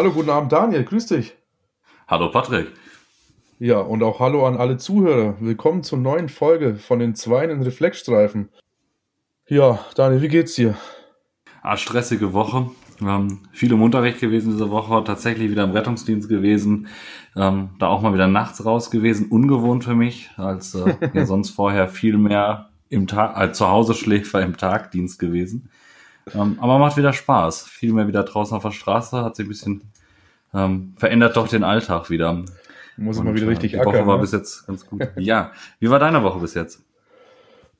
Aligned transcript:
Hallo, 0.00 0.12
guten 0.12 0.30
Abend, 0.30 0.50
Daniel. 0.50 0.82
Grüß 0.82 1.08
dich. 1.08 1.36
Hallo, 2.08 2.30
Patrick. 2.30 2.68
Ja, 3.58 3.80
und 3.80 4.02
auch 4.02 4.18
hallo 4.18 4.46
an 4.46 4.56
alle 4.56 4.78
Zuhörer. 4.78 5.34
Willkommen 5.40 5.82
zur 5.82 5.98
neuen 5.98 6.30
Folge 6.30 6.76
von 6.76 7.00
den 7.00 7.14
Zweien 7.14 7.60
Reflexstreifen. 7.60 8.48
Ja, 9.46 9.84
Daniel, 9.96 10.22
wie 10.22 10.28
geht's 10.28 10.54
dir? 10.54 10.74
Ah, 11.60 11.76
stressige 11.76 12.32
Woche. 12.32 12.70
Ähm, 13.02 13.40
viel 13.52 13.72
im 13.72 13.82
Unterricht 13.82 14.20
gewesen 14.20 14.52
diese 14.52 14.70
Woche, 14.70 15.04
tatsächlich 15.04 15.50
wieder 15.50 15.64
im 15.64 15.72
Rettungsdienst 15.72 16.30
gewesen, 16.30 16.88
ähm, 17.36 17.68
da 17.78 17.88
auch 17.88 18.00
mal 18.00 18.14
wieder 18.14 18.26
nachts 18.26 18.64
raus 18.64 18.90
gewesen, 18.90 19.26
ungewohnt 19.28 19.84
für 19.84 19.94
mich, 19.94 20.30
als 20.38 20.74
äh, 20.74 20.94
ja 21.12 21.26
sonst 21.26 21.50
vorher 21.50 21.88
viel 21.88 22.16
mehr 22.16 22.70
im 22.88 23.06
Tag, 23.06 23.36
als 23.36 23.58
zu 23.58 23.68
Hause 23.68 23.92
Schläfer 23.92 24.40
im 24.40 24.56
Tagdienst 24.56 25.18
gewesen. 25.18 25.68
Ähm, 26.34 26.58
aber 26.60 26.78
macht 26.78 26.96
wieder 26.96 27.12
Spaß. 27.12 27.66
Viel 27.66 27.92
mehr 27.92 28.08
wieder 28.08 28.22
draußen 28.22 28.56
auf 28.56 28.62
der 28.62 28.70
Straße, 28.70 29.22
hat 29.22 29.36
sich 29.36 29.46
ein 29.46 29.48
bisschen 29.48 29.82
ähm, 30.54 30.94
verändert 30.96 31.36
doch 31.36 31.48
den 31.48 31.64
Alltag 31.64 32.10
wieder. 32.10 32.44
Muss 32.96 33.16
ich 33.16 33.22
mal 33.22 33.34
wieder 33.34 33.48
richtig 33.48 33.72
Die 33.72 33.78
Woche 33.78 33.88
ackern, 33.88 34.06
war 34.06 34.16
ne? 34.16 34.22
bis 34.22 34.32
jetzt 34.32 34.66
ganz 34.66 34.86
gut. 34.86 35.08
ja. 35.16 35.52
Wie 35.78 35.90
war 35.90 35.98
deine 35.98 36.22
Woche 36.22 36.40
bis 36.40 36.54
jetzt? 36.54 36.84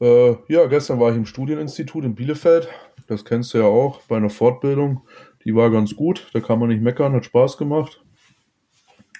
Äh, 0.01 0.37
ja, 0.49 0.67
gestern 0.67 0.99
war 0.99 1.11
ich 1.11 1.17
im 1.17 1.27
Studieninstitut 1.27 2.05
in 2.05 2.15
Bielefeld. 2.15 2.69
Das 3.07 3.25
kennst 3.25 3.53
du 3.53 3.59
ja 3.59 3.65
auch 3.65 4.01
bei 4.03 4.17
einer 4.17 4.31
Fortbildung. 4.31 5.03
Die 5.45 5.55
war 5.55 5.71
ganz 5.71 5.95
gut. 5.95 6.29
Da 6.33 6.41
kann 6.41 6.59
man 6.59 6.69
nicht 6.69 6.81
meckern, 6.81 7.12
hat 7.12 7.25
Spaß 7.25 7.59
gemacht. 7.59 8.03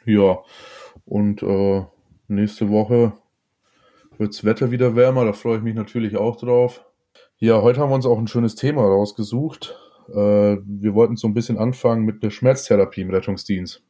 Ja, 0.07 0.39
und 1.05 1.43
äh, 1.43 1.85
nächste 2.29 2.71
Woche 2.71 3.13
wirds 4.17 4.45
Wetter 4.45 4.71
wieder 4.71 4.97
wärmer. 4.97 5.25
Da 5.25 5.33
freue 5.33 5.59
ich 5.59 5.63
mich 5.63 5.75
natürlich 5.75 6.17
auch 6.17 6.37
drauf. 6.37 6.85
Ja, 7.43 7.63
heute 7.63 7.81
haben 7.81 7.89
wir 7.89 7.95
uns 7.95 8.05
auch 8.05 8.19
ein 8.19 8.29
schönes 8.29 8.55
Thema 8.55 8.83
rausgesucht. 8.83 9.75
Äh, 10.11 10.59
wir 10.63 10.93
wollten 10.93 11.17
so 11.17 11.27
ein 11.27 11.33
bisschen 11.33 11.57
anfangen 11.57 12.05
mit 12.05 12.23
der 12.23 12.29
Schmerztherapie 12.29 13.01
im 13.01 13.09
Rettungsdienst. 13.09 13.83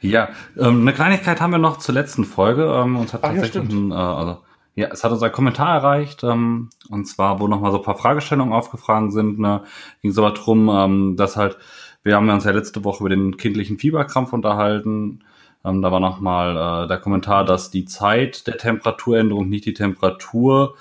Ja, 0.00 0.30
ähm, 0.58 0.80
eine 0.80 0.92
Kleinigkeit 0.92 1.40
haben 1.40 1.52
wir 1.52 1.58
noch 1.58 1.78
zur 1.78 1.94
letzten 1.94 2.24
Folge. 2.24 2.64
Ähm, 2.64 2.96
uns 2.96 3.14
hat 3.14 3.20
Ach 3.22 3.32
ja, 3.32 3.42
tatsächlich 3.42 3.72
ein, 3.72 3.92
äh, 3.92 3.94
also, 3.94 4.38
ja, 4.74 4.88
es 4.88 5.04
hat 5.04 5.12
uns 5.12 5.22
ein 5.22 5.30
Kommentar 5.30 5.72
erreicht, 5.72 6.24
ähm, 6.24 6.70
und 6.88 7.04
zwar, 7.06 7.38
wo 7.38 7.46
nochmal 7.46 7.70
so 7.70 7.78
ein 7.78 7.84
paar 7.84 7.96
Fragestellungen 7.96 8.52
aufgefragt 8.52 9.12
sind. 9.12 9.38
Ne, 9.38 9.62
ging 10.02 10.10
es 10.10 10.18
aber 10.18 10.32
drum, 10.32 10.68
ähm, 10.68 11.14
dass 11.16 11.36
halt, 11.36 11.58
wir 12.02 12.16
haben 12.16 12.28
uns 12.28 12.42
ja 12.42 12.50
letzte 12.50 12.82
Woche 12.82 13.04
über 13.04 13.10
den 13.10 13.36
kindlichen 13.36 13.78
Fieberkrampf 13.78 14.32
unterhalten. 14.32 15.22
Ähm, 15.64 15.80
da 15.80 15.92
war 15.92 16.00
nochmal 16.00 16.84
äh, 16.84 16.88
der 16.88 16.98
Kommentar, 16.98 17.44
dass 17.44 17.70
die 17.70 17.84
Zeit 17.84 18.48
der 18.48 18.58
Temperaturänderung, 18.58 19.48
nicht 19.48 19.66
die 19.66 19.74
Temperatur, 19.74 20.74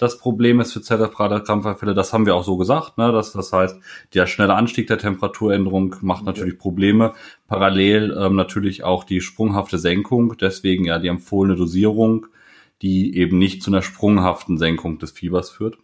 das 0.00 0.16
Problem 0.16 0.60
ist 0.60 0.72
für 0.72 0.80
zerebrale 0.80 1.42
Krampfanfälle. 1.42 1.92
Das 1.92 2.14
haben 2.14 2.24
wir 2.24 2.34
auch 2.34 2.42
so 2.42 2.56
gesagt. 2.56 2.96
Ne? 2.96 3.12
Das, 3.12 3.32
das 3.32 3.52
heißt, 3.52 3.78
der 4.14 4.26
schnelle 4.26 4.54
Anstieg 4.54 4.86
der 4.86 4.96
Temperaturänderung 4.96 5.94
macht 6.00 6.24
natürlich 6.24 6.56
Probleme. 6.56 7.12
Parallel 7.48 8.16
ähm, 8.18 8.34
natürlich 8.34 8.82
auch 8.82 9.04
die 9.04 9.20
sprunghafte 9.20 9.78
Senkung. 9.78 10.38
Deswegen 10.40 10.86
ja 10.86 10.98
die 10.98 11.08
empfohlene 11.08 11.54
Dosierung, 11.54 12.28
die 12.80 13.14
eben 13.14 13.36
nicht 13.36 13.62
zu 13.62 13.70
einer 13.70 13.82
sprunghaften 13.82 14.56
Senkung 14.56 14.98
des 14.98 15.10
Fiebers 15.10 15.50
führt. 15.50 15.76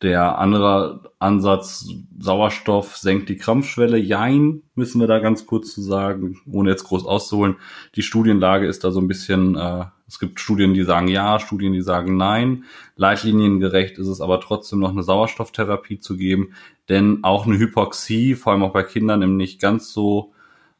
Der 0.00 0.38
andere 0.38 1.12
Ansatz, 1.18 1.86
Sauerstoff 2.18 2.96
senkt 2.96 3.28
die 3.28 3.36
Krampfschwelle. 3.36 3.98
Jein, 3.98 4.62
müssen 4.74 5.00
wir 5.00 5.06
da 5.06 5.18
ganz 5.18 5.44
kurz 5.44 5.74
zu 5.74 5.82
sagen, 5.82 6.40
ohne 6.50 6.70
jetzt 6.70 6.84
groß 6.84 7.04
auszuholen. 7.04 7.56
Die 7.94 8.02
Studienlage 8.02 8.66
ist 8.66 8.84
da 8.84 8.90
so 8.90 9.00
ein 9.00 9.08
bisschen, 9.08 9.54
äh, 9.54 9.84
es 10.06 10.18
gibt 10.18 10.38
Studien, 10.38 10.74
die 10.74 10.84
sagen 10.84 11.08
ja, 11.08 11.40
Studien, 11.40 11.72
die 11.72 11.80
sagen 11.80 12.16
nein. 12.16 12.64
Leitliniengerecht 12.96 13.98
ist 13.98 14.08
es 14.08 14.20
aber 14.20 14.40
trotzdem 14.40 14.80
noch 14.80 14.90
eine 14.90 15.02
Sauerstofftherapie 15.02 15.98
zu 15.98 16.16
geben, 16.16 16.54
denn 16.88 17.20
auch 17.22 17.46
eine 17.46 17.58
Hypoxie, 17.58 18.34
vor 18.34 18.52
allem 18.52 18.62
auch 18.62 18.72
bei 18.72 18.82
Kindern 18.82 19.22
im 19.22 19.36
nicht 19.36 19.60
ganz 19.60 19.92
so, 19.92 20.32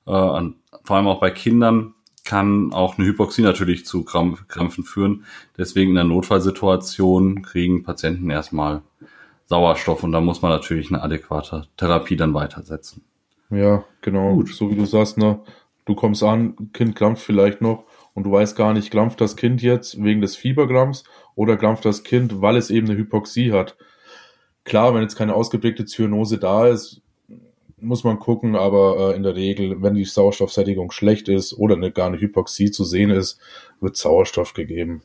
äh, 0.06 0.10
vor 0.10 0.96
allem 0.96 1.08
auch 1.08 1.20
bei 1.20 1.30
Kindern, 1.30 1.94
kann 2.24 2.72
auch 2.72 2.96
eine 2.96 3.06
Hypoxie 3.06 3.42
natürlich 3.42 3.84
zu 3.84 4.02
Krämpfen 4.02 4.84
führen. 4.84 5.24
Deswegen 5.58 5.90
in 5.90 5.96
der 5.96 6.04
Notfallsituation 6.04 7.42
kriegen 7.42 7.82
Patienten 7.82 8.30
erstmal 8.30 8.82
Sauerstoff 9.46 10.02
und 10.02 10.12
da 10.12 10.22
muss 10.22 10.40
man 10.40 10.50
natürlich 10.50 10.88
eine 10.88 11.02
adäquate 11.02 11.66
Therapie 11.76 12.16
dann 12.16 12.32
weitersetzen. 12.32 13.04
Ja, 13.50 13.84
genau. 14.00 14.34
Gut. 14.36 14.48
So 14.54 14.70
wie 14.70 14.76
du 14.76 14.86
sagst, 14.86 15.18
ne? 15.18 15.40
Du 15.84 15.94
kommst 15.94 16.22
an, 16.22 16.72
Kind 16.72 16.96
krampft 16.96 17.22
vielleicht 17.22 17.60
noch 17.60 17.84
und 18.14 18.24
du 18.24 18.32
weißt 18.32 18.56
gar 18.56 18.72
nicht, 18.72 18.90
krampft 18.90 19.20
das 19.20 19.36
Kind 19.36 19.62
jetzt 19.62 20.02
wegen 20.02 20.20
des 20.20 20.36
Fiebergramms 20.36 21.04
oder 21.34 21.56
krampft 21.56 21.84
das 21.84 22.04
Kind, 22.04 22.40
weil 22.40 22.56
es 22.56 22.70
eben 22.70 22.88
eine 22.88 22.96
Hypoxie 22.96 23.52
hat. 23.52 23.76
Klar, 24.64 24.94
wenn 24.94 25.02
jetzt 25.02 25.16
keine 25.16 25.34
ausgeprägte 25.34 25.84
Zyanose 25.84 26.38
da 26.38 26.68
ist, 26.68 27.02
muss 27.76 28.04
man 28.04 28.18
gucken, 28.18 28.56
aber 28.56 29.12
äh, 29.12 29.16
in 29.16 29.22
der 29.22 29.34
Regel, 29.34 29.82
wenn 29.82 29.94
die 29.94 30.04
Sauerstoffsättigung 30.04 30.90
schlecht 30.90 31.28
ist 31.28 31.52
oder 31.52 31.76
eine, 31.76 31.90
gar 31.90 32.06
eine 32.06 32.20
Hypoxie 32.20 32.70
zu 32.70 32.84
sehen 32.84 33.10
ist, 33.10 33.38
wird 33.80 33.96
Sauerstoff 33.96 34.54
gegeben. 34.54 35.02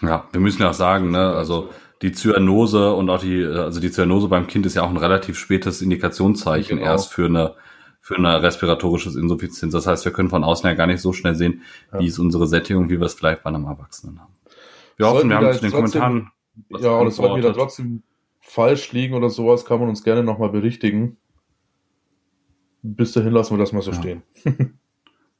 Ja, 0.00 0.28
wir 0.32 0.40
müssen 0.40 0.62
ja 0.62 0.70
auch 0.70 0.74
sagen, 0.74 1.10
ne, 1.10 1.32
also 1.32 1.68
die 2.02 2.12
Zyanose 2.12 2.94
und 2.94 3.10
auch 3.10 3.20
die, 3.20 3.44
also 3.44 3.80
die 3.80 3.90
Zyanose 3.90 4.28
beim 4.28 4.46
Kind 4.46 4.66
ist 4.66 4.74
ja 4.74 4.82
auch 4.82 4.90
ein 4.90 4.96
relativ 4.96 5.38
spätes 5.38 5.82
Indikationszeichen 5.82 6.78
Genau. 6.78 6.90
erst 6.90 7.12
für 7.12 7.26
eine 7.26 7.54
für 8.06 8.14
eine 8.16 8.40
respiratorisches 8.40 9.16
Insuffizienz. 9.16 9.72
Das 9.72 9.88
heißt, 9.88 10.04
wir 10.04 10.12
können 10.12 10.30
von 10.30 10.44
außen 10.44 10.68
ja 10.68 10.74
gar 10.74 10.86
nicht 10.86 11.00
so 11.00 11.12
schnell 11.12 11.34
sehen, 11.34 11.62
Ja. 11.92 11.98
wie 11.98 12.06
ist 12.06 12.20
unsere 12.20 12.46
Sättigung, 12.46 12.88
wie 12.88 13.00
wir 13.00 13.06
es 13.06 13.14
vielleicht 13.14 13.42
bei 13.42 13.48
einem 13.50 13.64
Erwachsenen 13.64 14.20
haben. 14.20 14.32
Wir 14.96 15.06
Sollten 15.06 15.16
hoffen, 15.16 15.30
wir 15.30 15.40
wir 15.40 15.46
haben 15.48 15.54
zu 15.56 15.60
den 15.62 15.70
trotzdem- 15.72 16.00
Kommentaren. 16.00 16.30
ja, 16.84 16.98
oder 17.00 17.10
sollten 17.10 17.34
wir 17.34 17.42
da 17.42 17.52
trotzdem 17.52 18.04
falsch 18.40 18.92
liegen 18.92 19.14
oder 19.14 19.28
sowas, 19.28 19.64
kann 19.64 19.80
man 19.80 19.88
uns 19.88 20.04
gerne 20.04 20.22
nochmal 20.22 20.50
berichtigen. 20.50 21.16
Bis 22.82 23.10
dahin 23.12 23.32
lassen 23.32 23.54
wir 23.54 23.58
das 23.58 23.72
mal 23.72 23.82
so 23.82 23.90
Ja. 23.90 23.96
stehen. 23.98 24.22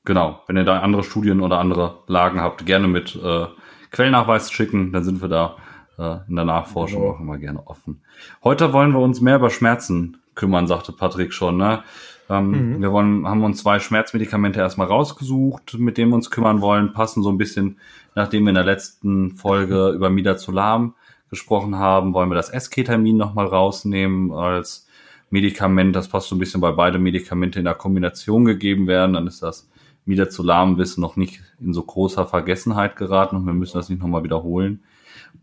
Genau, 0.04 0.40
wenn 0.46 0.56
ihr 0.56 0.62
da 0.64 0.78
andere 0.80 1.02
Studien 1.02 1.40
oder 1.40 1.58
andere 1.58 2.04
Lagen 2.06 2.40
habt, 2.40 2.64
gerne 2.64 2.86
mit 2.86 3.16
äh, 3.16 3.46
Quellnachweis 3.90 4.52
schicken, 4.52 4.92
dann 4.92 5.02
sind 5.02 5.20
wir 5.20 5.28
da 5.28 5.56
äh, 5.98 6.18
in 6.28 6.36
der 6.36 6.44
Nachforschung 6.44 7.00
Genau. 7.02 7.14
auch 7.14 7.18
immer 7.20 7.38
gerne 7.38 7.66
offen. 7.66 8.02
Heute 8.44 8.72
wollen 8.72 8.92
wir 8.92 9.00
uns 9.00 9.20
mehr 9.20 9.34
über 9.36 9.50
Schmerzen 9.50 10.18
kümmern, 10.36 10.68
sagte 10.68 10.92
Patrick 10.92 11.32
schon. 11.32 11.56
Ne? 11.56 11.82
Ähm, 12.28 12.76
Mhm. 12.76 12.82
Wir 12.82 12.92
wollen, 12.92 13.26
haben 13.26 13.44
uns 13.44 13.62
zwei 13.62 13.78
Schmerzmedikamente 13.78 14.60
erstmal 14.60 14.88
rausgesucht, 14.88 15.74
mit 15.78 15.96
denen 15.98 16.10
wir 16.10 16.16
uns 16.16 16.30
kümmern 16.30 16.60
wollen, 16.60 16.92
passen 16.92 17.22
so 17.22 17.30
ein 17.30 17.38
bisschen, 17.38 17.78
nachdem 18.14 18.44
wir 18.44 18.50
in 18.50 18.56
der 18.56 18.64
letzten 18.64 19.36
Folge 19.36 19.90
über 19.90 20.10
Midazolam 20.10 20.94
gesprochen 21.30 21.76
haben, 21.76 22.14
wollen 22.14 22.30
wir 22.30 22.34
das 22.34 22.50
Esketamin 22.50 23.16
nochmal 23.16 23.46
rausnehmen 23.46 24.32
als 24.32 24.86
Medikament. 25.30 25.94
Das 25.96 26.08
passt 26.08 26.28
so 26.28 26.36
ein 26.36 26.38
bisschen, 26.38 26.62
weil 26.62 26.74
beide 26.74 26.98
Medikamente 26.98 27.58
in 27.58 27.64
der 27.64 27.74
Kombination 27.74 28.44
gegeben 28.44 28.86
werden. 28.86 29.14
Dann 29.14 29.26
ist 29.26 29.42
das 29.42 29.68
Midazolam-Wissen 30.04 31.00
noch 31.00 31.16
nicht 31.16 31.42
in 31.60 31.72
so 31.72 31.82
großer 31.82 32.26
Vergessenheit 32.26 32.96
geraten 32.96 33.36
und 33.36 33.46
wir 33.46 33.52
müssen 33.52 33.76
das 33.76 33.88
nicht 33.88 34.00
nochmal 34.00 34.22
wiederholen. 34.24 34.82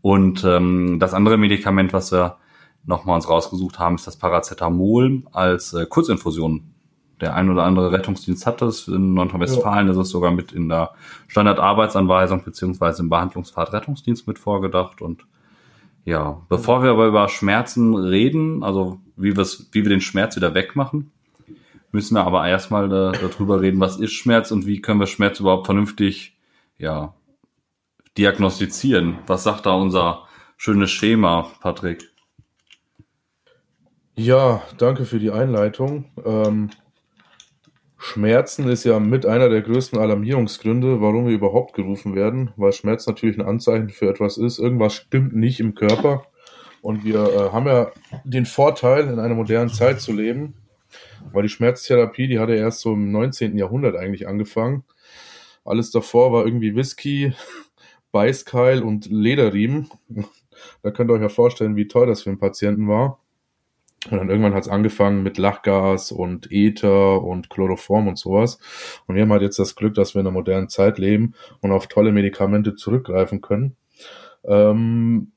Und 0.00 0.42
ähm, 0.44 0.98
das 1.00 1.14
andere 1.14 1.36
Medikament, 1.36 1.92
was 1.92 2.12
wir 2.12 2.38
nochmal 2.86 3.16
uns 3.16 3.28
rausgesucht 3.28 3.78
haben, 3.78 3.94
ist 3.94 4.06
das 4.06 4.16
Paracetamol 4.16 5.22
als 5.32 5.72
äh, 5.74 5.86
Kurzinfusion. 5.86 6.73
Der 7.24 7.34
ein 7.34 7.48
oder 7.48 7.64
andere 7.64 7.90
Rettungsdienst 7.90 8.46
hat 8.46 8.60
das. 8.60 8.86
In 8.86 9.14
Nordrhein-Westfalen 9.14 9.88
ist 9.88 9.96
es 9.96 10.10
sogar 10.10 10.30
mit 10.30 10.52
in 10.52 10.68
der 10.68 10.90
Standardarbeitsanweisung 11.26 12.44
beziehungsweise 12.44 13.00
im 13.00 13.08
Behandlungspfad 13.08 13.72
Rettungsdienst 13.72 14.26
mit 14.26 14.38
vorgedacht. 14.38 15.00
Und 15.00 15.24
ja, 16.04 16.42
bevor 16.50 16.82
wir 16.82 16.90
aber 16.90 17.06
über 17.06 17.26
Schmerzen 17.30 17.94
reden, 17.94 18.62
also 18.62 19.00
wie, 19.16 19.34
wie 19.34 19.82
wir 19.82 19.88
den 19.88 20.02
Schmerz 20.02 20.36
wieder 20.36 20.52
wegmachen, 20.52 21.12
müssen 21.92 22.14
wir 22.14 22.26
aber 22.26 22.46
erstmal 22.46 22.90
da, 22.90 23.12
darüber 23.12 23.62
reden, 23.62 23.80
was 23.80 23.96
ist 23.96 24.12
Schmerz 24.12 24.50
und 24.50 24.66
wie 24.66 24.82
können 24.82 25.00
wir 25.00 25.06
Schmerz 25.06 25.40
überhaupt 25.40 25.64
vernünftig 25.64 26.36
ja, 26.76 27.14
diagnostizieren. 28.18 29.16
Was 29.26 29.44
sagt 29.44 29.64
da 29.64 29.72
unser 29.72 30.28
schönes 30.58 30.90
Schema, 30.90 31.46
Patrick? 31.62 32.06
Ja, 34.14 34.60
danke 34.76 35.06
für 35.06 35.18
die 35.18 35.30
Einleitung. 35.30 36.04
Ähm, 36.22 36.68
Schmerzen 38.04 38.68
ist 38.68 38.84
ja 38.84 39.00
mit 39.00 39.24
einer 39.24 39.48
der 39.48 39.62
größten 39.62 39.98
Alarmierungsgründe, 39.98 41.00
warum 41.00 41.26
wir 41.26 41.32
überhaupt 41.32 41.72
gerufen 41.72 42.14
werden, 42.14 42.52
weil 42.56 42.74
Schmerz 42.74 43.06
natürlich 43.06 43.38
ein 43.38 43.46
Anzeichen 43.46 43.88
für 43.88 44.10
etwas 44.10 44.36
ist. 44.36 44.58
Irgendwas 44.58 44.92
stimmt 44.92 45.34
nicht 45.34 45.58
im 45.58 45.74
Körper. 45.74 46.26
Und 46.82 47.02
wir 47.02 47.24
äh, 47.24 47.50
haben 47.50 47.66
ja 47.66 47.90
den 48.24 48.44
Vorteil, 48.44 49.08
in 49.08 49.18
einer 49.18 49.34
modernen 49.34 49.70
Zeit 49.70 50.02
zu 50.02 50.12
leben, 50.12 50.52
weil 51.32 51.44
die 51.44 51.48
Schmerztherapie, 51.48 52.28
die 52.28 52.38
hatte 52.38 52.54
erst 52.54 52.80
so 52.80 52.92
im 52.92 53.10
19. 53.10 53.56
Jahrhundert 53.56 53.96
eigentlich 53.96 54.28
angefangen. 54.28 54.84
Alles 55.64 55.90
davor 55.90 56.30
war 56.30 56.44
irgendwie 56.44 56.76
Whisky, 56.76 57.32
Beißkeil 58.12 58.82
und 58.82 59.06
Lederriemen. 59.06 59.88
Da 60.82 60.90
könnt 60.90 61.10
ihr 61.10 61.14
euch 61.14 61.22
ja 61.22 61.30
vorstellen, 61.30 61.74
wie 61.74 61.88
teuer 61.88 62.06
das 62.06 62.22
für 62.22 62.28
einen 62.28 62.38
Patienten 62.38 62.86
war. 62.86 63.23
Und 64.10 64.18
dann 64.18 64.28
irgendwann 64.28 64.54
hat 64.54 64.64
es 64.64 64.68
angefangen 64.68 65.22
mit 65.22 65.38
Lachgas 65.38 66.12
und 66.12 66.50
Ether 66.50 67.22
und 67.22 67.48
Chloroform 67.50 68.08
und 68.08 68.18
sowas. 68.18 68.58
Und 69.06 69.14
wir 69.14 69.22
haben 69.22 69.32
halt 69.32 69.42
jetzt 69.42 69.58
das 69.58 69.74
Glück, 69.76 69.94
dass 69.94 70.14
wir 70.14 70.20
in 70.20 70.26
einer 70.26 70.34
modernen 70.34 70.68
Zeit 70.68 70.98
leben 70.98 71.34
und 71.60 71.72
auf 71.72 71.86
tolle 71.86 72.12
Medikamente 72.12 72.74
zurückgreifen 72.74 73.40
können. 73.40 73.76
Ähm, 74.44 75.32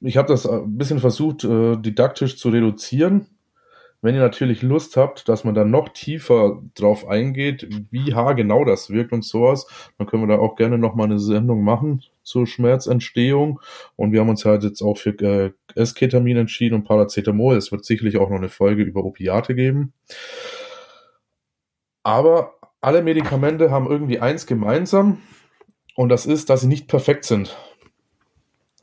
ich 0.00 0.16
habe 0.16 0.28
das 0.28 0.46
ein 0.46 0.76
bisschen 0.76 0.98
versucht, 0.98 1.44
äh, 1.44 1.76
didaktisch 1.76 2.36
zu 2.36 2.48
reduzieren. 2.50 3.26
Wenn 4.02 4.14
ihr 4.14 4.22
natürlich 4.22 4.62
Lust 4.62 4.96
habt, 4.96 5.28
dass 5.28 5.44
man 5.44 5.54
dann 5.54 5.70
noch 5.70 5.90
tiefer 5.90 6.62
drauf 6.74 7.06
eingeht, 7.06 7.68
wie 7.90 8.14
haargenau 8.14 8.64
das 8.64 8.88
wirkt 8.88 9.12
und 9.12 9.24
sowas, 9.24 9.66
dann 9.98 10.06
können 10.06 10.22
wir 10.22 10.36
da 10.36 10.40
auch 10.40 10.56
gerne 10.56 10.78
nochmal 10.78 11.06
eine 11.06 11.18
Sendung 11.18 11.62
machen 11.62 12.02
zur 12.22 12.46
Schmerzentstehung. 12.46 13.60
Und 13.96 14.12
wir 14.12 14.20
haben 14.20 14.30
uns 14.30 14.44
halt 14.46 14.62
jetzt 14.62 14.80
auch 14.80 14.96
für 14.96 15.10
äh, 15.20 15.52
Esketamin 15.74 16.38
entschieden 16.38 16.76
und 16.76 16.84
Paracetamol. 16.84 17.56
Es 17.56 17.72
wird 17.72 17.84
sicherlich 17.84 18.16
auch 18.16 18.30
noch 18.30 18.38
eine 18.38 18.48
Folge 18.48 18.82
über 18.82 19.04
Opiate 19.04 19.54
geben. 19.54 19.92
Aber 22.02 22.54
alle 22.80 23.02
Medikamente 23.02 23.70
haben 23.70 23.86
irgendwie 23.86 24.20
eins 24.20 24.46
gemeinsam 24.46 25.18
und 25.94 26.08
das 26.08 26.24
ist, 26.24 26.48
dass 26.48 26.62
sie 26.62 26.68
nicht 26.68 26.88
perfekt 26.88 27.24
sind. 27.24 27.56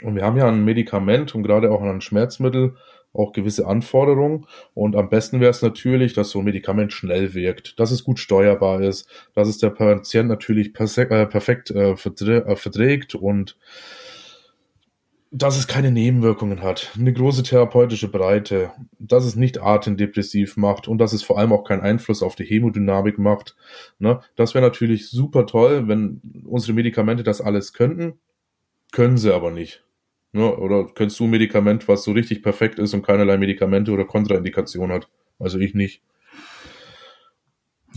Und 0.04 0.16
wir 0.16 0.24
haben 0.24 0.38
ja 0.38 0.48
ein 0.48 0.64
Medikament 0.64 1.34
und 1.34 1.42
gerade 1.42 1.72
auch 1.72 1.82
ein 1.82 2.02
Schmerzmittel 2.02 2.76
auch 3.14 3.34
gewisse 3.34 3.68
Anforderungen. 3.68 4.46
Und 4.74 4.96
am 4.96 5.10
besten 5.10 5.40
wäre 5.40 5.52
es 5.52 5.62
natürlich, 5.62 6.14
dass 6.14 6.30
so 6.30 6.40
ein 6.40 6.46
Medikament 6.46 6.94
schnell 6.94 7.34
wirkt, 7.34 7.80
dass 7.80 7.92
es 7.92 8.04
gut 8.04 8.20
steuerbar 8.20 8.82
ist, 8.82 9.10
dass 9.34 9.48
es 9.48 9.58
der 9.58 9.72
Patient 9.72 10.30
natürlich 10.30 10.68
äh, 10.78 11.26
perfekt 11.26 11.72
äh, 11.72 11.92
äh, 11.92 12.56
verträgt 12.56 13.16
und 13.16 13.58
dass 15.30 15.58
es 15.58 15.68
keine 15.68 15.92
Nebenwirkungen 15.92 16.62
hat, 16.62 16.94
eine 16.98 17.12
große 17.12 17.44
therapeutische 17.44 18.10
Breite, 18.10 18.72
dass 18.98 19.26
es 19.26 19.36
nicht 19.36 19.62
atemdepressiv 19.62 20.56
macht 20.56 20.88
und 20.88 21.00
dass 21.00 21.12
es 21.12 21.22
vor 21.22 21.38
allem 21.38 21.52
auch 21.52 21.64
keinen 21.66 21.82
Einfluss 21.82 22.24
auf 22.24 22.36
die 22.36 22.46
Hämodynamik 22.46 23.18
macht. 23.18 23.56
Ne? 24.00 24.22
Das 24.36 24.54
wäre 24.54 24.64
natürlich 24.64 25.10
super 25.10 25.46
toll, 25.46 25.88
wenn 25.90 26.22
unsere 26.46 26.74
Medikamente 26.74 27.24
das 27.24 27.42
alles 27.42 27.74
könnten, 27.74 28.20
können 28.94 29.18
sie 29.18 29.34
aber 29.34 29.52
nicht. 29.52 29.84
Ne? 30.32 30.56
Oder 30.56 30.86
kennst 30.94 31.20
du 31.20 31.26
ein 31.26 31.30
Medikament, 31.30 31.88
was 31.88 32.04
so 32.04 32.12
richtig 32.12 32.44
perfekt 32.44 32.80
ist 32.80 32.94
und 32.94 33.06
keinerlei 33.06 33.38
Medikamente 33.38 33.92
oder 33.92 34.06
Kontraindikation 34.06 34.92
hat? 34.92 35.08
Also 35.40 35.60
ich 35.60 35.74
nicht. 35.74 36.02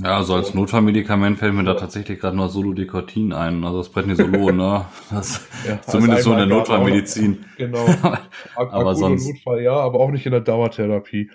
Ja, 0.02 0.16
also 0.16 0.34
als 0.34 0.54
Notfallmedikament 0.54 1.38
fällt 1.38 1.54
mir 1.54 1.64
da 1.64 1.74
tatsächlich 1.74 2.20
gerade 2.20 2.36
nur 2.36 2.48
Solodekortin 2.48 3.32
ein, 3.32 3.64
also 3.64 3.78
das 3.78 3.90
Prednisolon, 3.90 4.56
ne? 4.56 4.86
Das, 5.10 5.46
ja, 5.68 5.80
zumindest 5.82 6.22
so 6.22 6.32
in 6.32 6.38
der 6.38 6.46
Notfallmedizin. 6.46 7.44
Genau. 7.58 7.86
aber 8.54 8.94
sonst 8.94 9.26
Notfall 9.26 9.62
ja, 9.62 9.74
aber 9.74 10.00
auch 10.00 10.10
nicht 10.10 10.24
in 10.24 10.32
der 10.32 10.40
Dauertherapie. 10.40 11.30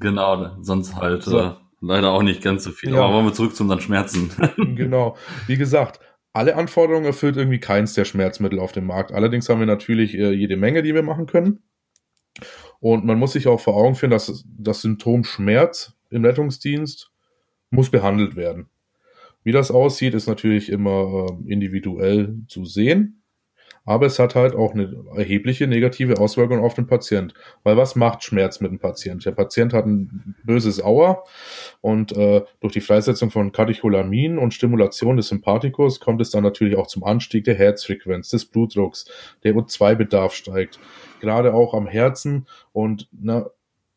Genau, 0.00 0.56
sonst 0.60 0.96
halt 0.96 1.22
so. 1.22 1.38
äh, 1.38 1.50
leider 1.80 2.10
auch 2.12 2.22
nicht 2.22 2.42
ganz 2.42 2.64
so 2.64 2.70
viel. 2.70 2.94
Ja. 2.94 3.02
Aber 3.02 3.14
wollen 3.14 3.26
wir 3.26 3.32
zurück 3.32 3.54
zu 3.54 3.62
unseren 3.62 3.80
Schmerzen. 3.80 4.30
genau. 4.56 5.16
Wie 5.46 5.56
gesagt, 5.56 6.00
alle 6.32 6.56
Anforderungen 6.56 7.06
erfüllt 7.06 7.36
irgendwie 7.36 7.60
keins 7.60 7.94
der 7.94 8.04
Schmerzmittel 8.04 8.58
auf 8.58 8.72
dem 8.72 8.86
Markt. 8.86 9.12
Allerdings 9.12 9.48
haben 9.48 9.60
wir 9.60 9.66
natürlich 9.66 10.14
äh, 10.16 10.32
jede 10.32 10.56
Menge, 10.56 10.82
die 10.82 10.94
wir 10.94 11.02
machen 11.02 11.26
können. 11.26 11.62
Und 12.78 13.04
man 13.04 13.18
muss 13.18 13.32
sich 13.32 13.46
auch 13.48 13.60
vor 13.60 13.76
Augen 13.76 13.94
führen, 13.94 14.10
dass 14.10 14.44
das 14.46 14.82
Symptom 14.82 15.24
Schmerz 15.24 15.94
im 16.10 16.24
Rettungsdienst 16.24 17.10
muss 17.70 17.90
behandelt 17.90 18.36
werden. 18.36 18.70
Wie 19.42 19.52
das 19.52 19.70
aussieht, 19.70 20.14
ist 20.14 20.26
natürlich 20.26 20.70
immer 20.70 21.26
äh, 21.46 21.52
individuell 21.52 22.38
zu 22.48 22.64
sehen. 22.64 23.19
Aber 23.84 24.06
es 24.06 24.18
hat 24.18 24.34
halt 24.34 24.54
auch 24.54 24.72
eine 24.72 25.04
erhebliche 25.16 25.66
negative 25.66 26.18
Auswirkung 26.18 26.60
auf 26.60 26.74
den 26.74 26.86
Patient. 26.86 27.34
Weil 27.62 27.76
was 27.76 27.96
macht 27.96 28.22
Schmerz 28.22 28.60
mit 28.60 28.70
dem 28.70 28.78
Patient? 28.78 29.24
Der 29.24 29.32
Patient 29.32 29.72
hat 29.72 29.86
ein 29.86 30.34
böses 30.44 30.82
Auer 30.82 31.24
und 31.80 32.16
äh, 32.16 32.42
durch 32.60 32.72
die 32.72 32.80
Freisetzung 32.80 33.30
von 33.30 33.52
Katecholamin 33.52 34.38
und 34.38 34.54
Stimulation 34.54 35.16
des 35.16 35.28
Sympathikus 35.28 36.00
kommt 36.00 36.20
es 36.20 36.30
dann 36.30 36.42
natürlich 36.42 36.76
auch 36.76 36.86
zum 36.86 37.04
Anstieg 37.04 37.44
der 37.44 37.54
Herzfrequenz, 37.54 38.30
des 38.30 38.44
Blutdrucks, 38.44 39.06
der 39.44 39.54
O2-Bedarf 39.54 40.34
steigt. 40.34 40.78
Gerade 41.20 41.54
auch 41.54 41.74
am 41.74 41.86
Herzen 41.86 42.46
und 42.72 43.08
na, 43.12 43.50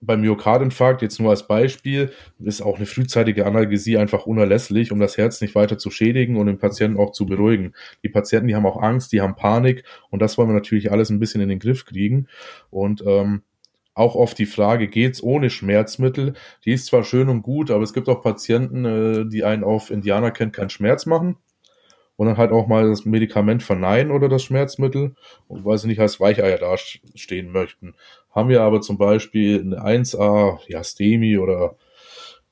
beim 0.05 0.21
Myokardinfarkt, 0.21 1.01
jetzt 1.01 1.19
nur 1.19 1.29
als 1.29 1.47
Beispiel, 1.47 2.11
ist 2.39 2.61
auch 2.61 2.77
eine 2.77 2.85
frühzeitige 2.85 3.45
Analgesie 3.45 3.97
einfach 3.97 4.25
unerlässlich, 4.25 4.91
um 4.91 4.99
das 4.99 5.17
Herz 5.17 5.41
nicht 5.41 5.55
weiter 5.55 5.77
zu 5.77 5.91
schädigen 5.91 6.37
und 6.37 6.47
den 6.47 6.57
Patienten 6.57 6.99
auch 6.99 7.11
zu 7.11 7.25
beruhigen. 7.25 7.73
Die 8.03 8.09
Patienten, 8.09 8.47
die 8.47 8.55
haben 8.55 8.65
auch 8.65 8.81
Angst, 8.81 9.11
die 9.11 9.21
haben 9.21 9.35
Panik 9.35 9.83
und 10.09 10.21
das 10.21 10.37
wollen 10.37 10.49
wir 10.49 10.55
natürlich 10.55 10.91
alles 10.91 11.09
ein 11.09 11.19
bisschen 11.19 11.41
in 11.41 11.49
den 11.49 11.59
Griff 11.59 11.85
kriegen. 11.85 12.27
Und 12.69 13.03
ähm, 13.05 13.43
auch 13.93 14.15
oft 14.15 14.37
die 14.39 14.45
Frage, 14.45 14.87
geht's 14.87 15.21
ohne 15.21 15.49
Schmerzmittel? 15.49 16.33
Die 16.65 16.73
ist 16.73 16.87
zwar 16.87 17.03
schön 17.03 17.29
und 17.29 17.43
gut, 17.43 17.69
aber 17.71 17.83
es 17.83 17.93
gibt 17.93 18.09
auch 18.09 18.21
Patienten, 18.21 18.85
äh, 18.85 19.25
die 19.27 19.43
einen 19.43 19.63
auf 19.63 19.91
Indianer 19.91 20.31
kennt 20.31 20.53
keinen 20.53 20.69
Schmerz 20.69 21.05
machen 21.05 21.37
und 22.15 22.27
dann 22.27 22.37
halt 22.37 22.51
auch 22.51 22.67
mal 22.67 22.89
das 22.89 23.05
Medikament 23.05 23.63
verneinen 23.63 24.11
oder 24.11 24.29
das 24.29 24.43
Schmerzmittel, 24.43 25.15
weil 25.47 25.77
sie 25.77 25.87
nicht 25.87 25.99
als 25.99 26.19
Weicheier 26.19 26.57
dastehen 26.57 27.51
möchten. 27.51 27.95
Haben 28.31 28.49
wir 28.49 28.61
aber 28.61 28.81
zum 28.81 28.97
Beispiel 28.97 29.61
eine 29.61 29.83
1a, 29.83 30.59
ja, 30.67 30.83
STEMI 30.83 31.37
oder 31.37 31.75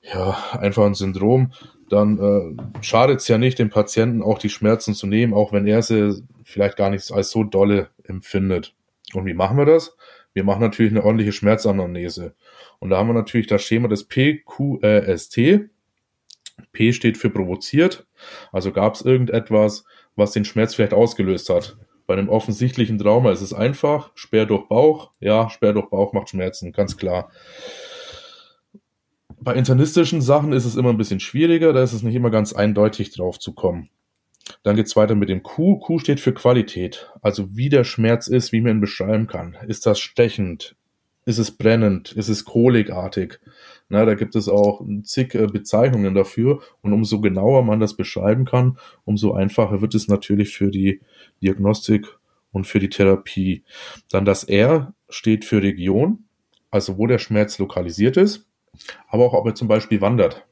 ja, 0.01 0.37
einfach 0.53 0.85
ein 0.85 0.95
Syndrom, 0.95 1.53
dann 1.89 2.19
äh, 2.19 2.83
schadet 2.83 3.19
es 3.19 3.27
ja 3.27 3.37
nicht, 3.37 3.59
dem 3.59 3.69
Patienten 3.69 4.23
auch 4.23 4.39
die 4.39 4.49
Schmerzen 4.49 4.93
zu 4.93 5.07
nehmen, 5.07 5.33
auch 5.33 5.51
wenn 5.51 5.67
er 5.67 5.81
sie 5.81 6.23
vielleicht 6.43 6.77
gar 6.77 6.89
nicht 6.89 7.11
als 7.11 7.29
so 7.31 7.43
dolle 7.43 7.89
empfindet. 8.03 8.73
Und 9.13 9.25
wie 9.25 9.33
machen 9.33 9.57
wir 9.57 9.65
das? 9.65 9.95
Wir 10.33 10.43
machen 10.43 10.61
natürlich 10.61 10.91
eine 10.91 11.03
ordentliche 11.03 11.33
Schmerzanamnese. 11.33 12.33
Und 12.79 12.89
da 12.89 12.97
haben 12.97 13.07
wir 13.07 13.13
natürlich 13.13 13.47
das 13.47 13.63
Schema 13.63 13.89
des 13.89 14.05
PQST, 14.07 15.69
P 16.71 16.93
steht 16.93 17.17
für 17.17 17.29
provoziert. 17.29 18.05
Also 18.51 18.71
gab 18.71 18.95
es 18.95 19.01
irgendetwas, 19.01 19.83
was 20.15 20.31
den 20.31 20.45
Schmerz 20.45 20.75
vielleicht 20.75 20.93
ausgelöst 20.93 21.49
hat. 21.49 21.77
Bei 22.07 22.13
einem 22.13 22.29
offensichtlichen 22.29 22.97
Trauma 22.97 23.31
ist 23.31 23.41
es 23.41 23.53
einfach, 23.53 24.11
Sperr 24.15 24.45
durch 24.45 24.67
Bauch. 24.67 25.11
Ja, 25.19 25.49
Sperr 25.49 25.73
durch 25.73 25.89
Bauch 25.89 26.13
macht 26.13 26.29
Schmerzen, 26.29 26.71
ganz 26.71 26.97
klar. 26.97 27.31
Bei 29.39 29.55
internistischen 29.55 30.21
Sachen 30.21 30.53
ist 30.53 30.65
es 30.65 30.75
immer 30.75 30.89
ein 30.89 30.97
bisschen 30.97 31.19
schwieriger, 31.19 31.73
da 31.73 31.81
ist 31.81 31.93
es 31.93 32.03
nicht 32.03 32.15
immer 32.15 32.29
ganz 32.29 32.53
eindeutig 32.53 33.11
drauf 33.11 33.39
zu 33.39 33.53
kommen. 33.53 33.89
Dann 34.63 34.75
geht 34.75 34.87
es 34.87 34.95
weiter 34.95 35.15
mit 35.15 35.29
dem 35.29 35.43
Q. 35.43 35.79
Q 35.79 35.99
steht 35.99 36.19
für 36.19 36.33
Qualität, 36.33 37.11
also 37.21 37.55
wie 37.55 37.69
der 37.69 37.83
Schmerz 37.83 38.27
ist, 38.27 38.51
wie 38.51 38.61
man 38.61 38.77
ihn 38.77 38.81
beschreiben 38.81 39.27
kann. 39.27 39.57
Ist 39.67 39.85
das 39.85 39.99
stechend? 39.99 40.75
Ist 41.31 41.37
es 41.37 41.51
brennend? 41.51 42.11
Ist 42.11 42.27
es 42.27 42.43
kolikartig? 42.43 43.39
Na, 43.87 44.03
da 44.03 44.15
gibt 44.15 44.35
es 44.35 44.49
auch 44.49 44.85
zig 45.03 45.33
äh, 45.33 45.47
Bezeichnungen 45.47 46.13
dafür 46.13 46.59
und 46.81 46.91
umso 46.91 47.21
genauer 47.21 47.63
man 47.63 47.79
das 47.79 47.95
beschreiben 47.95 48.43
kann, 48.43 48.77
umso 49.05 49.31
einfacher 49.31 49.81
wird 49.81 49.95
es 49.95 50.09
natürlich 50.09 50.53
für 50.53 50.71
die 50.71 50.99
Diagnostik 51.41 52.05
und 52.51 52.67
für 52.67 52.79
die 52.79 52.89
Therapie. 52.89 53.63
Dann 54.09 54.25
das 54.25 54.43
R 54.43 54.93
steht 55.07 55.45
für 55.45 55.63
Region, 55.63 56.25
also 56.69 56.97
wo 56.97 57.07
der 57.07 57.17
Schmerz 57.17 57.59
lokalisiert 57.59 58.17
ist, 58.17 58.45
aber 59.07 59.23
auch 59.23 59.33
ob 59.33 59.45
er 59.45 59.55
zum 59.55 59.69
Beispiel 59.69 60.01
wandert. 60.01 60.45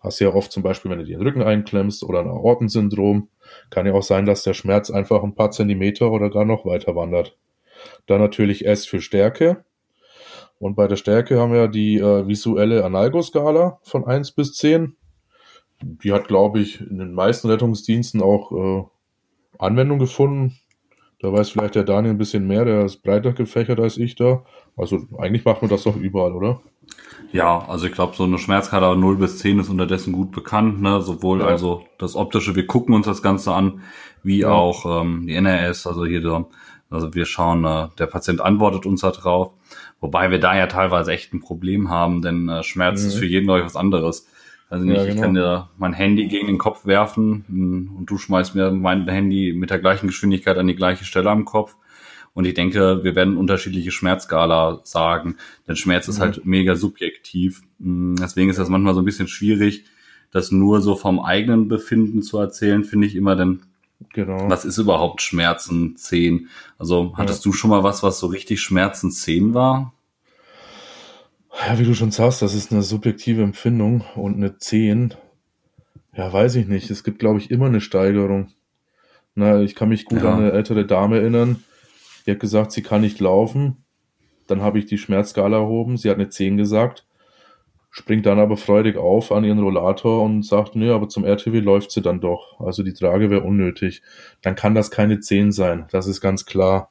Hast 0.00 0.20
ja 0.20 0.34
oft 0.34 0.52
zum 0.52 0.62
Beispiel, 0.62 0.90
wenn 0.90 0.98
du 0.98 1.06
dir 1.06 1.16
den 1.16 1.26
Rücken 1.26 1.42
einklemmst 1.42 2.02
oder 2.02 2.20
ein 2.20 2.28
Aortensyndrom, 2.28 3.30
kann 3.70 3.86
ja 3.86 3.94
auch 3.94 4.02
sein, 4.02 4.26
dass 4.26 4.42
der 4.42 4.52
Schmerz 4.52 4.90
einfach 4.90 5.22
ein 5.22 5.34
paar 5.34 5.50
Zentimeter 5.50 6.12
oder 6.12 6.28
gar 6.28 6.44
noch 6.44 6.66
weiter 6.66 6.94
wandert. 6.94 7.38
Dann 8.06 8.20
natürlich 8.20 8.66
S 8.66 8.84
für 8.84 9.00
Stärke, 9.00 9.64
und 10.58 10.74
bei 10.74 10.88
der 10.88 10.96
Stärke 10.96 11.38
haben 11.38 11.52
wir 11.52 11.68
die 11.68 11.98
äh, 11.98 12.26
visuelle 12.26 12.84
Analgo-Skala 12.84 13.78
von 13.82 14.06
1 14.06 14.32
bis 14.32 14.54
10. 14.54 14.96
Die 15.80 16.12
hat, 16.12 16.26
glaube 16.26 16.58
ich, 16.60 16.80
in 16.80 16.98
den 16.98 17.12
meisten 17.12 17.48
Rettungsdiensten 17.48 18.20
auch 18.20 18.52
äh, 18.52 18.84
Anwendung 19.58 19.98
gefunden. 19.98 20.56
Da 21.20 21.32
weiß 21.32 21.50
vielleicht 21.50 21.74
der 21.74 21.84
Daniel 21.84 22.14
ein 22.14 22.18
bisschen 22.18 22.46
mehr, 22.46 22.64
der 22.64 22.84
ist 22.84 23.02
breiter 23.02 23.32
gefächert 23.32 23.80
als 23.80 23.96
ich 23.96 24.16
da. 24.16 24.44
Also 24.76 25.00
eigentlich 25.18 25.44
macht 25.44 25.62
man 25.62 25.70
das 25.70 25.84
doch 25.84 25.96
überall, 25.96 26.32
oder? 26.32 26.60
Ja, 27.32 27.64
also 27.68 27.86
ich 27.86 27.92
glaube, 27.92 28.16
so 28.16 28.24
eine 28.24 28.38
Schmerzskala 28.38 28.94
0 28.94 29.16
bis 29.16 29.38
10 29.38 29.58
ist 29.58 29.68
unterdessen 29.68 30.12
gut 30.12 30.30
bekannt, 30.30 30.80
ne? 30.80 31.02
Sowohl 31.02 31.40
ja. 31.40 31.46
also 31.46 31.84
das 31.98 32.16
Optische, 32.16 32.56
wir 32.56 32.66
gucken 32.66 32.94
uns 32.94 33.06
das 33.06 33.22
Ganze 33.22 33.52
an, 33.52 33.82
wie 34.22 34.40
ja. 34.40 34.50
auch 34.50 35.02
ähm, 35.02 35.26
die 35.26 35.34
NRS, 35.34 35.86
also 35.86 36.06
hier 36.06 36.22
der, 36.22 36.46
also 36.90 37.14
wir 37.14 37.26
schauen, 37.26 37.64
äh, 37.64 37.88
der 37.98 38.06
Patient 38.06 38.40
antwortet 38.40 38.86
uns 38.86 39.02
da 39.02 39.10
drauf. 39.10 39.52
Wobei 40.00 40.30
wir 40.30 40.38
da 40.38 40.56
ja 40.56 40.66
teilweise 40.66 41.12
echt 41.12 41.34
ein 41.34 41.40
Problem 41.40 41.90
haben, 41.90 42.22
denn 42.22 42.48
äh, 42.48 42.62
Schmerz 42.62 43.02
mhm. 43.02 43.08
ist 43.08 43.14
für 43.14 43.26
jeden 43.26 43.50
euch 43.50 43.64
was 43.64 43.76
anderes. 43.76 44.26
Also 44.70 44.84
nicht, 44.84 44.96
ja, 44.96 45.04
genau. 45.04 45.14
ich 45.14 45.20
kann 45.20 45.34
dir 45.34 45.68
mein 45.78 45.92
Handy 45.92 46.28
gegen 46.28 46.46
den 46.46 46.58
Kopf 46.58 46.84
werfen 46.84 47.44
hm, 47.48 47.96
und 47.96 48.10
du 48.10 48.18
schmeißt 48.18 48.54
mir 48.54 48.70
mein 48.70 49.08
Handy 49.08 49.54
mit 49.54 49.70
der 49.70 49.78
gleichen 49.78 50.06
Geschwindigkeit 50.06 50.58
an 50.58 50.66
die 50.66 50.76
gleiche 50.76 51.04
Stelle 51.04 51.30
am 51.30 51.44
Kopf. 51.44 51.76
Und 52.34 52.44
ich 52.44 52.54
denke, 52.54 53.02
wir 53.02 53.16
werden 53.16 53.36
unterschiedliche 53.36 53.90
Schmerzskala 53.90 54.80
sagen, 54.84 55.36
denn 55.66 55.76
Schmerz 55.76 56.06
mhm. 56.06 56.12
ist 56.12 56.20
halt 56.20 56.44
mega 56.44 56.74
subjektiv. 56.74 57.62
Hm, 57.80 58.16
deswegen 58.20 58.50
ist 58.50 58.58
das 58.58 58.68
manchmal 58.68 58.94
so 58.94 59.00
ein 59.00 59.06
bisschen 59.06 59.28
schwierig, 59.28 59.84
das 60.30 60.52
nur 60.52 60.82
so 60.82 60.94
vom 60.94 61.20
eigenen 61.20 61.68
Befinden 61.68 62.22
zu 62.22 62.38
erzählen, 62.38 62.84
finde 62.84 63.06
ich 63.06 63.16
immer, 63.16 63.34
denn 63.34 63.62
Genau. 64.12 64.48
Was 64.48 64.64
ist 64.64 64.78
überhaupt 64.78 65.22
Schmerzen 65.22 65.96
10? 65.96 66.48
Also 66.78 67.14
hattest 67.16 67.44
ja. 67.44 67.50
du 67.50 67.52
schon 67.52 67.70
mal 67.70 67.82
was, 67.82 68.02
was 68.02 68.18
so 68.18 68.28
richtig 68.28 68.60
Schmerzen 68.60 69.10
10 69.10 69.54
war? 69.54 69.92
Ja, 71.66 71.78
wie 71.78 71.84
du 71.84 71.94
schon 71.94 72.12
sagst, 72.12 72.40
das 72.40 72.54
ist 72.54 72.72
eine 72.72 72.82
subjektive 72.82 73.42
Empfindung 73.42 74.04
und 74.14 74.36
eine 74.36 74.58
10. 74.58 75.14
Ja, 76.16 76.32
weiß 76.32 76.54
ich 76.56 76.68
nicht. 76.68 76.90
Es 76.90 77.02
gibt, 77.02 77.18
glaube 77.18 77.38
ich, 77.38 77.50
immer 77.50 77.66
eine 77.66 77.80
Steigerung. 77.80 78.52
Na, 79.34 79.60
ich 79.60 79.74
kann 79.74 79.88
mich 79.88 80.04
gut 80.04 80.22
ja. 80.22 80.32
an 80.32 80.40
eine 80.40 80.52
ältere 80.52 80.86
Dame 80.86 81.18
erinnern. 81.18 81.64
Die 82.26 82.32
hat 82.32 82.40
gesagt, 82.40 82.72
sie 82.72 82.82
kann 82.82 83.00
nicht 83.00 83.20
laufen. 83.20 83.84
Dann 84.46 84.62
habe 84.62 84.78
ich 84.78 84.86
die 84.86 84.98
Schmerzskala 84.98 85.58
erhoben. 85.58 85.96
Sie 85.96 86.08
hat 86.08 86.16
eine 86.16 86.28
10 86.28 86.56
gesagt. 86.56 87.06
Springt 87.90 88.26
dann 88.26 88.38
aber 88.38 88.56
freudig 88.56 88.96
auf 88.96 89.32
an 89.32 89.44
ihren 89.44 89.58
Rollator 89.58 90.22
und 90.22 90.44
sagt, 90.44 90.76
nee, 90.76 90.90
aber 90.90 91.08
zum 91.08 91.24
RTW 91.24 91.60
läuft 91.60 91.90
sie 91.90 92.02
dann 92.02 92.20
doch. 92.20 92.60
Also 92.60 92.82
die 92.82 92.92
Trage 92.92 93.30
wäre 93.30 93.42
unnötig. 93.42 94.02
Dann 94.42 94.54
kann 94.54 94.74
das 94.74 94.90
keine 94.90 95.20
10 95.20 95.52
sein. 95.52 95.86
Das 95.90 96.06
ist 96.06 96.20
ganz 96.20 96.46
klar. 96.46 96.90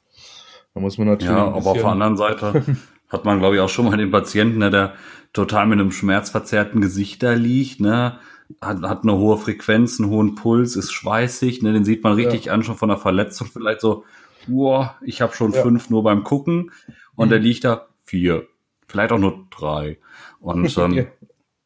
Da 0.74 0.82
muss 0.82 0.98
man 0.98 1.08
natürlich. 1.08 1.36
Ja, 1.36 1.48
aber 1.48 1.72
auf 1.72 1.78
der 1.78 1.88
anderen 1.88 2.18
Seite 2.18 2.64
hat 3.10 3.26
man, 3.26 3.40
glaube 3.40 3.56
ich, 3.56 3.62
auch 3.62 3.70
schon 3.70 3.86
mal 3.86 3.98
den 3.98 4.12
Patienten, 4.12 4.60
der 4.60 4.94
total 5.34 5.68
mit 5.68 5.80
einem 5.80 5.92
schmerzverzerrten 5.92 6.82
Gesicht 6.82 7.22
da 7.24 7.34
liegt, 7.34 7.80
ne, 7.80 8.20
hat, 8.62 8.82
hat 8.82 9.04
eine 9.04 9.18
hohe 9.18 9.38
Frequenz, 9.38 10.00
einen 10.00 10.10
hohen 10.10 10.36
Puls, 10.36 10.76
ist 10.76 10.92
schweißig, 10.92 11.62
ne, 11.62 11.74
den 11.74 11.86
sieht 11.86 12.04
man 12.04 12.14
richtig 12.14 12.46
ja. 12.46 12.54
an, 12.54 12.64
schon 12.64 12.76
von 12.76 12.90
der 12.90 12.98
Verletzung 12.98 13.48
vielleicht 13.52 13.82
so, 13.82 14.04
wow, 14.48 14.92
ich 15.02 15.22
habe 15.22 15.34
schon 15.34 15.52
ja. 15.52 15.62
fünf 15.62 15.90
nur 15.90 16.04
beim 16.04 16.24
Gucken 16.24 16.72
und 17.16 17.28
mhm. 17.28 17.32
der 17.32 17.40
liegt 17.40 17.64
da 17.64 17.88
vier, 18.04 18.48
vielleicht 18.88 19.12
auch 19.12 19.20
nur 19.20 19.48
drei. 19.52 20.00
Und 20.48 20.78
ähm, 20.78 21.08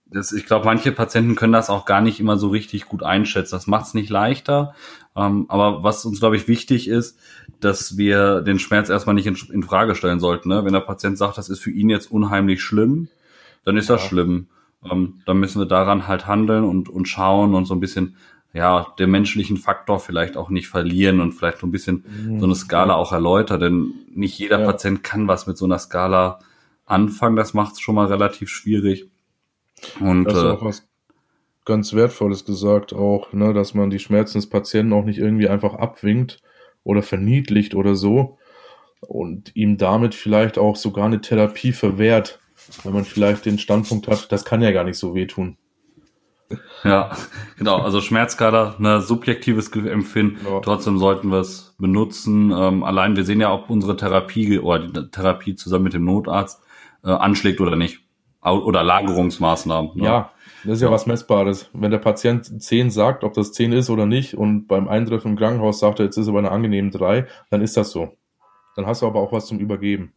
das, 0.07 0.33
ich 0.33 0.45
glaube, 0.45 0.65
manche 0.65 0.91
Patienten 0.91 1.35
können 1.35 1.53
das 1.53 1.69
auch 1.69 1.85
gar 1.85 2.01
nicht 2.01 2.19
immer 2.19 2.37
so 2.37 2.49
richtig 2.49 2.85
gut 2.85 3.03
einschätzen. 3.03 3.55
Das 3.55 3.67
macht 3.67 3.85
es 3.85 3.93
nicht 3.93 4.09
leichter. 4.09 4.73
Ähm, 5.15 5.45
aber 5.47 5.83
was 5.83 6.03
uns, 6.05 6.19
glaube 6.19 6.35
ich, 6.35 6.47
wichtig 6.47 6.87
ist, 6.87 7.17
dass 7.59 7.97
wir 7.97 8.41
den 8.41 8.59
Schmerz 8.59 8.89
erstmal 8.89 9.15
nicht 9.15 9.27
in, 9.27 9.37
in 9.53 9.63
Frage 9.63 9.95
stellen 9.95 10.19
sollten. 10.19 10.49
Ne? 10.49 10.65
Wenn 10.65 10.73
der 10.73 10.81
Patient 10.81 11.17
sagt, 11.17 11.37
das 11.37 11.49
ist 11.49 11.59
für 11.59 11.71
ihn 11.71 11.89
jetzt 11.89 12.11
unheimlich 12.11 12.61
schlimm, 12.61 13.07
dann 13.63 13.77
ist 13.77 13.89
ja. 13.89 13.95
das 13.95 14.05
schlimm. 14.05 14.47
Ähm, 14.89 15.21
dann 15.25 15.37
müssen 15.37 15.61
wir 15.61 15.67
daran 15.67 16.07
halt 16.07 16.27
handeln 16.27 16.63
und, 16.63 16.89
und 16.89 17.07
schauen 17.07 17.53
und 17.53 17.65
so 17.65 17.75
ein 17.75 17.79
bisschen 17.79 18.15
ja, 18.53 18.87
den 18.99 19.11
menschlichen 19.11 19.55
Faktor 19.55 19.99
vielleicht 19.99 20.35
auch 20.35 20.49
nicht 20.49 20.67
verlieren 20.67 21.21
und 21.21 21.31
vielleicht 21.31 21.59
so 21.59 21.67
ein 21.67 21.71
bisschen 21.71 22.03
mhm. 22.25 22.39
so 22.39 22.45
eine 22.45 22.55
Skala 22.55 22.95
auch 22.95 23.13
erläutern, 23.13 23.61
denn 23.61 23.93
nicht 24.13 24.37
jeder 24.37 24.59
ja. 24.59 24.65
Patient 24.65 25.03
kann 25.03 25.27
was 25.29 25.47
mit 25.47 25.57
so 25.57 25.63
einer 25.63 25.79
Skala 25.79 26.39
anfangen. 26.91 27.35
Das 27.35 27.53
macht 27.53 27.73
es 27.73 27.81
schon 27.81 27.95
mal 27.95 28.07
relativ 28.07 28.49
schwierig. 28.49 29.09
Und 29.99 30.25
das 30.25 30.35
ist 30.35 30.43
äh, 30.43 30.47
auch 30.47 30.63
was 30.63 30.87
ganz 31.65 31.93
Wertvolles 31.93 32.45
gesagt, 32.45 32.93
auch, 32.93 33.33
ne, 33.33 33.53
dass 33.53 33.73
man 33.73 33.89
die 33.89 33.99
Schmerzen 33.99 34.37
des 34.37 34.49
Patienten 34.49 34.93
auch 34.93 35.05
nicht 35.05 35.19
irgendwie 35.19 35.47
einfach 35.47 35.75
abwinkt 35.75 36.41
oder 36.83 37.01
verniedlicht 37.01 37.75
oder 37.75 37.95
so 37.95 38.37
und 39.01 39.55
ihm 39.55 39.77
damit 39.77 40.15
vielleicht 40.15 40.57
auch 40.57 40.75
sogar 40.75 41.05
eine 41.05 41.21
Therapie 41.21 41.71
verwehrt, 41.71 42.39
wenn 42.83 42.93
man 42.93 43.05
vielleicht 43.05 43.45
den 43.45 43.59
Standpunkt 43.59 44.07
hat, 44.07 44.31
das 44.31 44.45
kann 44.45 44.61
ja 44.61 44.71
gar 44.71 44.83
nicht 44.83 44.97
so 44.97 45.15
wehtun. 45.15 45.57
Ja, 46.83 47.15
genau. 47.57 47.77
Also 47.77 48.01
Schmerzskala, 48.01 48.75
ne, 48.79 49.01
subjektives 49.01 49.69
Empfinden. 49.69 50.45
Ja. 50.45 50.59
Trotzdem 50.59 50.97
sollten 50.97 51.29
wir 51.29 51.39
es 51.39 51.75
benutzen. 51.77 52.51
Ähm, 52.51 52.83
allein 52.83 53.15
wir 53.15 53.23
sehen 53.23 53.41
ja, 53.41 53.53
ob 53.53 53.69
unsere 53.69 53.95
Therapie 53.95 54.59
oder 54.59 54.87
die 54.87 55.09
Therapie 55.09 55.55
zusammen 55.55 55.85
mit 55.85 55.93
dem 55.93 56.05
Notarzt 56.05 56.61
äh, 57.03 57.11
anschlägt 57.11 57.61
oder 57.61 57.75
nicht. 57.75 57.99
Oder 58.43 58.83
Lagerungsmaßnahmen. 58.83 59.91
Ne? 59.95 60.03
Ja, 60.03 60.31
das 60.63 60.75
ist 60.75 60.81
ja, 60.81 60.87
ja, 60.87 60.93
was 60.93 61.05
Messbares. 61.05 61.69
Wenn 61.73 61.91
der 61.91 61.99
Patient 61.99 62.63
10 62.63 62.89
sagt, 62.89 63.23
ob 63.23 63.33
das 63.33 63.51
10 63.51 63.71
ist 63.71 63.89
oder 63.91 64.07
nicht, 64.07 64.33
und 64.33 64.67
beim 64.67 64.87
Eintreffen 64.87 65.31
im 65.31 65.37
Krankenhaus 65.37 65.79
sagt 65.79 65.99
er, 65.99 66.05
jetzt 66.05 66.17
ist 66.17 66.27
aber 66.27 66.39
eine 66.39 66.51
angenehme 66.51 66.89
3, 66.89 67.27
dann 67.51 67.61
ist 67.61 67.77
das 67.77 67.91
so. 67.91 68.17
Dann 68.75 68.87
hast 68.87 69.03
du 69.03 69.07
aber 69.07 69.19
auch 69.19 69.31
was 69.31 69.45
zum 69.45 69.59
Übergeben. 69.59 70.13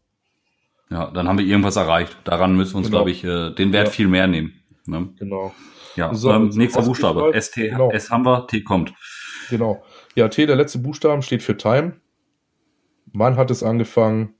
Ja, 0.90 1.10
dann 1.10 1.28
haben 1.28 1.38
wir 1.38 1.44
irgendwas 1.44 1.76
erreicht. 1.76 2.16
Daran 2.24 2.56
müssen 2.56 2.74
wir 2.74 2.78
uns, 2.78 2.86
genau. 2.86 2.98
glaube 2.98 3.10
ich, 3.10 3.24
äh, 3.24 3.50
den 3.50 3.72
Wert 3.72 3.88
ja. 3.88 3.92
viel 3.92 4.08
mehr 4.08 4.26
nehmen. 4.26 4.54
Ne? 4.86 5.08
Genau. 5.18 5.52
Ja, 5.96 6.14
so, 6.14 6.30
ähm, 6.30 6.48
nächster 6.48 6.82
Buchstabe. 6.82 7.32
ST, 7.40 7.54
genau. 7.56 7.90
S 7.90 8.10
haben 8.10 8.24
wir, 8.24 8.46
T 8.46 8.62
kommt. 8.62 8.94
Genau. 9.50 9.82
Ja, 10.14 10.28
T, 10.28 10.46
der 10.46 10.56
letzte 10.56 10.78
Buchstaben, 10.78 11.22
steht 11.22 11.42
für 11.42 11.56
Time. 11.56 11.96
Wann 13.12 13.36
hat 13.36 13.50
es 13.50 13.62
angefangen? 13.62 14.34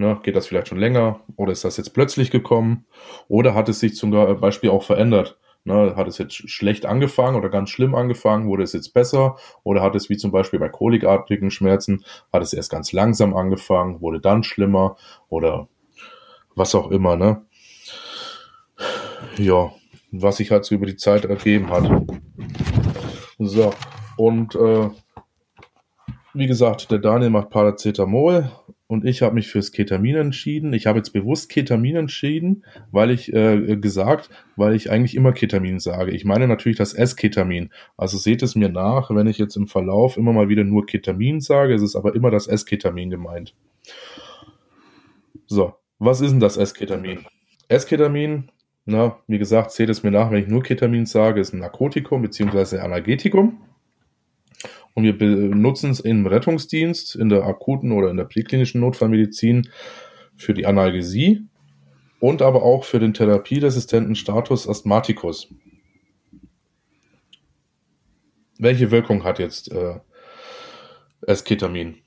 Ne, 0.00 0.20
geht 0.22 0.36
das 0.36 0.46
vielleicht 0.46 0.68
schon 0.68 0.78
länger? 0.78 1.20
Oder 1.34 1.50
ist 1.50 1.64
das 1.64 1.76
jetzt 1.76 1.92
plötzlich 1.92 2.30
gekommen? 2.30 2.86
Oder 3.26 3.54
hat 3.54 3.68
es 3.68 3.80
sich 3.80 3.96
zum 3.96 4.12
Beispiel 4.12 4.70
auch 4.70 4.84
verändert? 4.84 5.38
Ne, 5.64 5.96
hat 5.96 6.06
es 6.06 6.18
jetzt 6.18 6.34
schlecht 6.48 6.86
angefangen 6.86 7.36
oder 7.36 7.48
ganz 7.48 7.70
schlimm 7.70 7.96
angefangen? 7.96 8.46
Wurde 8.46 8.62
es 8.62 8.72
jetzt 8.72 8.94
besser? 8.94 9.36
Oder 9.64 9.82
hat 9.82 9.96
es 9.96 10.08
wie 10.08 10.16
zum 10.16 10.30
Beispiel 10.30 10.60
bei 10.60 10.68
kolikartigen 10.68 11.50
Schmerzen, 11.50 12.04
hat 12.32 12.42
es 12.42 12.52
erst 12.52 12.70
ganz 12.70 12.92
langsam 12.92 13.34
angefangen, 13.34 14.00
wurde 14.00 14.20
dann 14.20 14.44
schlimmer? 14.44 14.96
Oder 15.28 15.66
was 16.54 16.76
auch 16.76 16.92
immer, 16.92 17.16
ne? 17.16 17.44
Ja, 19.36 19.72
was 20.12 20.36
sich 20.36 20.52
halt 20.52 20.64
so 20.64 20.76
über 20.76 20.86
die 20.86 20.96
Zeit 20.96 21.24
ergeben 21.24 21.70
hat. 21.70 21.90
So, 23.40 23.74
und 24.16 24.54
äh, 24.54 24.90
wie 26.34 26.46
gesagt, 26.46 26.92
der 26.92 26.98
Daniel 26.98 27.30
macht 27.30 27.50
Paracetamol 27.50 28.48
und 28.88 29.04
ich 29.04 29.20
habe 29.22 29.34
mich 29.34 29.48
fürs 29.48 29.70
Ketamin 29.70 30.16
entschieden. 30.16 30.72
Ich 30.72 30.86
habe 30.86 30.98
jetzt 30.98 31.12
bewusst 31.12 31.50
Ketamin 31.50 31.94
entschieden, 31.94 32.64
weil 32.90 33.10
ich 33.10 33.32
äh, 33.32 33.76
gesagt, 33.76 34.30
weil 34.56 34.74
ich 34.74 34.90
eigentlich 34.90 35.14
immer 35.14 35.32
Ketamin 35.32 35.78
sage. 35.78 36.10
Ich 36.10 36.24
meine 36.24 36.48
natürlich 36.48 36.78
das 36.78 36.94
S-Ketamin. 36.94 37.68
Also 37.98 38.16
seht 38.16 38.42
es 38.42 38.56
mir 38.56 38.70
nach, 38.70 39.10
wenn 39.10 39.26
ich 39.26 39.36
jetzt 39.36 39.56
im 39.56 39.66
Verlauf 39.66 40.16
immer 40.16 40.32
mal 40.32 40.48
wieder 40.48 40.64
nur 40.64 40.86
Ketamin 40.86 41.40
sage, 41.40 41.74
es 41.74 41.82
ist 41.82 41.96
aber 41.96 42.14
immer 42.14 42.30
das 42.30 42.46
S-Ketamin 42.46 43.10
gemeint. 43.10 43.54
So, 45.46 45.74
was 45.98 46.22
ist 46.22 46.30
denn 46.30 46.40
das 46.40 46.56
S-Ketamin? 46.56 47.26
S-Ketamin, 47.68 48.50
na, 48.86 49.18
wie 49.26 49.38
gesagt, 49.38 49.70
seht 49.72 49.90
es 49.90 50.02
mir 50.02 50.10
nach, 50.10 50.30
wenn 50.30 50.42
ich 50.42 50.48
nur 50.48 50.62
Ketamin 50.62 51.04
sage, 51.04 51.42
ist 51.42 51.52
ein 51.52 51.60
Narkotikum 51.60 52.22
bzw. 52.22 52.78
Analgetikum. 52.78 53.60
Und 54.98 55.04
wir 55.04 55.16
benutzen 55.16 55.92
es 55.92 56.00
im 56.00 56.26
Rettungsdienst, 56.26 57.14
in 57.14 57.28
der 57.28 57.44
akuten 57.44 57.92
oder 57.92 58.10
in 58.10 58.16
der 58.16 58.24
präklinischen 58.24 58.80
Notfallmedizin 58.80 59.68
für 60.34 60.54
die 60.54 60.66
Analgesie 60.66 61.46
und 62.18 62.42
aber 62.42 62.64
auch 62.64 62.82
für 62.82 62.98
den 62.98 63.14
therapieresistenten 63.14 64.16
Status 64.16 64.68
Asthmaticus. 64.68 65.54
Welche 68.58 68.90
Wirkung 68.90 69.22
hat 69.22 69.38
jetzt 69.38 69.70
äh, 69.70 70.00
Esketamin? 71.24 71.98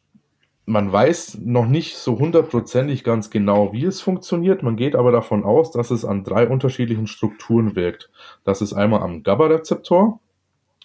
Man 0.65 0.91
weiß 0.91 1.37
noch 1.45 1.67
nicht 1.67 1.95
so 1.95 2.19
hundertprozentig 2.19 3.05
ganz 3.05 3.29
genau, 3.29 3.71
wie 3.71 3.85
es 3.85 4.01
funktioniert. 4.01 4.63
Man 4.63 4.75
geht 4.75 4.97
aber 4.97 5.13
davon 5.13 5.45
aus, 5.45 5.71
dass 5.71 5.91
es 5.91 6.03
an 6.03 6.25
drei 6.25 6.45
unterschiedlichen 6.45 7.07
Strukturen 7.07 7.77
wirkt. 7.77 8.09
Das 8.43 8.61
ist 8.61 8.73
einmal 8.73 9.01
am 9.01 9.23
GABA-Rezeptor, 9.23 10.19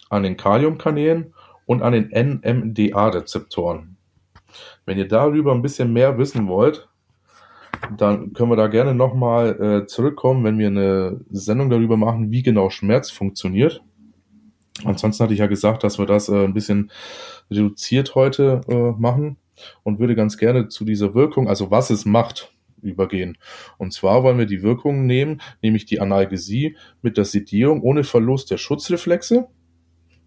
an 0.09 0.23
den 0.23 0.37
Kaliumkanälen 0.37 1.33
und 1.67 1.83
an 1.83 1.93
den 1.93 2.09
NMDA-Rezeptoren. 2.09 3.97
Wenn 4.85 4.97
ihr 4.97 5.07
darüber 5.07 5.53
ein 5.53 5.61
bisschen 5.61 5.93
mehr 5.93 6.17
wissen 6.17 6.47
wollt, 6.47 6.89
dann 7.95 8.33
können 8.33 8.49
wir 8.49 8.55
da 8.55 8.67
gerne 8.67 8.95
nochmal 8.95 9.61
äh, 9.61 9.85
zurückkommen, 9.85 10.43
wenn 10.43 10.57
wir 10.57 10.67
eine 10.67 11.19
Sendung 11.29 11.69
darüber 11.69 11.97
machen, 11.97 12.31
wie 12.31 12.41
genau 12.41 12.71
Schmerz 12.71 13.11
funktioniert. 13.11 13.83
Ansonsten 14.83 15.23
hatte 15.23 15.33
ich 15.33 15.39
ja 15.39 15.47
gesagt, 15.47 15.83
dass 15.83 15.99
wir 15.99 16.05
das 16.05 16.29
äh, 16.29 16.45
ein 16.45 16.53
bisschen 16.53 16.91
reduziert 17.51 18.15
heute 18.15 18.61
äh, 18.67 18.99
machen 18.99 19.37
und 19.83 19.99
würde 19.99 20.15
ganz 20.15 20.37
gerne 20.37 20.69
zu 20.69 20.85
dieser 20.85 21.13
Wirkung, 21.13 21.47
also 21.47 21.69
was 21.69 21.89
es 21.89 22.05
macht, 22.05 22.53
übergehen. 22.81 23.37
Und 23.77 23.91
zwar 23.91 24.23
wollen 24.23 24.37
wir 24.37 24.45
die 24.45 24.63
Wirkung 24.63 25.05
nehmen, 25.05 25.41
nämlich 25.61 25.85
die 25.85 25.99
Analgesie 25.99 26.77
mit 27.01 27.17
der 27.17 27.25
Sedierung 27.25 27.81
ohne 27.81 28.03
Verlust 28.03 28.51
der 28.51 28.57
Schutzreflexe 28.57 29.47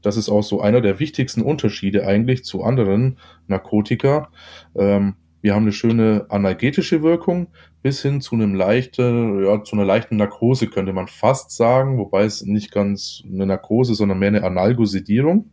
das 0.03 0.17
ist 0.17 0.29
auch 0.29 0.43
so 0.43 0.61
einer 0.61 0.81
der 0.81 0.99
wichtigsten 0.99 1.43
Unterschiede 1.43 2.07
eigentlich 2.07 2.45
zu 2.45 2.63
anderen 2.63 3.19
Narkotika. 3.47 4.31
Ähm, 4.77 5.17
wir 5.43 5.55
haben 5.55 5.63
eine 5.63 5.73
schöne 5.73 6.27
analgetische 6.29 7.03
Wirkung 7.03 7.49
bis 7.83 8.03
hin 8.03 8.21
zu 8.21 8.35
einem 8.35 8.55
leichten, 8.55 9.45
ja, 9.45 9.63
zu 9.63 9.75
einer 9.75 9.87
leichten 9.87 10.17
Narkose 10.17 10.67
könnte 10.67 10.93
man 10.93 11.09
fast 11.09 11.51
sagen, 11.53 11.99
wobei 11.99 12.25
es 12.25 12.43
nicht 12.43 12.73
ganz 12.73 13.23
eine 13.27 13.47
Narkose, 13.47 13.95
sondern 13.95 14.19
mehr 14.19 14.29
eine 14.29 14.45
Analgosedierung. 14.45 15.51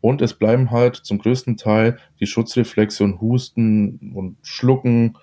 Und 0.00 0.22
es 0.22 0.32
bleiben 0.32 0.70
halt 0.70 0.96
zum 0.96 1.18
größten 1.18 1.58
Teil 1.58 1.98
die 2.20 2.26
Schutzreflexe 2.26 3.04
und 3.04 3.20
Husten 3.20 4.12
und 4.14 4.38
Schlucken 4.42 5.18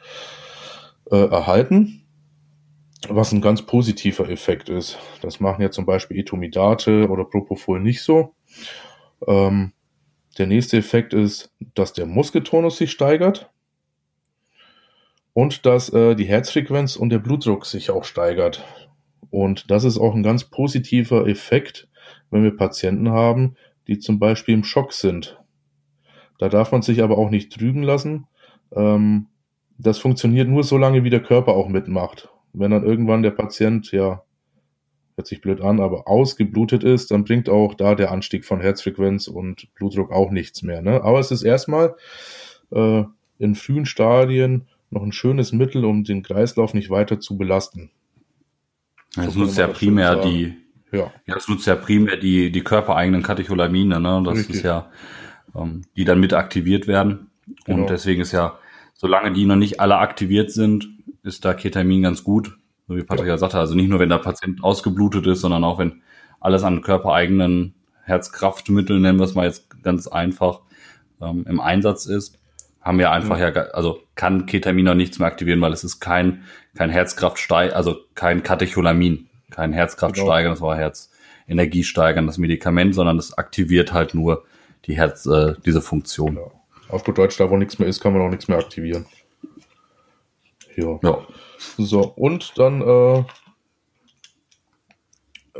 äh, 1.09 1.15
erhalten 1.15 2.06
was 3.09 3.31
ein 3.31 3.41
ganz 3.41 3.61
positiver 3.61 4.29
Effekt 4.29 4.69
ist. 4.69 4.97
Das 5.21 5.39
machen 5.39 5.61
ja 5.61 5.71
zum 5.71 5.85
Beispiel 5.85 6.19
Etomidate 6.19 7.07
oder 7.09 7.25
Propofol 7.25 7.79
nicht 7.79 8.01
so. 8.01 8.33
Ähm, 9.27 9.73
der 10.37 10.47
nächste 10.47 10.77
Effekt 10.77 11.13
ist, 11.13 11.51
dass 11.75 11.93
der 11.93 12.05
Muskeltonus 12.05 12.77
sich 12.77 12.91
steigert 12.91 13.49
und 15.33 15.65
dass 15.65 15.89
äh, 15.89 16.15
die 16.15 16.25
Herzfrequenz 16.25 16.95
und 16.95 17.09
der 17.09 17.19
Blutdruck 17.19 17.65
sich 17.65 17.91
auch 17.91 18.03
steigert. 18.03 18.65
Und 19.29 19.69
das 19.69 19.83
ist 19.83 19.97
auch 19.97 20.15
ein 20.15 20.23
ganz 20.23 20.45
positiver 20.45 21.27
Effekt, 21.27 21.87
wenn 22.31 22.43
wir 22.43 22.55
Patienten 22.55 23.09
haben, 23.09 23.55
die 23.87 23.99
zum 23.99 24.19
Beispiel 24.19 24.53
im 24.53 24.63
Schock 24.63 24.93
sind. 24.93 25.39
Da 26.39 26.49
darf 26.49 26.71
man 26.71 26.81
sich 26.81 27.01
aber 27.01 27.17
auch 27.17 27.29
nicht 27.29 27.51
trügen 27.51 27.83
lassen. 27.83 28.27
Ähm, 28.71 29.27
das 29.77 29.99
funktioniert 29.99 30.47
nur 30.47 30.63
so 30.63 30.77
lange, 30.77 31.03
wie 31.03 31.09
der 31.09 31.21
Körper 31.21 31.53
auch 31.53 31.67
mitmacht 31.67 32.29
wenn 32.59 32.71
dann 32.71 32.83
irgendwann 32.83 33.23
der 33.23 33.31
Patient, 33.31 33.91
ja, 33.91 34.23
hört 35.15 35.27
sich 35.27 35.41
blöd 35.41 35.61
an, 35.61 35.79
aber 35.79 36.07
ausgeblutet 36.07 36.83
ist, 36.83 37.11
dann 37.11 37.23
bringt 37.23 37.49
auch 37.49 37.73
da 37.73 37.95
der 37.95 38.11
Anstieg 38.11 38.45
von 38.45 38.61
Herzfrequenz 38.61 39.27
und 39.27 39.73
Blutdruck 39.73 40.11
auch 40.11 40.29
nichts 40.29 40.61
mehr. 40.61 40.81
Ne? 40.81 41.03
Aber 41.03 41.19
es 41.19 41.31
ist 41.31 41.41
erstmal 41.41 41.95
äh, 42.71 43.03
in 43.39 43.55
frühen 43.55 43.85
Stadien 43.87 44.67
noch 44.91 45.03
ein 45.03 45.11
schönes 45.11 45.51
Mittel, 45.51 45.85
um 45.85 46.03
den 46.03 46.21
Kreislauf 46.21 46.73
nicht 46.73 46.89
weiter 46.89 47.19
zu 47.19 47.37
belasten. 47.37 47.89
Das 49.15 49.33
so 49.33 49.39
nutzt 49.39 49.57
ja 49.57 49.67
primär 49.67 50.17
die, 50.17 50.55
ja. 50.91 51.11
ja, 51.25 51.33
das 51.33 51.47
nutzt 51.47 51.65
ja 51.65 51.75
primär 51.75 52.17
die, 52.17 52.51
die 52.51 52.61
körpereigenen 52.61 53.23
Katecholamine, 53.23 53.99
ne? 53.99 54.21
Das 54.23 54.37
Richtig. 54.37 54.57
ist 54.57 54.63
ja, 54.63 54.91
ähm, 55.55 55.81
die 55.95 56.05
dann 56.05 56.19
mit 56.19 56.33
aktiviert 56.33 56.87
werden. 56.87 57.31
Genau. 57.65 57.81
Und 57.81 57.89
deswegen 57.89 58.21
ist 58.21 58.33
ja, 58.33 58.59
solange 58.93 59.31
die 59.33 59.45
noch 59.45 59.55
nicht 59.55 59.79
alle 59.79 59.97
aktiviert 59.97 60.51
sind, 60.51 60.87
ist 61.27 61.45
da 61.45 61.53
Ketamin 61.53 62.01
ganz 62.01 62.23
gut. 62.23 62.57
So 62.87 62.95
wie 62.95 63.03
Patrick 63.03 63.27
ja, 63.27 63.37
sagte, 63.37 63.59
also 63.59 63.75
nicht 63.75 63.89
nur, 63.89 63.99
wenn 63.99 64.09
der 64.09 64.17
Patient 64.17 64.63
ausgeblutet 64.63 65.27
ist, 65.27 65.41
sondern 65.41 65.63
auch 65.63 65.77
wenn 65.77 66.01
alles 66.39 66.63
an 66.63 66.81
körpereigenen 66.81 67.75
Herzkraftmitteln, 68.03 69.01
nennen 69.01 69.19
wir 69.19 69.25
es 69.25 69.35
mal 69.35 69.45
jetzt 69.45 69.83
ganz 69.83 70.07
einfach, 70.07 70.61
ähm, 71.21 71.45
im 71.47 71.59
Einsatz 71.59 72.05
ist, 72.05 72.39
haben 72.81 72.99
wir 72.99 73.11
einfach 73.11 73.37
ja, 73.37 73.49
ja 73.49 73.63
also 73.73 73.99
kann 74.15 74.45
Ketamin 74.45 74.85
noch 74.85 74.95
nichts 74.95 75.19
mehr 75.19 75.27
aktivieren, 75.27 75.59
weil 75.59 75.73
es 75.73 75.83
ist 75.83 75.99
kein, 75.99 76.43
kein 76.75 76.89
Herzkraftsteig, 76.89 77.75
also 77.75 77.97
kein 78.15 78.43
Katecholamin, 78.43 79.27
kein 79.49 79.73
Herzkraftsteigerndes 79.73 80.59
genau. 80.59 80.71
oder 80.71 80.77
Herzenergiesteigerndes 80.77 82.37
Medikament, 82.37 82.95
sondern 82.95 83.17
es 83.17 83.37
aktiviert 83.37 83.91
halt 83.91 84.13
nur 84.13 84.45
die 84.85 84.95
Herz, 84.95 85.25
äh, 85.25 85.55
diese 85.65 85.81
Funktion. 85.81 86.35
Genau. 86.35 86.51
Auf 86.87 87.03
gut 87.03 87.17
Deutsch, 87.17 87.37
da 87.37 87.49
wo 87.49 87.57
nichts 87.57 87.79
mehr 87.79 87.89
ist, 87.89 87.99
kann 87.99 88.13
man 88.13 88.21
auch 88.21 88.29
nichts 88.29 88.47
mehr 88.47 88.57
aktivieren. 88.57 89.05
Ja. 90.77 90.99
ja. 91.03 91.27
So, 91.77 92.01
und 92.01 92.57
dann 92.57 92.81
äh, 92.81 93.23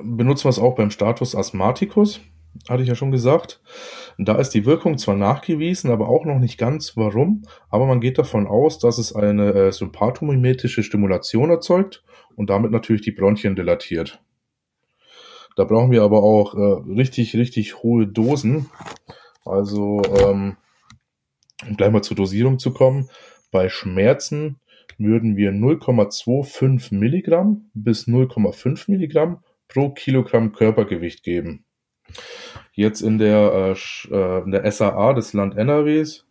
benutzen 0.01 0.45
wir 0.45 0.49
es 0.49 0.59
auch 0.59 0.75
beim 0.75 0.91
Status 0.91 1.35
Asthmaticus, 1.35 2.21
hatte 2.69 2.83
ich 2.83 2.89
ja 2.89 2.95
schon 2.95 3.11
gesagt. 3.11 3.61
Da 4.19 4.35
ist 4.37 4.51
die 4.51 4.65
Wirkung 4.65 4.97
zwar 4.97 5.15
nachgewiesen, 5.15 5.91
aber 5.91 6.07
auch 6.07 6.25
noch 6.25 6.39
nicht 6.39 6.57
ganz 6.57 6.95
warum, 6.95 7.43
aber 7.69 7.87
man 7.87 7.99
geht 7.99 8.17
davon 8.17 8.47
aus, 8.47 8.79
dass 8.79 8.97
es 8.99 9.13
eine 9.13 9.53
äh, 9.53 9.71
sympathomimetische 9.71 10.83
Stimulation 10.83 11.49
erzeugt 11.49 12.03
und 12.35 12.49
damit 12.49 12.71
natürlich 12.71 13.01
die 13.01 13.11
Bronchien 13.11 13.55
dilatiert. 13.55 14.21
Da 15.55 15.63
brauchen 15.63 15.89
wir 15.89 16.03
aber 16.03 16.21
auch 16.21 16.53
äh, 16.53 16.91
richtig, 16.91 17.35
richtig 17.35 17.81
hohe 17.81 18.05
Dosen. 18.05 18.69
Also, 19.43 20.03
ähm, 20.19 20.57
um 21.67 21.77
gleich 21.77 21.91
mal 21.91 22.03
zur 22.03 22.17
Dosierung 22.17 22.59
zu 22.59 22.71
kommen, 22.71 23.09
bei 23.49 23.69
Schmerzen 23.69 24.59
würden 24.97 25.37
wir 25.37 25.51
0,25 25.51 26.95
Milligramm 26.95 27.69
bis 27.73 28.07
0,5 28.07 28.89
Milligramm 28.89 29.43
pro 29.67 29.89
Kilogramm 29.89 30.53
Körpergewicht 30.53 31.23
geben. 31.23 31.65
Jetzt 32.71 33.01
in 33.01 33.17
der, 33.17 33.75
äh, 33.75 34.13
äh 34.13 34.43
in 34.43 34.51
der 34.51 34.71
SAA 34.71 35.13
des 35.13 35.33
Land 35.33 35.57
NRWs 35.57 36.25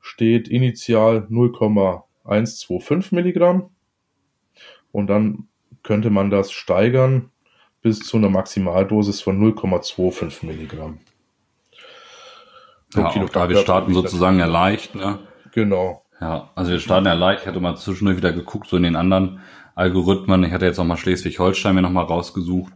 steht 0.00 0.48
initial 0.48 1.26
0,125 1.28 3.12
Milligramm 3.12 3.70
und 4.92 5.08
dann 5.08 5.48
könnte 5.82 6.10
man 6.10 6.30
das 6.30 6.52
steigern 6.52 7.30
bis 7.82 8.00
zu 8.00 8.16
einer 8.16 8.28
Maximaldosis 8.28 9.20
von 9.20 9.40
0,25 9.40 10.46
Milligramm. 10.46 10.98
Ja, 12.94 13.12
da 13.32 13.48
wir 13.48 13.58
starten 13.58 13.92
sozusagen 13.92 14.38
ja 14.38 14.46
leicht, 14.46 14.94
ne? 14.94 15.18
Genau. 15.52 16.04
Ja, 16.20 16.50
also 16.54 16.70
wir 16.70 16.80
starten 16.80 17.06
ja 17.06 17.12
leicht. 17.12 17.42
Ich 17.42 17.46
hatte 17.46 17.60
mal 17.60 17.76
zwischendurch 17.76 18.16
wieder 18.16 18.32
geguckt, 18.32 18.68
so 18.68 18.76
in 18.76 18.82
den 18.82 18.96
anderen 18.96 19.40
Algorithmen. 19.74 20.42
Ich 20.44 20.52
hatte 20.52 20.66
jetzt 20.66 20.78
auch 20.78 20.84
mal 20.84 20.96
Schleswig-Holstein 20.96 21.74
mir 21.74 21.82
nochmal 21.82 22.04
rausgesucht. 22.04 22.72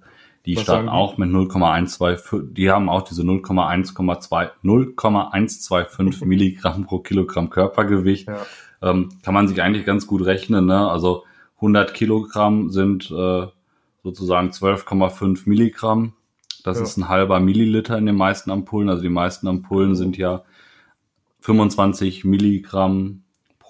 Die 0.46 0.56
Was 0.56 0.64
starten 0.64 0.88
auch 0.88 1.18
mit 1.18 1.30
0,125, 1.30 2.52
die 2.54 2.70
haben 2.70 2.88
auch 2.88 3.02
diese 3.02 3.22
0,1,2, 3.22 4.50
0,125 4.62 6.24
Milligramm 6.26 6.84
pro 6.84 6.98
Kilogramm 6.98 7.48
Körpergewicht. 7.48 8.26
Ja. 8.26 8.38
Ähm, 8.82 9.10
kann 9.22 9.34
man 9.34 9.46
sich 9.46 9.62
eigentlich 9.62 9.86
ganz 9.86 10.08
gut 10.08 10.24
rechnen, 10.24 10.66
ne? 10.66 10.90
Also 10.90 11.24
100 11.56 11.94
Kilogramm 11.94 12.70
sind 12.70 13.08
äh, 13.12 13.46
sozusagen 14.02 14.50
12,5 14.50 15.48
Milligramm. 15.48 16.14
Das 16.64 16.78
ja. 16.78 16.84
ist 16.84 16.96
ein 16.96 17.08
halber 17.08 17.38
Milliliter 17.38 17.96
in 17.96 18.06
den 18.06 18.16
meisten 18.16 18.50
Ampullen. 18.50 18.88
Also 18.88 19.02
die 19.02 19.08
meisten 19.08 19.46
Ampullen 19.46 19.94
sind 19.94 20.16
ja 20.16 20.42
25 21.40 22.24
Milligramm 22.24 23.21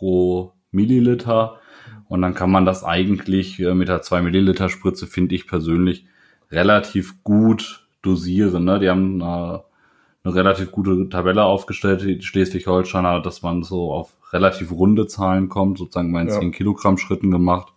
pro 0.02 0.52
Milliliter. 0.72 1.60
Und 2.08 2.22
dann 2.22 2.34
kann 2.34 2.50
man 2.50 2.64
das 2.64 2.82
eigentlich 2.82 3.60
äh, 3.60 3.72
mit 3.72 3.86
der 3.86 4.02
2 4.02 4.22
Milliliter 4.22 4.68
Spritze, 4.68 5.06
finde 5.06 5.36
ich 5.36 5.46
persönlich, 5.46 6.06
relativ 6.50 7.22
gut 7.22 7.86
dosieren. 8.02 8.64
Ne? 8.64 8.80
Die 8.80 8.90
haben 8.90 9.20
äh, 9.20 9.24
eine 9.24 10.34
relativ 10.34 10.72
gute 10.72 11.08
Tabelle 11.08 11.44
aufgestellt, 11.44 12.02
die 12.02 12.20
Schleswig-Holsteiner, 12.20 13.20
dass 13.20 13.42
man 13.42 13.62
so 13.62 13.92
auf 13.92 14.12
relativ 14.32 14.72
runde 14.72 15.06
Zahlen 15.06 15.48
kommt, 15.48 15.78
sozusagen 15.78 16.10
mal 16.10 16.22
in 16.22 16.28
ja. 16.28 16.40
10 16.40 16.50
Kilogramm 16.50 16.98
Schritten 16.98 17.30
gemacht. 17.30 17.72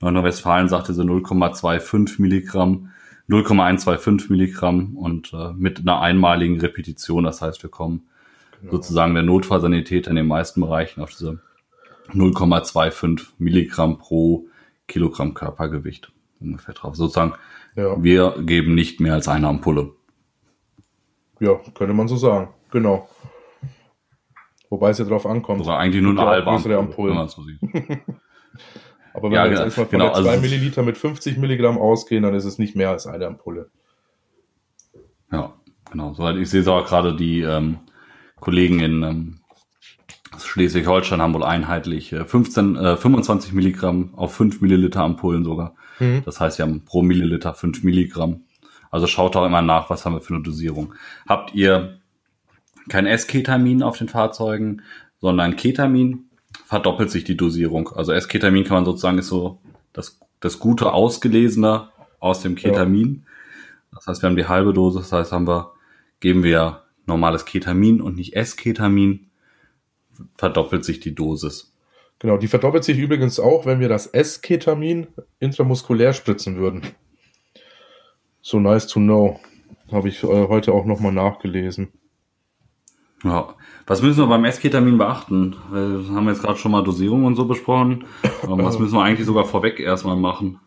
Nordrhein-Westfalen 0.00 0.68
sagte 0.68 0.94
so 0.94 1.02
0,25 1.02 2.22
Milligramm, 2.22 2.90
0,125 3.26 4.30
Milligramm 4.30 4.96
und 4.96 5.32
äh, 5.32 5.52
mit 5.52 5.80
einer 5.80 6.00
einmaligen 6.00 6.60
Repetition. 6.60 7.24
Das 7.24 7.42
heißt, 7.42 7.62
wir 7.64 7.70
kommen 7.70 8.04
genau. 8.60 8.72
sozusagen 8.72 9.14
der 9.14 9.22
Notfallsanitäter 9.22 10.10
in 10.10 10.16
den 10.16 10.26
meisten 10.26 10.60
Bereichen 10.60 11.02
auf 11.02 11.10
diese 11.10 11.40
0,25 12.12 13.28
Milligramm 13.38 13.98
pro 13.98 14.46
Kilogramm 14.88 15.34
Körpergewicht 15.34 16.12
ungefähr 16.40 16.74
drauf. 16.74 16.96
Sozusagen 16.96 17.34
ja. 17.76 18.02
Wir 18.02 18.34
geben 18.40 18.74
nicht 18.74 19.00
mehr 19.00 19.14
als 19.14 19.28
eine 19.28 19.48
Ampulle. 19.48 19.92
Ja, 21.38 21.54
könnte 21.74 21.94
man 21.94 22.08
so 22.08 22.16
sagen. 22.16 22.48
Genau. 22.70 23.08
Wobei 24.68 24.90
es 24.90 24.98
ja 24.98 25.04
drauf 25.04 25.26
ankommt. 25.26 25.62
Oder 25.62 25.78
eigentlich 25.78 26.02
nur 26.02 26.12
eine 26.12 26.28
halbe 26.28 26.50
Ampulle, 26.50 26.78
Ampullen. 26.78 27.10
wenn 27.10 27.18
man 27.18 27.28
so 27.28 27.42
sieht. 27.42 27.60
Aber 29.12 29.24
wenn 29.24 29.32
ja, 29.32 29.44
wir 29.44 29.50
jetzt 29.50 29.60
erstmal 29.60 29.86
von 29.86 29.98
genau, 29.98 30.12
der 30.12 30.22
2 30.22 30.30
also 30.30 30.40
Milliliter 30.42 30.82
mit 30.82 30.96
50 30.96 31.38
Milligramm 31.38 31.78
ausgehen, 31.78 32.22
dann 32.22 32.34
ist 32.34 32.44
es 32.44 32.58
nicht 32.58 32.76
mehr 32.76 32.90
als 32.90 33.06
eine 33.06 33.26
Ampulle. 33.26 33.70
Ja, 35.32 35.54
genau. 35.90 36.14
Soweit 36.14 36.36
ich 36.36 36.48
sehe, 36.48 36.66
auch 36.70 36.86
gerade 36.86 37.16
die 37.16 37.40
ähm, 37.40 37.78
Kollegen 38.40 38.80
in 38.80 39.02
ähm, 39.02 39.40
Schleswig-Holstein 40.38 41.20
haben 41.20 41.34
wohl 41.34 41.44
einheitlich 41.44 42.12
äh, 42.12 42.24
15, 42.24 42.76
äh, 42.76 42.96
25 42.96 43.52
Milligramm 43.52 44.14
auf 44.14 44.34
5 44.34 44.60
Milliliter 44.60 45.02
Ampullen 45.02 45.44
sogar. 45.44 45.74
Mhm. 45.98 46.22
Das 46.24 46.40
heißt, 46.40 46.58
wir 46.58 46.64
haben 46.64 46.84
pro 46.84 47.02
Milliliter 47.02 47.54
5 47.54 47.82
Milligramm. 47.82 48.42
Also 48.90 49.06
schaut 49.06 49.36
auch 49.36 49.46
immer 49.46 49.62
nach, 49.62 49.90
was 49.90 50.04
haben 50.04 50.14
wir 50.14 50.20
für 50.20 50.34
eine 50.34 50.42
Dosierung. 50.42 50.94
Habt 51.28 51.54
ihr 51.54 52.00
kein 52.88 53.06
S-Ketamin 53.06 53.82
auf 53.82 53.98
den 53.98 54.08
Fahrzeugen, 54.08 54.82
sondern 55.20 55.56
Ketamin, 55.56 56.30
verdoppelt 56.66 57.10
sich 57.10 57.24
die 57.24 57.36
Dosierung. 57.36 57.90
Also 57.94 58.12
S-Ketamin 58.12 58.64
kann 58.64 58.76
man 58.76 58.84
sozusagen 58.84 59.18
ist 59.18 59.28
so 59.28 59.60
das, 59.92 60.18
das 60.40 60.58
gute 60.58 60.92
Ausgelesene 60.92 61.88
aus 62.18 62.42
dem 62.42 62.54
Ketamin. 62.54 63.24
Ja. 63.24 63.96
Das 63.96 64.06
heißt, 64.06 64.22
wir 64.22 64.28
haben 64.28 64.36
die 64.36 64.48
halbe 64.48 64.72
Dosis, 64.72 65.02
das 65.02 65.12
heißt, 65.12 65.32
haben 65.32 65.46
wir, 65.46 65.72
geben 66.20 66.42
wir 66.42 66.82
normales 67.10 67.44
Ketamin 67.44 68.00
und 68.00 68.16
nicht 68.16 68.34
S-Ketamin, 68.34 69.26
verdoppelt 70.36 70.84
sich 70.84 71.00
die 71.00 71.14
Dosis. 71.14 71.74
Genau, 72.18 72.36
die 72.36 72.48
verdoppelt 72.48 72.84
sich 72.84 72.98
übrigens 72.98 73.40
auch, 73.40 73.66
wenn 73.66 73.80
wir 73.80 73.88
das 73.88 74.06
S-Ketamin 74.06 75.08
intramuskulär 75.38 76.12
spritzen 76.12 76.56
würden. 76.56 76.82
So 78.42 78.58
nice 78.60 78.86
to 78.86 79.00
know. 79.00 79.40
Habe 79.90 80.08
ich 80.08 80.22
äh, 80.22 80.48
heute 80.48 80.72
auch 80.72 80.84
nochmal 80.84 81.12
nachgelesen. 81.12 81.88
Ja, 83.24 83.54
was 83.86 84.00
müssen 84.00 84.20
wir 84.20 84.28
beim 84.28 84.44
S-Ketamin 84.44 84.96
beachten? 84.96 85.56
Wir 85.70 86.14
haben 86.14 86.28
jetzt 86.28 86.42
gerade 86.42 86.58
schon 86.58 86.72
mal 86.72 86.82
Dosierung 86.82 87.24
und 87.24 87.36
so 87.36 87.44
besprochen. 87.44 88.04
was 88.42 88.78
müssen 88.78 88.94
wir 88.94 89.02
eigentlich 89.02 89.26
sogar 89.26 89.44
vorweg 89.44 89.80
erstmal 89.80 90.16
machen? 90.16 90.58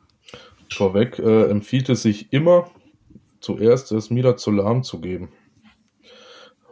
Vorweg 0.72 1.20
äh, 1.20 1.46
empfiehlt 1.46 1.90
es 1.90 2.04
sich 2.04 2.32
immer, 2.32 2.70
zuerst 3.40 3.92
das 3.92 4.10
Midazolam 4.10 4.84
zu 4.84 5.02
geben. 5.02 5.30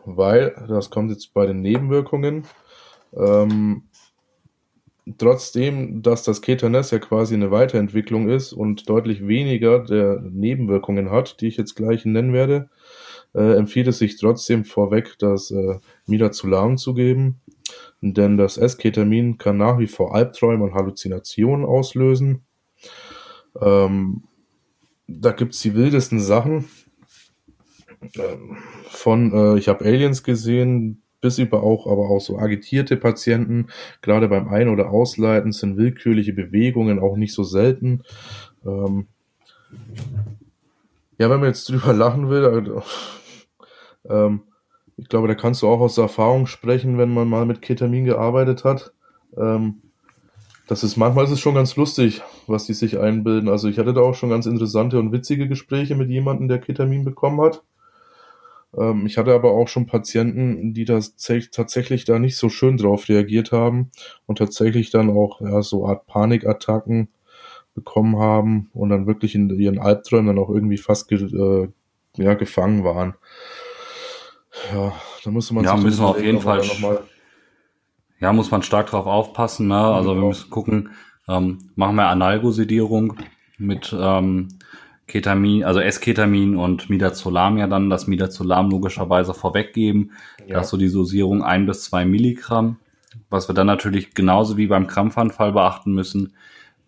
Weil, 0.05 0.55
das 0.67 0.89
kommt 0.89 1.11
jetzt 1.11 1.33
bei 1.33 1.45
den 1.45 1.61
Nebenwirkungen, 1.61 2.45
ähm, 3.13 3.83
trotzdem, 5.17 6.01
dass 6.01 6.23
das 6.23 6.41
Ketanes 6.41 6.91
ja 6.91 6.99
quasi 6.99 7.33
eine 7.33 7.51
Weiterentwicklung 7.51 8.29
ist 8.29 8.53
und 8.53 8.87
deutlich 8.89 9.27
weniger 9.27 9.79
der 9.79 10.21
Nebenwirkungen 10.21 11.11
hat, 11.11 11.41
die 11.41 11.47
ich 11.47 11.57
jetzt 11.57 11.75
gleich 11.75 12.05
nennen 12.05 12.33
werde, 12.33 12.69
äh, 13.33 13.55
empfiehlt 13.55 13.87
es 13.87 13.99
sich 13.99 14.17
trotzdem 14.17 14.65
vorweg, 14.65 15.15
das 15.19 15.51
äh, 15.51 15.79
Midazolam 16.05 16.77
zu 16.77 16.93
geben. 16.93 17.41
Denn 18.01 18.37
das 18.37 18.57
S-Ketamin 18.57 19.37
kann 19.37 19.57
nach 19.57 19.79
wie 19.79 19.87
vor 19.87 20.15
Albträume 20.15 20.63
und 20.63 20.73
Halluzinationen 20.73 21.65
auslösen. 21.65 22.43
Ähm, 23.59 24.23
da 25.07 25.31
gibt's 25.31 25.61
die 25.61 25.75
wildesten 25.75 26.19
Sachen. 26.19 26.65
Von, 28.89 29.33
äh, 29.33 29.57
ich 29.57 29.67
habe 29.67 29.85
Aliens 29.85 30.23
gesehen, 30.23 31.01
bis 31.21 31.37
über 31.37 31.63
auch, 31.63 31.85
aber 31.85 32.09
auch 32.09 32.19
so 32.19 32.37
agitierte 32.39 32.97
Patienten, 32.97 33.67
gerade 34.01 34.27
beim 34.27 34.49
Ein- 34.49 34.69
oder 34.69 34.89
Ausleiten 34.89 35.51
sind 35.51 35.77
willkürliche 35.77 36.33
Bewegungen 36.33 36.99
auch 36.99 37.15
nicht 37.15 37.33
so 37.33 37.43
selten. 37.43 38.03
Ähm 38.65 39.07
ja, 41.19 41.29
wenn 41.29 41.39
man 41.39 41.49
jetzt 41.49 41.69
drüber 41.69 41.93
lachen 41.93 42.29
will, 42.29 42.81
ähm, 44.09 44.41
ich 44.97 45.07
glaube, 45.07 45.27
da 45.27 45.35
kannst 45.35 45.61
du 45.61 45.67
auch 45.67 45.79
aus 45.79 45.97
Erfahrung 45.97 46.47
sprechen, 46.47 46.97
wenn 46.97 47.13
man 47.13 47.29
mal 47.29 47.45
mit 47.45 47.61
Ketamin 47.61 48.05
gearbeitet 48.05 48.63
hat. 48.63 48.91
Ähm, 49.37 49.81
das 50.67 50.83
ist 50.83 50.95
manchmal 50.97 51.25
ist 51.25 51.31
es 51.31 51.39
schon 51.39 51.55
ganz 51.55 51.75
lustig, 51.75 52.21
was 52.47 52.65
die 52.65 52.73
sich 52.73 52.99
einbilden. 52.99 53.49
Also 53.49 53.67
ich 53.67 53.77
hatte 53.77 53.93
da 53.93 54.01
auch 54.01 54.15
schon 54.15 54.29
ganz 54.29 54.45
interessante 54.45 54.99
und 54.99 55.11
witzige 55.11 55.47
Gespräche 55.47 55.95
mit 55.95 56.09
jemandem, 56.09 56.47
der 56.47 56.59
Ketamin 56.59 57.03
bekommen 57.03 57.41
hat. 57.41 57.63
Ähm, 58.77 59.05
ich 59.05 59.17
hatte 59.17 59.33
aber 59.33 59.51
auch 59.51 59.67
schon 59.67 59.85
Patienten, 59.85 60.73
die 60.73 60.85
das 60.85 61.15
tatsächlich 61.51 62.05
da 62.05 62.19
nicht 62.19 62.37
so 62.37 62.49
schön 62.49 62.77
drauf 62.77 63.09
reagiert 63.09 63.51
haben 63.51 63.91
und 64.25 64.37
tatsächlich 64.37 64.91
dann 64.91 65.09
auch 65.09 65.41
ja, 65.41 65.61
so 65.61 65.85
Art 65.85 66.07
Panikattacken 66.07 67.09
bekommen 67.73 68.19
haben 68.19 68.69
und 68.73 68.89
dann 68.89 69.07
wirklich 69.07 69.35
in 69.35 69.49
ihren 69.49 69.79
Albträumen 69.79 70.27
dann 70.27 70.43
auch 70.43 70.49
irgendwie 70.49 70.77
fast 70.77 71.07
ge 71.07 71.19
äh, 71.21 71.69
ja, 72.17 72.33
gefangen 72.33 72.83
waren. 72.83 73.15
Ja, 74.73 74.93
da 75.23 75.31
musste 75.31 75.53
man 75.53 75.63
ja, 75.63 75.77
müssen 75.77 76.01
wir 76.01 76.09
auf 76.09 76.21
jeden 76.21 76.41
Fall 76.41 76.61
ja, 78.21 78.31
muss 78.31 78.51
man 78.51 78.61
stark 78.61 78.87
drauf 78.87 79.07
aufpassen. 79.07 79.67
Ne? 79.67 79.75
Also 79.75 80.15
wir 80.15 80.27
müssen 80.27 80.49
gucken, 80.49 80.91
ähm, 81.27 81.71
machen 81.75 81.95
wir 81.95 82.07
Analgosedierung 82.07 83.17
mit 83.57 83.95
ähm, 83.99 84.59
Ketamin, 85.11 85.63
also 85.63 85.79
Esketamin 85.79 86.55
und 86.55 86.89
Midazolam 86.89 87.57
ja 87.57 87.67
dann 87.67 87.89
das 87.89 88.07
Midazolam 88.07 88.69
logischerweise 88.69 89.33
vorweggeben. 89.33 90.11
Ja. 90.47 90.55
Da 90.55 90.61
ist 90.61 90.69
so 90.69 90.77
die 90.77 90.91
Dosierung 90.91 91.43
ein 91.43 91.65
bis 91.65 91.83
zwei 91.83 92.05
Milligramm. 92.05 92.77
Was 93.29 93.49
wir 93.49 93.53
dann 93.53 93.67
natürlich 93.67 94.13
genauso 94.13 94.57
wie 94.57 94.67
beim 94.67 94.87
Krampfanfall 94.87 95.51
beachten 95.51 95.93
müssen, 95.93 96.33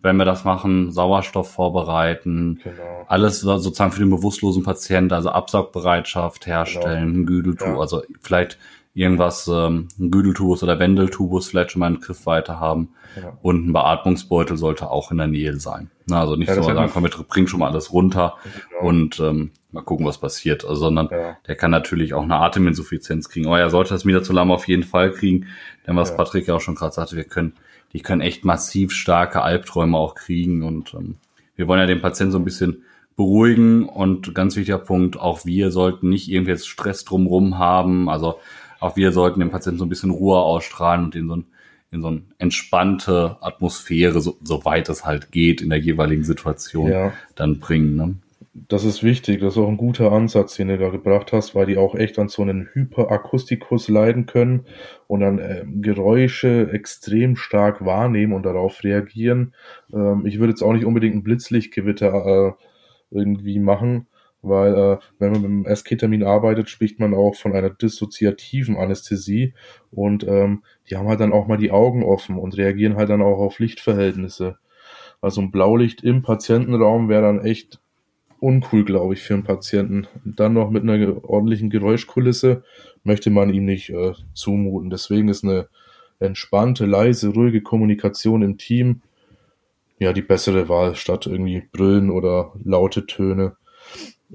wenn 0.02 0.18
wir 0.18 0.26
das 0.26 0.44
machen, 0.44 0.92
Sauerstoff 0.92 1.52
vorbereiten, 1.52 2.60
genau. 2.64 3.06
alles 3.08 3.42
sozusagen 3.42 3.92
für 3.92 4.00
den 4.00 4.10
bewusstlosen 4.10 4.64
Patienten, 4.64 5.14
also 5.14 5.30
Absaugbereitschaft 5.30 6.46
herstellen, 6.46 7.14
genau. 7.14 7.26
Güdeltour, 7.28 7.68
ja. 7.68 7.80
also 7.80 8.04
vielleicht 8.22 8.58
irgendwas, 8.94 9.48
ähm, 9.48 9.88
ein 10.00 10.12
Güdeltubus 10.12 10.64
oder 10.64 10.80
Wendeltubus 10.80 11.48
vielleicht 11.48 11.72
schon 11.72 11.80
mal 11.80 11.94
in 11.94 12.00
Griffweite 12.00 12.60
haben. 12.60 12.90
Ja. 13.16 13.38
Und 13.42 13.68
ein 13.68 13.74
Beatmungsbeutel 13.74 14.58
sollte 14.58 14.90
auch 14.90 15.12
in 15.12 15.18
der 15.18 15.28
Nähe 15.28 15.60
sein. 15.60 15.90
Na, 16.08 16.22
also 16.22 16.36
nicht 16.36 16.48
ja, 16.48 16.56
so 16.56 16.64
sagen, 16.64 16.90
komm, 16.92 17.04
wir 17.04 17.10
bringen 17.10 17.48
schon 17.48 17.60
mal 17.60 17.70
alles 17.70 17.94
runter 17.94 18.36
genau. 18.70 18.90
und 18.90 19.20
ähm, 19.20 19.52
mal 19.72 19.84
gucken, 19.84 20.06
was 20.06 20.20
passiert. 20.20 20.64
Also, 20.64 20.76
sondern 20.76 21.10
ja. 21.12 21.38
der 21.48 21.56
kann 21.56 21.72
natürlich 21.72 22.14
auch 22.14 22.24
eine 22.24 22.38
Ateminsuffizienz 22.38 23.30
kriegen. 23.30 23.48
Aber 23.48 23.60
er 23.60 23.70
sollte 23.70 23.94
das 23.94 24.06
Midazolam 24.06 24.52
auf 24.52 24.68
jeden 24.68 24.84
Fall 24.84 25.12
kriegen. 25.12 25.48
Denn 25.88 25.96
was 25.96 26.16
Patrick 26.16 26.48
ja 26.48 26.56
auch 26.56 26.62
schon 26.62 26.76
gerade 26.76 26.94
sagte, 26.94 27.16
wir 27.16 27.24
können, 27.24 27.54
die 27.94 28.02
können 28.02 28.22
echt 28.22 28.46
massiv 28.46 28.92
starke 28.92 29.42
Albträume 29.42 29.98
auch 29.98 30.16
kriegen. 30.16 30.64
Und 30.64 30.94
ähm, 30.94 31.16
wir 31.56 31.68
wollen 31.68 31.80
ja 31.80 31.88
den 31.88 32.02
Patienten 32.02 32.32
so 32.32 32.40
ein 32.40 32.46
bisschen 32.46 32.84
beruhigen 33.16 33.88
und 33.88 34.34
ganz 34.34 34.56
wichtiger 34.56 34.80
Punkt, 34.80 35.20
auch 35.20 35.46
wir 35.46 35.70
sollten 35.70 36.10
nicht 36.10 36.30
irgendwie 36.30 36.52
jetzt 36.52 36.68
Stress 36.68 37.06
drumrum 37.06 37.60
haben. 37.60 38.10
Also 38.10 38.40
auch 38.84 38.96
wir 38.98 39.12
sollten 39.12 39.40
dem 39.40 39.50
Patienten 39.50 39.80
so 39.80 39.86
ein 39.86 39.90
bisschen 39.90 40.12
Ruhe 40.12 40.40
ausstrahlen 40.40 41.06
und 41.06 41.16
in 41.16 41.28
so 41.28 41.36
ein 41.38 41.46
in 41.92 42.02
so 42.02 42.08
eine 42.08 42.24
entspannte 42.40 43.38
Atmosphäre, 43.42 44.20
so, 44.20 44.36
so 44.44 44.66
weit 44.66 44.90
es 44.90 45.06
halt 45.06 45.32
geht, 45.32 45.62
in 45.62 45.70
der 45.70 45.78
jeweiligen 45.78 46.24
Situation 46.24 46.90
ja. 46.90 47.14
dann 47.36 47.60
bringen. 47.60 47.96
Ne? 47.96 48.16
Das 48.68 48.84
ist 48.84 49.04
wichtig, 49.04 49.42
das 49.42 49.54
ist 49.54 49.60
auch 49.60 49.68
ein 49.68 49.78
guter 49.78 50.12
Ansatz, 50.12 50.56
den 50.56 50.70
du 50.70 50.78
da 50.80 50.90
gebracht 50.90 51.32
hast, 51.34 51.54
weil 51.54 51.68
die 51.68 51.78
auch 51.78 51.94
echt 51.94 52.18
an 52.18 52.30
so 52.30 52.42
einen 52.42 52.68
Hyperakustikus 52.74 53.90
leiden 53.90 54.26
können 54.26 54.66
und 55.06 55.20
dann 55.20 55.38
äh, 55.38 55.66
Geräusche 55.82 56.72
extrem 56.72 57.36
stark 57.36 57.86
wahrnehmen 57.86 58.34
und 58.34 58.44
darauf 58.44 58.84
reagieren. 58.84 59.54
Ähm, 59.94 60.26
ich 60.26 60.40
würde 60.40 60.54
jetzt 60.54 60.64
auch 60.64 60.74
nicht 60.74 60.86
unbedingt 60.86 61.16
ein 61.16 61.24
Blitzlichtgewitter 61.24 62.26
äh, 62.26 62.54
irgendwie 63.12 63.60
machen, 63.60 64.08
weil 64.44 64.74
äh, 64.76 64.98
wenn 65.20 65.32
man 65.32 65.42
mit 65.42 65.50
dem 65.50 65.66
Esketamin 65.66 66.24
arbeitet, 66.24 66.70
spricht 66.70 67.00
man 67.00 67.14
auch 67.14 67.36
von 67.36 67.54
einer 67.54 67.70
dissoziativen 67.70 68.78
Anästhesie 68.78 69.54
und 69.92 70.26
ähm, 70.28 70.64
die 70.90 70.98
haben 70.98 71.08
halt 71.08 71.20
dann 71.20 71.34
auch 71.34 71.48
mal 71.48 71.58
die 71.58 71.72
Augen 71.72 72.04
offen 72.04 72.38
und 72.38 72.58
reagieren 72.58 72.96
halt 72.96 73.10
dann 73.10 73.22
auch 73.22 73.40
auf 73.40 73.60
Lichtverhältnisse. 73.60 74.58
Also 75.22 75.42
ein 75.42 75.52
Blaulicht 75.52 76.04
im 76.04 76.22
Patientenraum 76.22 77.10
wäre 77.10 77.22
dann 77.24 77.46
echt 77.46 77.80
uncool, 78.40 78.84
glaube 78.84 79.14
ich, 79.14 79.22
für 79.22 79.36
einen 79.36 79.44
Patienten. 79.44 80.08
Und 80.26 80.40
dann 80.40 80.54
noch 80.54 80.70
mit 80.70 80.84
einer 80.84 81.24
ordentlichen 81.24 81.70
Geräuschkulisse 81.70 82.64
möchte 83.06 83.30
man 83.30 83.54
ihm 83.54 83.64
nicht 83.64 83.90
äh, 83.90 84.14
zumuten. 84.34 84.90
Deswegen 84.90 85.30
ist 85.30 85.46
eine 85.46 85.70
entspannte, 86.20 86.86
leise, 86.86 87.30
ruhige 87.30 87.62
Kommunikation 87.62 88.42
im 88.42 88.58
Team 88.58 89.02
ja 90.00 90.14
die 90.14 90.22
bessere 90.22 90.70
Wahl, 90.70 90.96
statt 90.96 91.28
irgendwie 91.28 91.64
Brüllen 91.72 92.10
oder 92.10 92.54
laute 92.64 93.06
Töne. 93.06 93.56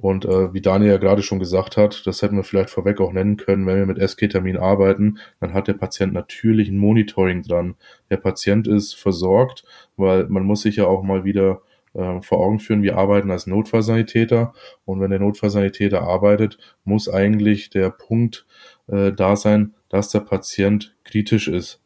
Und 0.00 0.24
äh, 0.26 0.52
wie 0.54 0.60
Daniel 0.60 0.92
ja 0.92 0.96
gerade 0.96 1.22
schon 1.22 1.40
gesagt 1.40 1.76
hat, 1.76 2.06
das 2.06 2.22
hätten 2.22 2.36
wir 2.36 2.44
vielleicht 2.44 2.70
vorweg 2.70 3.00
auch 3.00 3.12
nennen 3.12 3.36
können, 3.36 3.66
wenn 3.66 3.78
wir 3.78 3.86
mit 3.86 3.98
Esketamin 3.98 4.56
arbeiten, 4.56 5.18
dann 5.40 5.54
hat 5.54 5.66
der 5.66 5.72
Patient 5.72 6.12
natürlich 6.12 6.68
ein 6.68 6.78
Monitoring 6.78 7.42
dran. 7.42 7.74
Der 8.08 8.18
Patient 8.18 8.68
ist 8.68 8.94
versorgt, 8.94 9.64
weil 9.96 10.28
man 10.28 10.44
muss 10.44 10.62
sich 10.62 10.76
ja 10.76 10.86
auch 10.86 11.02
mal 11.02 11.24
wieder 11.24 11.62
äh, 11.94 12.22
vor 12.22 12.38
Augen 12.38 12.60
führen, 12.60 12.84
wir 12.84 12.96
arbeiten 12.96 13.32
als 13.32 13.48
Notfallsanitäter 13.48 14.54
und 14.84 15.00
wenn 15.00 15.10
der 15.10 15.18
Notfallsanitäter 15.18 16.02
arbeitet, 16.02 16.58
muss 16.84 17.08
eigentlich 17.08 17.70
der 17.70 17.90
Punkt 17.90 18.46
äh, 18.86 19.12
da 19.12 19.34
sein, 19.34 19.74
dass 19.88 20.10
der 20.10 20.20
Patient 20.20 20.94
kritisch 21.02 21.48
ist 21.48 21.82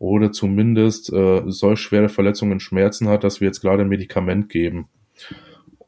oder 0.00 0.32
zumindest 0.32 1.12
äh, 1.12 1.42
solch 1.46 1.78
schwere 1.78 2.08
Verletzungen 2.08 2.58
Schmerzen 2.58 3.08
hat, 3.08 3.22
dass 3.22 3.40
wir 3.40 3.46
jetzt 3.46 3.60
gerade 3.60 3.82
ein 3.82 3.88
Medikament 3.88 4.48
geben. 4.48 4.88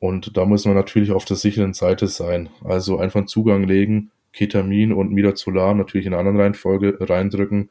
Und 0.01 0.37
da 0.37 0.47
muss 0.47 0.65
man 0.65 0.75
natürlich 0.75 1.13
auf 1.13 1.27
der 1.27 1.37
sicheren 1.37 1.75
Seite 1.75 2.09
sein. 2.09 2.49
Also 2.65 2.99
einfach 2.99 3.21
einen 3.21 3.29
Zugang 3.29 3.65
legen, 3.65 4.11
Ketamin 4.33 4.93
und 4.93 5.13
Midazolam 5.13 5.77
natürlich 5.77 6.07
in 6.07 6.15
einer 6.15 6.21
anderen 6.21 6.41
Reihenfolge 6.41 6.97
reindrücken, 7.01 7.69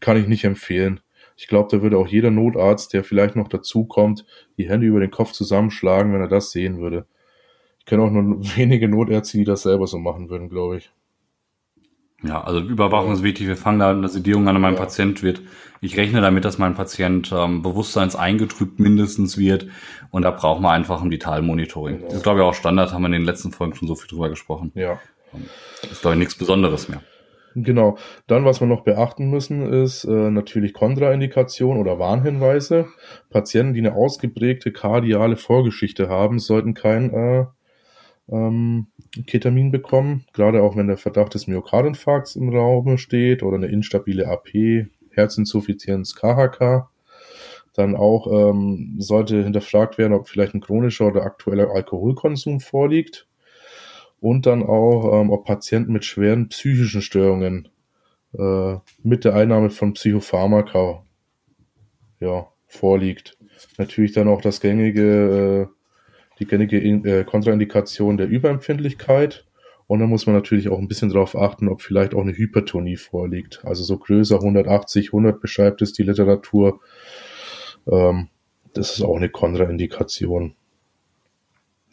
kann 0.00 0.16
ich 0.16 0.26
nicht 0.26 0.44
empfehlen. 0.44 1.00
Ich 1.36 1.46
glaube, 1.46 1.68
da 1.70 1.82
würde 1.82 1.98
auch 1.98 2.08
jeder 2.08 2.30
Notarzt, 2.30 2.94
der 2.94 3.04
vielleicht 3.04 3.36
noch 3.36 3.48
dazukommt, 3.48 4.24
die 4.56 4.68
Hände 4.68 4.86
über 4.86 4.98
den 4.98 5.10
Kopf 5.10 5.32
zusammenschlagen, 5.32 6.12
wenn 6.12 6.20
er 6.20 6.28
das 6.28 6.50
sehen 6.50 6.78
würde. 6.78 7.06
Ich 7.78 7.84
kenne 7.84 8.02
auch 8.02 8.10
nur 8.10 8.42
wenige 8.56 8.88
Notärzte, 8.88 9.38
die 9.38 9.44
das 9.44 9.62
selber 9.62 9.86
so 9.86 9.98
machen 9.98 10.30
würden, 10.30 10.48
glaube 10.48 10.78
ich. 10.78 10.90
Ja, 12.24 12.42
also 12.42 12.58
Überwachung 12.60 13.12
ist 13.12 13.22
wichtig. 13.22 13.46
Wir 13.46 13.56
fangen 13.56 13.78
da 13.78 13.90
eine 13.90 14.08
Sedierung 14.08 14.48
an, 14.48 14.60
mein 14.60 14.74
ja. 14.74 14.80
Patient 14.80 15.22
wird. 15.22 15.40
Ich 15.80 15.96
rechne 15.96 16.20
damit, 16.20 16.44
dass 16.44 16.58
mein 16.58 16.74
Patient 16.74 17.32
ähm, 17.32 17.62
bewusstseinseingetrübt 17.62 18.80
mindestens 18.80 19.38
wird. 19.38 19.68
Und 20.10 20.22
da 20.22 20.30
braucht 20.30 20.60
man 20.60 20.72
einfach 20.72 21.02
ein 21.02 21.10
Vitalmonitoring. 21.10 21.96
Genau. 21.96 22.06
Das 22.06 22.16
ist, 22.16 22.22
glaube 22.22 22.40
ich, 22.40 22.44
auch 22.44 22.54
Standard, 22.54 22.92
haben 22.92 23.02
wir 23.02 23.06
in 23.06 23.12
den 23.12 23.24
letzten 23.24 23.52
Folgen 23.52 23.74
schon 23.74 23.88
so 23.88 23.94
viel 23.94 24.08
drüber 24.08 24.28
gesprochen. 24.28 24.72
Ja. 24.74 24.98
Das 25.82 25.92
ist, 25.92 26.00
glaube 26.00 26.14
ich, 26.14 26.18
nichts 26.20 26.36
Besonderes 26.36 26.88
mehr. 26.88 27.02
Genau. 27.54 27.98
Dann, 28.26 28.44
was 28.44 28.60
wir 28.60 28.66
noch 28.66 28.82
beachten 28.82 29.30
müssen, 29.30 29.72
ist 29.72 30.04
äh, 30.04 30.30
natürlich 30.30 30.74
Kontraindikation 30.74 31.78
oder 31.78 31.98
Warnhinweise. 31.98 32.86
Patienten, 33.30 33.74
die 33.74 33.80
eine 33.80 33.94
ausgeprägte 33.94 34.72
kardiale 34.72 35.36
Vorgeschichte 35.36 36.08
haben, 36.08 36.38
sollten 36.38 36.74
kein 36.74 37.12
äh, 37.12 37.46
ähm, 38.30 38.88
Ketamin 39.26 39.70
bekommen, 39.70 40.24
gerade 40.32 40.62
auch 40.62 40.76
wenn 40.76 40.86
der 40.86 40.98
Verdacht 40.98 41.34
des 41.34 41.46
Myokardinfarkts 41.46 42.36
im 42.36 42.50
Raum 42.50 42.98
steht 42.98 43.42
oder 43.42 43.56
eine 43.56 43.68
instabile 43.68 44.28
AP, 44.28 44.86
Herzinsuffizienz, 45.10 46.14
KHK. 46.14 46.88
Dann 47.78 47.94
auch 47.94 48.26
ähm, 48.50 48.96
sollte 48.98 49.42
hinterfragt 49.42 49.98
werden, 49.98 50.12
ob 50.12 50.28
vielleicht 50.28 50.54
ein 50.54 50.60
chronischer 50.60 51.06
oder 51.06 51.22
aktueller 51.22 51.70
Alkoholkonsum 51.70 52.60
vorliegt. 52.60 53.28
Und 54.20 54.46
dann 54.46 54.64
auch, 54.64 55.20
ähm, 55.20 55.30
ob 55.30 55.44
Patienten 55.44 55.92
mit 55.92 56.04
schweren 56.04 56.48
psychischen 56.48 57.02
Störungen 57.02 57.68
äh, 58.36 58.74
mit 59.04 59.24
der 59.24 59.36
Einnahme 59.36 59.70
von 59.70 59.92
Psychopharmaka 59.92 61.04
ja, 62.18 62.48
vorliegt. 62.66 63.38
Natürlich 63.76 64.12
dann 64.12 64.26
auch 64.26 64.40
das 64.40 64.60
gängige 64.60 65.68
äh, 65.70 65.78
die 66.38 66.46
gängige 66.46 66.78
äh, 66.78 67.24
Kontraindikation 67.24 68.16
der 68.16 68.28
Überempfindlichkeit. 68.28 69.44
Und 69.86 70.00
dann 70.00 70.08
muss 70.08 70.26
man 70.26 70.34
natürlich 70.34 70.68
auch 70.68 70.78
ein 70.78 70.88
bisschen 70.88 71.08
darauf 71.08 71.36
achten, 71.36 71.68
ob 71.68 71.80
vielleicht 71.80 72.14
auch 72.14 72.20
eine 72.20 72.36
Hypertonie 72.36 72.96
vorliegt. 72.96 73.64
Also 73.64 73.84
so 73.84 73.98
größer 73.98 74.36
180, 74.36 75.08
100 75.08 75.40
beschreibt 75.40 75.80
es 75.80 75.92
die 75.92 76.02
Literatur. 76.02 76.80
Ähm, 77.90 78.28
das 78.74 78.92
ist 78.92 79.02
auch 79.02 79.16
eine 79.16 79.28
Kontraindikation. 79.28 80.54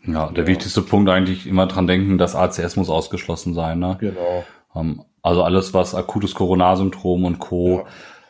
Ja, 0.05 0.29
der 0.29 0.43
ja. 0.43 0.47
wichtigste 0.47 0.81
Punkt 0.81 1.09
eigentlich 1.09 1.47
immer 1.47 1.67
dran 1.67 1.87
denken, 1.87 2.17
das 2.17 2.35
ACS 2.35 2.75
muss 2.75 2.89
ausgeschlossen 2.89 3.53
sein. 3.53 3.79
Ne? 3.79 3.97
Genau. 3.99 4.43
Ähm, 4.75 5.03
also 5.21 5.43
alles, 5.43 5.73
was 5.73 5.95
akutes 5.95 6.35
Coronarsyndrom 6.35 7.25
und 7.25 7.39
Co. 7.39 7.79
Ja. 7.79 7.85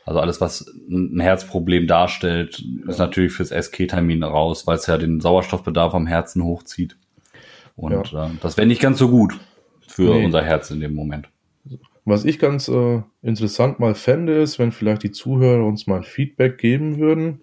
Also 0.05 0.19
alles, 0.19 0.39
was 0.39 0.65
ein 0.87 1.19
Herzproblem 1.19 1.87
darstellt, 1.87 2.63
ist 2.87 2.99
natürlich 2.99 3.33
fürs 3.33 3.49
SK-Termin 3.49 4.23
raus, 4.23 4.67
weil 4.67 4.77
es 4.77 4.85
ja 4.85 4.97
den 4.97 5.19
Sauerstoffbedarf 5.19 5.95
am 5.95 6.05
Herzen 6.05 6.43
hochzieht. 6.43 6.95
Und 7.75 8.11
ja. 8.11 8.27
äh, 8.27 8.29
das 8.41 8.55
wäre 8.55 8.67
nicht 8.67 8.81
ganz 8.81 8.99
so 8.99 9.09
gut 9.09 9.37
für 9.87 10.13
nee. 10.13 10.25
unser 10.25 10.43
Herz 10.43 10.69
in 10.71 10.79
dem 10.79 10.93
Moment. 10.93 11.27
Was 12.05 12.23
ich 12.23 12.37
ganz 12.37 12.67
äh, 12.67 13.01
interessant 13.23 13.79
mal 13.79 13.95
fände, 13.95 14.39
ist, 14.39 14.59
wenn 14.59 14.71
vielleicht 14.71 15.01
die 15.01 15.11
Zuhörer 15.11 15.65
uns 15.65 15.87
mal 15.87 15.97
ein 15.97 16.03
Feedback 16.03 16.59
geben 16.59 16.99
würden, 16.99 17.41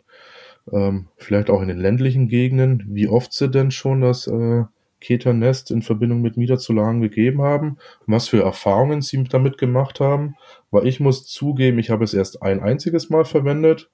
ähm, 0.70 1.08
vielleicht 1.16 1.50
auch 1.50 1.62
in 1.62 1.68
den 1.68 1.78
ländlichen 1.78 2.28
Gegenden, 2.28 2.84
wie 2.88 3.08
oft 3.08 3.32
sie 3.32 3.48
denn 3.50 3.70
schon 3.70 4.00
das 4.00 4.26
äh, 4.26 4.64
Keternest 5.00 5.70
in 5.70 5.82
Verbindung 5.82 6.22
mit 6.22 6.36
Midazolam 6.36 7.00
gegeben 7.00 7.42
haben, 7.42 7.78
was 8.06 8.28
für 8.28 8.42
Erfahrungen 8.42 9.02
sie 9.02 9.24
damit 9.24 9.58
gemacht 9.58 9.98
haben, 10.00 10.36
weil 10.70 10.86
ich 10.86 11.00
muss 11.00 11.26
zugeben, 11.26 11.78
ich 11.78 11.90
habe 11.90 12.04
es 12.04 12.14
erst 12.14 12.42
ein 12.42 12.60
einziges 12.60 13.10
Mal 13.10 13.24
verwendet 13.24 13.90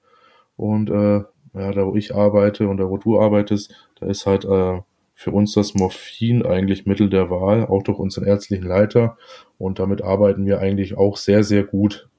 Und 0.55 0.89
äh, 0.89 1.23
ja, 1.53 1.71
da 1.71 1.85
wo 1.85 1.95
ich 1.95 2.15
arbeite 2.15 2.67
und 2.67 2.77
da 2.77 2.89
wo 2.89 2.97
du 2.97 3.19
arbeitest, 3.19 3.73
da 3.99 4.07
ist 4.07 4.25
halt 4.25 4.45
äh, 4.45 4.81
für 5.15 5.31
uns 5.31 5.53
das 5.53 5.73
Morphin 5.75 6.45
eigentlich 6.45 6.85
Mittel 6.85 7.09
der 7.09 7.29
Wahl, 7.29 7.65
auch 7.65 7.83
durch 7.83 7.99
unseren 7.99 8.25
ärztlichen 8.25 8.65
Leiter. 8.67 9.17
Und 9.57 9.79
damit 9.79 10.01
arbeiten 10.01 10.45
wir 10.45 10.59
eigentlich 10.59 10.97
auch 10.97 11.17
sehr, 11.17 11.43
sehr 11.43 11.63
gut. 11.63 12.09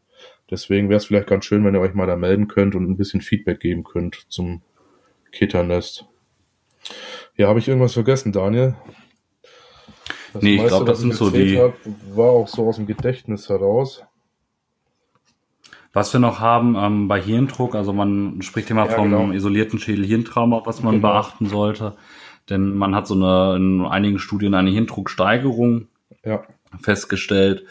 Deswegen 0.51 0.89
wäre 0.89 0.97
es 0.97 1.07
vielleicht 1.07 1.29
ganz 1.29 1.45
schön, 1.45 1.65
wenn 1.65 1.75
ihr 1.75 1.81
euch 1.81 1.95
mal 1.95 2.07
da 2.07 2.17
melden 2.17 2.49
könnt 2.49 2.75
und 2.75 2.89
ein 2.89 2.97
bisschen 2.97 3.21
Feedback 3.21 3.61
geben 3.61 3.85
könnt 3.85 4.27
zum 4.29 4.63
Kitternest. 5.31 6.07
Ja, 7.37 7.49
habe 7.49 7.59
ich 7.59 7.69
irgendwas 7.69 7.95
vergessen, 7.95 8.33
Daniel? 8.33 8.75
Das 10.33 10.43
nee, 10.43 10.57
ich 10.57 10.67
glaube, 10.67 10.85
das 10.85 11.01
sind 11.01 11.15
so 11.15 11.31
die. 11.31 11.59
Hab, 11.59 11.75
war 12.15 12.31
auch 12.31 12.49
so 12.49 12.69
aus 12.69 12.77
dem 12.77 12.87
Gedächtnis 12.87 13.49
heraus. 13.49 14.03
Was 15.93 16.13
wir 16.13 16.21
noch 16.21 16.39
haben 16.39 16.77
ähm, 16.77 17.09
bei 17.09 17.21
Hirndruck, 17.21 17.75
also 17.75 17.93
man 17.93 18.43
spricht 18.43 18.71
immer 18.71 18.87
ja, 18.87 18.93
vom 18.93 19.11
genau. 19.11 19.33
isolierten 19.33 19.81
Schädel-Hirntrauma, 19.81 20.63
was 20.65 20.83
man 20.83 20.97
genau. 20.97 21.09
beachten 21.09 21.47
sollte. 21.47 21.97
Denn 22.49 22.75
man 22.77 22.95
hat 22.95 23.09
so 23.09 23.15
eine, 23.15 23.57
in 23.57 23.85
einigen 23.85 24.21
Studien 24.21 24.55
eine 24.55 24.71
Hirndrucksteigerung 24.71 25.89
ja. 26.25 26.43
festgestellt. 26.81 27.65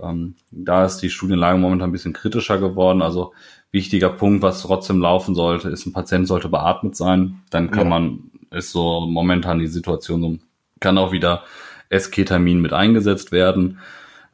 Ähm, 0.00 0.34
da 0.50 0.84
ist 0.84 0.98
die 0.98 1.10
Studienlage 1.10 1.58
momentan 1.58 1.90
ein 1.90 1.92
bisschen 1.92 2.12
kritischer 2.12 2.58
geworden. 2.58 3.02
Also 3.02 3.32
wichtiger 3.70 4.10
Punkt, 4.10 4.42
was 4.42 4.62
trotzdem 4.62 5.00
laufen 5.00 5.34
sollte, 5.34 5.68
ist, 5.68 5.86
ein 5.86 5.92
Patient 5.92 6.26
sollte 6.26 6.48
beatmet 6.48 6.96
sein. 6.96 7.42
Dann 7.50 7.70
kann 7.70 7.84
ja. 7.84 7.90
man, 7.90 8.30
ist 8.50 8.72
so 8.72 9.06
momentan 9.06 9.58
die 9.58 9.66
Situation 9.66 10.20
so, 10.20 10.38
kann 10.80 10.98
auch 10.98 11.12
wieder 11.12 11.44
Esketamin 11.88 12.60
mit 12.60 12.72
eingesetzt 12.72 13.32
werden. 13.32 13.78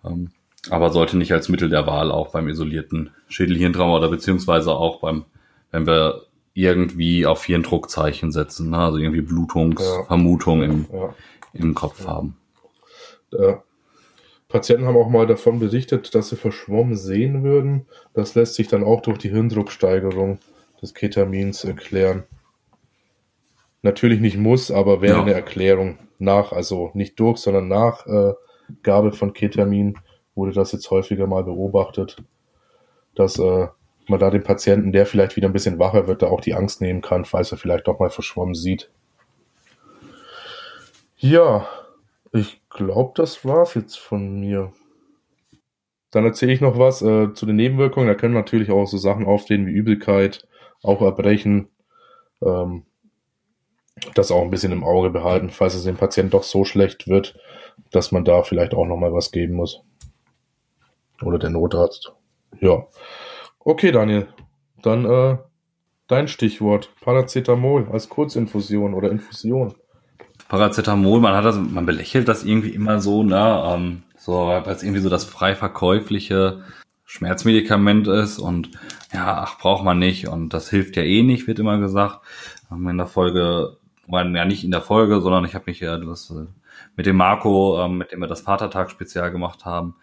Ähm, 0.04 0.30
aber 0.70 0.90
sollte 0.90 1.16
nicht 1.16 1.32
als 1.32 1.48
Mittel 1.48 1.68
der 1.68 1.86
Wahl 1.86 2.10
auch 2.10 2.30
beim 2.30 2.48
isolierten 2.48 3.10
Schädelhirntrauma 3.28 3.96
oder 3.96 4.08
beziehungsweise 4.08 4.72
auch 4.72 5.00
beim, 5.00 5.24
wenn 5.70 5.86
wir 5.86 6.26
irgendwie 6.54 7.26
auf 7.26 7.44
Hirndruckzeichen 7.44 8.30
setzen, 8.30 8.70
ne? 8.70 8.78
also 8.78 8.98
irgendwie 8.98 9.22
Blutungsvermutung 9.22 10.60
ja. 10.60 10.64
im, 10.66 10.86
ja. 10.92 11.14
im 11.54 11.74
Kopf 11.74 12.06
haben. 12.06 12.36
Ja. 13.32 13.62
Patienten 14.52 14.86
haben 14.86 14.98
auch 14.98 15.08
mal 15.08 15.26
davon 15.26 15.58
berichtet, 15.58 16.14
dass 16.14 16.28
sie 16.28 16.36
verschwommen 16.36 16.94
sehen 16.94 17.42
würden. 17.42 17.86
Das 18.12 18.34
lässt 18.34 18.54
sich 18.54 18.68
dann 18.68 18.84
auch 18.84 19.00
durch 19.00 19.16
die 19.16 19.30
Hirndrucksteigerung 19.30 20.38
des 20.82 20.92
Ketamins 20.92 21.64
erklären. 21.64 22.24
Natürlich 23.80 24.20
nicht 24.20 24.36
muss, 24.36 24.70
aber 24.70 25.00
wäre 25.00 25.22
eine 25.22 25.32
Erklärung 25.32 25.98
nach, 26.18 26.52
also 26.52 26.90
nicht 26.92 27.18
durch, 27.18 27.38
sondern 27.38 27.66
nach 27.68 28.06
äh, 28.06 28.34
Gabe 28.82 29.12
von 29.12 29.32
Ketamin 29.32 29.98
wurde 30.34 30.52
das 30.52 30.72
jetzt 30.72 30.90
häufiger 30.90 31.26
mal 31.26 31.44
beobachtet, 31.44 32.22
dass 33.14 33.38
äh, 33.38 33.68
man 34.06 34.20
da 34.20 34.30
den 34.30 34.42
Patienten, 34.42 34.92
der 34.92 35.06
vielleicht 35.06 35.36
wieder 35.36 35.48
ein 35.48 35.52
bisschen 35.54 35.78
wacher 35.78 36.06
wird, 36.06 36.22
da 36.22 36.28
auch 36.28 36.42
die 36.42 36.54
Angst 36.54 36.80
nehmen 36.82 37.00
kann, 37.00 37.24
falls 37.24 37.52
er 37.52 37.58
vielleicht 37.58 37.88
doch 37.88 37.98
mal 37.98 38.10
verschwommen 38.10 38.54
sieht. 38.54 38.90
Ja, 41.16 41.66
ich 42.32 42.61
glaube, 42.74 43.12
das 43.16 43.44
war's 43.44 43.74
jetzt 43.74 43.98
von 43.98 44.40
mir. 44.40 44.72
Dann 46.10 46.24
erzähle 46.24 46.52
ich 46.52 46.60
noch 46.60 46.78
was 46.78 47.02
äh, 47.02 47.32
zu 47.32 47.46
den 47.46 47.56
Nebenwirkungen. 47.56 48.06
Da 48.06 48.14
können 48.14 48.34
natürlich 48.34 48.70
auch 48.70 48.86
so 48.86 48.98
Sachen 48.98 49.26
auftreten 49.26 49.66
wie 49.66 49.72
Übelkeit, 49.72 50.46
auch 50.82 51.00
Erbrechen. 51.00 51.68
Ähm, 52.42 52.84
das 54.14 54.30
auch 54.30 54.42
ein 54.42 54.50
bisschen 54.50 54.72
im 54.72 54.84
Auge 54.84 55.10
behalten, 55.10 55.50
falls 55.50 55.74
es 55.74 55.84
dem 55.84 55.96
Patienten 55.96 56.32
doch 56.32 56.42
so 56.42 56.64
schlecht 56.64 57.08
wird, 57.08 57.38
dass 57.90 58.12
man 58.12 58.24
da 58.24 58.42
vielleicht 58.42 58.74
auch 58.74 58.86
nochmal 58.86 59.12
was 59.12 59.30
geben 59.30 59.54
muss. 59.54 59.82
Oder 61.22 61.38
der 61.38 61.50
Notarzt. 61.50 62.12
Ja. 62.60 62.86
Okay, 63.60 63.92
Daniel. 63.92 64.28
Dann 64.82 65.04
äh, 65.04 65.38
dein 66.08 66.28
Stichwort. 66.28 66.90
Paracetamol 67.00 67.88
als 67.90 68.08
Kurzinfusion 68.08 68.94
oder 68.94 69.10
Infusion. 69.10 69.74
Paracetamol, 70.48 71.20
man 71.20 71.34
hat 71.34 71.44
das, 71.44 71.56
man 71.56 71.86
belächelt 71.86 72.28
das 72.28 72.44
irgendwie 72.44 72.70
immer 72.70 73.00
so, 73.00 73.22
ne? 73.22 73.62
Ähm, 73.66 74.02
so, 74.18 74.34
weil 74.34 74.68
es 74.68 74.82
irgendwie 74.82 75.00
so 75.00 75.08
das 75.08 75.24
frei 75.24 75.56
verkäufliche 75.56 76.62
Schmerzmedikament 77.04 78.06
ist 78.06 78.38
und 78.38 78.70
ja, 79.12 79.42
ach, 79.42 79.58
braucht 79.58 79.84
man 79.84 79.98
nicht 79.98 80.28
und 80.28 80.54
das 80.54 80.70
hilft 80.70 80.96
ja 80.96 81.02
eh 81.02 81.22
nicht, 81.22 81.46
wird 81.46 81.58
immer 81.58 81.78
gesagt. 81.78 82.20
Wir 82.70 82.90
in 82.90 82.96
der 82.98 83.06
Folge, 83.06 83.76
ja 84.08 84.44
nicht 84.44 84.64
in 84.64 84.70
der 84.70 84.80
Folge, 84.80 85.20
sondern 85.20 85.44
ich 85.44 85.54
habe 85.54 85.64
mich 85.66 85.80
ja 85.80 85.98
das, 85.98 86.30
äh, 86.30 86.46
mit 86.96 87.06
dem 87.06 87.16
Marco, 87.16 87.84
ähm, 87.84 87.98
mit 87.98 88.12
dem 88.12 88.20
wir 88.20 88.28
das 88.28 88.42
Vatertag-Spezial 88.42 89.30
gemacht 89.30 89.64
haben, 89.64 89.96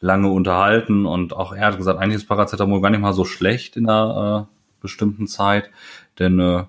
lange 0.00 0.28
unterhalten 0.28 1.06
und 1.06 1.32
auch 1.32 1.52
er 1.52 1.66
hat 1.66 1.78
gesagt, 1.78 1.98
eigentlich 1.98 2.16
ist 2.16 2.28
Paracetamol 2.28 2.80
gar 2.80 2.90
nicht 2.90 3.00
mal 3.00 3.12
so 3.12 3.24
schlecht 3.24 3.76
in 3.76 3.88
einer 3.88 4.48
äh, 4.48 4.80
bestimmten 4.80 5.26
Zeit, 5.26 5.70
denn 6.18 6.38
äh, 6.38 6.64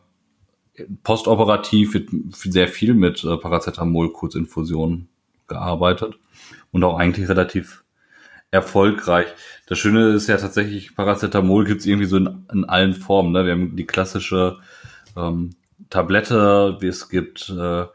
postoperativ 1.04 1.94
wird 1.94 2.10
sehr 2.32 2.68
viel 2.68 2.94
mit 2.94 3.24
äh, 3.24 3.38
Paracetamol-Kurzinfusionen 3.38 5.08
gearbeitet 5.48 6.16
und 6.72 6.84
auch 6.84 6.98
eigentlich 6.98 7.30
relativ 7.30 7.84
erfolgreich. 8.52 9.28
Das 9.68 9.80
Schöne 9.80 10.10
ist 10.10 10.28
ja 10.28 10.38
tatsächlich, 10.38 10.96
Paracetamol 10.96 11.66
gibt's 11.66 11.86
irgendwie 11.86 12.08
so 12.08 12.18
in, 12.18 12.46
in 12.52 12.66
allen 12.66 12.94
Formen. 12.94 13.32
Ne? 13.32 13.46
Wir 13.46 13.54
haben 13.54 13.76
die 13.76 13.86
klassische 13.86 14.58
ähm, 15.18 15.56
Tablette, 15.90 16.78
es 16.82 17.10
gibt 17.10 17.50
äh, 17.50 17.86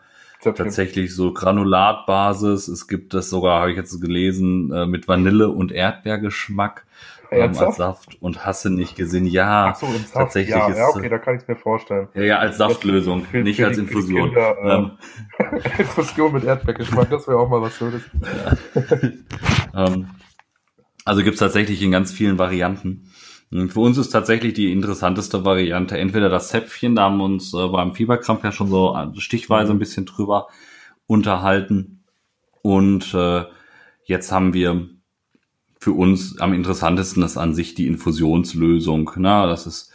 tatsächlich 0.43 1.15
so 1.15 1.33
Granulatbasis. 1.33 2.69
Es 2.69 2.87
gibt 2.87 3.15
das 3.15 3.31
sogar, 3.31 3.61
habe 3.61 3.71
ich 3.73 3.77
jetzt 3.77 4.01
gelesen, 4.01 4.73
äh, 4.73 4.87
mit 4.87 5.09
Vanille 5.09 5.49
und 5.49 5.73
Erdbeergeschmack 5.73 6.87
ähm, 7.31 7.57
als 7.59 7.77
Saft 7.77 8.21
und 8.21 8.45
hasse 8.45 8.71
nicht 8.71 8.97
gesehen. 8.97 9.27
Ja, 9.27 9.75
so, 9.79 9.87
tatsächlich 10.13 10.55
ja, 10.55 10.69
ist 10.69 10.79
ja, 10.79 10.89
okay, 10.89 11.09
da 11.09 11.19
kann 11.19 11.37
ich 11.37 11.43
es 11.43 11.49
mir 11.49 11.57
vorstellen. 11.57 12.09
Ja, 12.15 12.23
ja, 12.23 12.39
als 12.39 12.59
Saftlösung, 12.59 13.25
für, 13.25 13.43
nicht 13.43 13.57
für 13.57 13.67
als 13.67 13.77
die, 13.77 13.83
Infusion. 13.83 14.31
Kinder, 14.31 14.57
äh, 14.63 14.75
ähm. 14.75 14.91
Infusion 15.79 16.33
mit 16.33 16.45
Erdbeergeschmack, 16.45 17.11
das 17.11 17.29
wäre 17.29 17.39
auch 17.39 17.49
mal 17.49 17.63
was 17.63 17.75
Schönes. 17.77 18.03
Ähm, 19.75 20.09
also 21.05 21.23
gibt's 21.23 21.39
tatsächlich 21.39 21.83
in 21.83 21.91
ganz 21.93 22.11
vielen 22.11 22.39
Varianten. 22.39 23.13
Für 23.51 23.81
uns 23.81 23.97
ist 23.97 24.11
tatsächlich 24.11 24.53
die 24.53 24.73
interessanteste 24.73 25.45
Variante 25.45 25.97
entweder 25.97 26.29
das 26.29 26.49
Zäpfchen, 26.49 26.95
da 26.95 27.05
haben 27.05 27.17
wir 27.17 27.25
uns 27.25 27.55
äh, 27.55 27.69
beim 27.69 27.95
Fieberkrampf 27.95 28.45
ja 28.45 28.53
schon 28.53 28.69
so 28.69 28.95
äh, 28.95 29.19
stichweise 29.21 29.73
ein 29.73 29.79
bisschen 29.79 30.05
drüber 30.05 30.49
unterhalten. 31.07 32.05
Und 32.61 33.15
äh, 33.15 33.45
jetzt 34.05 34.33
haben 34.33 34.53
wir 34.53 34.91
für 35.79 35.93
uns 35.93 36.39
am 36.39 36.53
interessantesten 36.53 37.23
ist 37.23 37.37
an 37.37 37.55
sich 37.55 37.75
die 37.75 37.87
Infusionslösung. 37.87 39.11
Na, 39.17 39.47
das 39.47 39.67
ist 39.67 39.93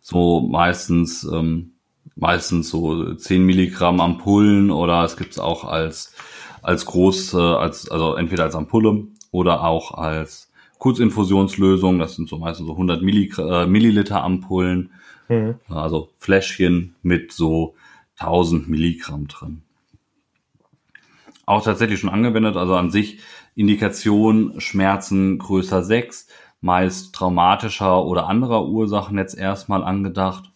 so 0.00 0.40
meistens 0.40 1.24
ähm, 1.24 1.72
meistens 2.16 2.68
so 2.68 3.14
10 3.14 3.44
Milligramm 3.44 4.00
Ampullen 4.00 4.70
oder 4.70 5.04
es 5.04 5.16
gibt 5.16 5.32
es 5.32 5.38
auch 5.38 5.64
als 5.64 6.14
als 6.62 6.84
groß, 6.84 7.34
äh, 7.34 7.38
als 7.38 7.90
also 7.90 8.14
entweder 8.14 8.44
als 8.44 8.54
Ampulle 8.54 9.06
oder 9.30 9.64
auch 9.64 9.94
als 9.94 10.50
Kurzinfusionslösung, 10.78 11.98
das 11.98 12.16
sind 12.16 12.28
so 12.28 12.38
meistens 12.38 12.66
so 12.66 12.72
100 12.72 13.02
Milli 13.02 13.30
äh, 13.38 13.66
Milliliter 13.66 14.22
Ampullen, 14.22 14.90
mhm. 15.28 15.56
also 15.68 16.10
Fläschchen 16.18 16.94
mit 17.02 17.32
so 17.32 17.74
1000 18.18 18.68
Milligramm 18.68 19.28
drin. 19.28 19.62
Auch 21.46 21.64
tatsächlich 21.64 22.00
schon 22.00 22.10
angewendet, 22.10 22.56
also 22.56 22.76
an 22.76 22.90
sich 22.90 23.18
Indikation 23.60 24.58
Schmerzen 24.58 25.38
größer 25.38 25.82
6, 25.82 26.28
meist 26.62 27.14
traumatischer 27.14 28.06
oder 28.06 28.26
anderer 28.26 28.66
Ursachen 28.66 29.18
jetzt 29.18 29.36
erstmal 29.36 29.84
angedacht. 29.84 30.50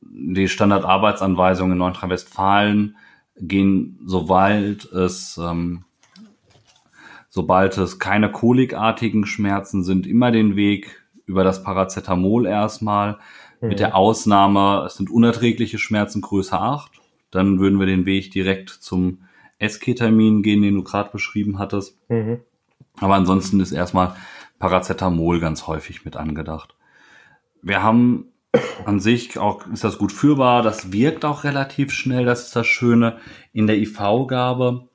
Die 0.00 0.48
Standardarbeitsanweisungen 0.48 1.72
in 1.72 1.78
Nordrhein-Westfalen 1.78 2.96
gehen, 3.36 4.00
soweit 4.04 4.86
es 4.86 5.38
ähm, 5.38 5.84
sobald 7.28 7.78
es 7.78 8.00
keine 8.00 8.30
kolikartigen 8.32 9.24
Schmerzen 9.24 9.84
sind, 9.84 10.08
immer 10.08 10.32
den 10.32 10.56
Weg 10.56 11.00
über 11.26 11.44
das 11.44 11.62
Paracetamol 11.62 12.46
erstmal. 12.46 13.18
Mhm. 13.60 13.68
Mit 13.68 13.78
der 13.78 13.94
Ausnahme, 13.94 14.82
es 14.84 14.96
sind 14.96 15.10
unerträgliche 15.10 15.78
Schmerzen 15.78 16.22
größer 16.22 16.60
8. 16.60 16.90
Dann 17.30 17.60
würden 17.60 17.78
wir 17.78 17.86
den 17.86 18.04
Weg 18.04 18.32
direkt 18.32 18.70
zum 18.70 19.18
Esketamin 19.58 20.42
gehen, 20.42 20.62
den 20.62 20.74
du 20.74 20.82
gerade 20.82 21.10
beschrieben 21.10 21.58
hattest. 21.58 21.98
Mhm. 22.08 22.40
Aber 23.00 23.14
ansonsten 23.14 23.60
ist 23.60 23.72
erstmal 23.72 24.14
Paracetamol 24.58 25.40
ganz 25.40 25.66
häufig 25.66 26.04
mit 26.04 26.16
angedacht. 26.16 26.76
Wir 27.62 27.82
haben 27.82 28.26
an 28.84 29.00
sich 29.00 29.38
auch, 29.38 29.66
ist 29.68 29.84
das 29.84 29.98
gut 29.98 30.12
führbar, 30.12 30.62
das 30.62 30.92
wirkt 30.92 31.24
auch 31.24 31.44
relativ 31.44 31.92
schnell, 31.92 32.24
das 32.24 32.46
ist 32.46 32.56
das 32.56 32.66
Schöne 32.66 33.18
in 33.52 33.66
der 33.66 33.78
IV-Gabe 33.78 34.88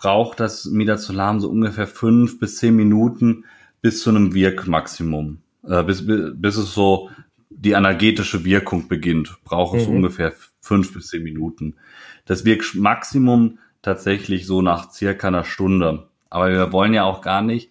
braucht 0.00 0.40
das 0.40 0.64
Midazolam 0.64 1.40
so 1.40 1.50
ungefähr 1.50 1.86
fünf 1.86 2.40
bis 2.40 2.56
zehn 2.56 2.74
Minuten 2.74 3.44
bis 3.82 4.02
zu 4.02 4.10
einem 4.10 4.34
Wirkmaximum. 4.34 5.42
Äh, 5.62 5.84
bis, 5.84 6.06
bis 6.06 6.56
es 6.56 6.72
so 6.72 7.10
die 7.50 7.76
analgetische 7.76 8.44
Wirkung 8.44 8.88
beginnt, 8.88 9.36
braucht 9.44 9.78
es 9.78 9.86
mhm. 9.86 9.96
ungefähr 9.96 10.32
fünf 10.60 10.94
bis 10.94 11.08
zehn 11.08 11.22
Minuten. 11.22 11.76
Das 12.24 12.46
Wirkmaximum 12.46 13.58
tatsächlich 13.82 14.46
so 14.46 14.62
nach 14.62 14.90
circa 14.90 15.28
einer 15.28 15.44
Stunde. 15.44 16.08
Aber 16.28 16.50
wir 16.50 16.72
wollen 16.72 16.94
ja 16.94 17.04
auch 17.04 17.22
gar 17.22 17.42
nicht 17.42 17.70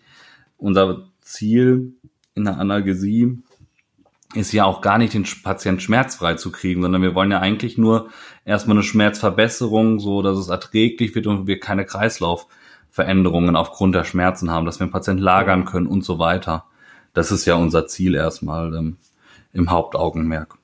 unser 0.58 1.08
Ziel 1.22 1.94
in 2.36 2.46
der 2.46 2.58
Analgesie 2.58 3.42
ist 4.36 4.52
ja 4.52 4.66
auch 4.66 4.82
gar 4.82 4.98
nicht 5.00 5.14
den 5.14 5.26
Patient 5.44 5.82
schmerzfrei 5.82 6.36
zu 6.36 6.52
kriegen, 6.52 6.82
sondern 6.82 7.02
wir 7.02 7.16
wollen 7.16 7.32
ja 7.32 7.40
eigentlich 7.40 7.78
nur 7.78 8.10
erstmal 8.46 8.78
eine 8.78 8.84
Schmerzverbesserung, 8.84 10.00
so 10.00 10.22
dass 10.22 10.38
es 10.38 10.50
erträglich 10.50 11.16
wird 11.16 11.26
und 11.26 11.48
wir 11.48 11.60
keine 11.60 11.86
Kreislaufveränderungen 11.86 13.56
aufgrund 13.56 13.96
der 13.96 14.04
Schmerzen 14.04 14.52
haben, 14.52 14.68
dass 14.68 14.80
wir 14.80 14.86
den 14.86 14.92
Patienten 14.92 15.24
lagern 15.24 15.66
können 15.66 15.88
und 15.88 16.04
so 16.04 16.20
weiter. 16.20 16.66
Das 17.14 17.32
ist 17.32 17.46
ja 17.46 17.56
unser 17.56 17.88
Ziel 17.88 18.14
erstmal 18.14 18.76
ähm, 18.76 18.98
im 19.52 19.72
Hauptaugenmerk. 19.72 20.58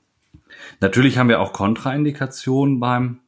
Natürlich 0.79 1.17
haben 1.17 1.29
wir 1.29 1.41
auch 1.41 1.51
Kontraindikationen 1.51 2.79
beim 2.79 3.19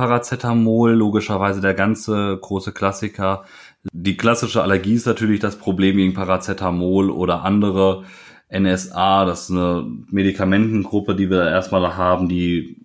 Paracetamol, 0.00 0.92
logischerweise 0.92 1.60
der 1.60 1.74
ganze 1.74 2.38
große 2.40 2.72
Klassiker. 2.72 3.44
Die 3.92 4.16
klassische 4.16 4.62
Allergie 4.62 4.94
ist 4.94 5.06
natürlich 5.06 5.40
das 5.40 5.56
Problem 5.56 5.98
gegen 5.98 6.14
Paracetamol 6.14 7.10
oder 7.10 7.42
andere 7.44 8.04
NSA, 8.50 9.26
das 9.26 9.42
ist 9.42 9.50
eine 9.50 9.86
Medikamentengruppe, 10.08 11.14
die 11.14 11.28
wir 11.28 11.46
erstmal 11.46 11.98
haben, 11.98 12.30
die 12.30 12.78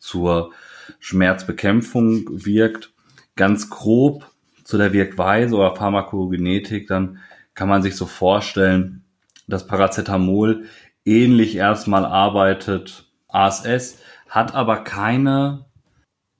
zur 0.00 0.50
Schmerzbekämpfung 0.98 2.24
wirkt. 2.30 2.94
Ganz 3.34 3.68
grob 3.68 4.26
zu 4.64 4.78
der 4.78 4.94
Wirkweise 4.94 5.56
oder 5.56 5.76
Pharmakogenetik, 5.76 6.88
dann 6.88 7.18
kann 7.52 7.68
man 7.68 7.82
sich 7.82 7.96
so 7.96 8.06
vorstellen, 8.06 9.04
dass 9.46 9.66
Paracetamol 9.66 10.64
ähnlich 11.04 11.56
erstmal 11.56 12.06
arbeitet 12.06 13.04
ASS, 13.28 13.98
hat 14.30 14.54
aber 14.54 14.78
keine, 14.84 15.66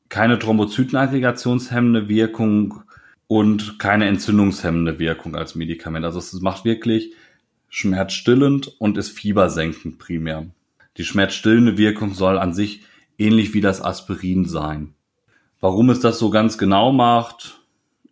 keine 0.08 0.38
Thrombozytenaggregationshemmende 0.38 2.08
Wirkung 2.08 2.82
und 3.26 3.78
keine 3.78 4.06
entzündungshemmende 4.06 4.98
Wirkung 4.98 5.34
als 5.34 5.54
Medikament. 5.54 6.04
Also 6.04 6.18
es 6.18 6.32
macht 6.40 6.64
wirklich 6.64 7.14
schmerzstillend 7.68 8.72
und 8.78 8.96
ist 8.96 9.10
fiebersenkend 9.10 9.98
primär. 9.98 10.46
Die 10.96 11.04
schmerzstillende 11.04 11.76
Wirkung 11.76 12.14
soll 12.14 12.38
an 12.38 12.54
sich 12.54 12.82
ähnlich 13.18 13.54
wie 13.54 13.60
das 13.60 13.82
Aspirin 13.82 14.44
sein. 14.46 14.94
Warum 15.60 15.90
es 15.90 16.00
das 16.00 16.18
so 16.18 16.30
ganz 16.30 16.58
genau 16.58 16.92
macht, 16.92 17.60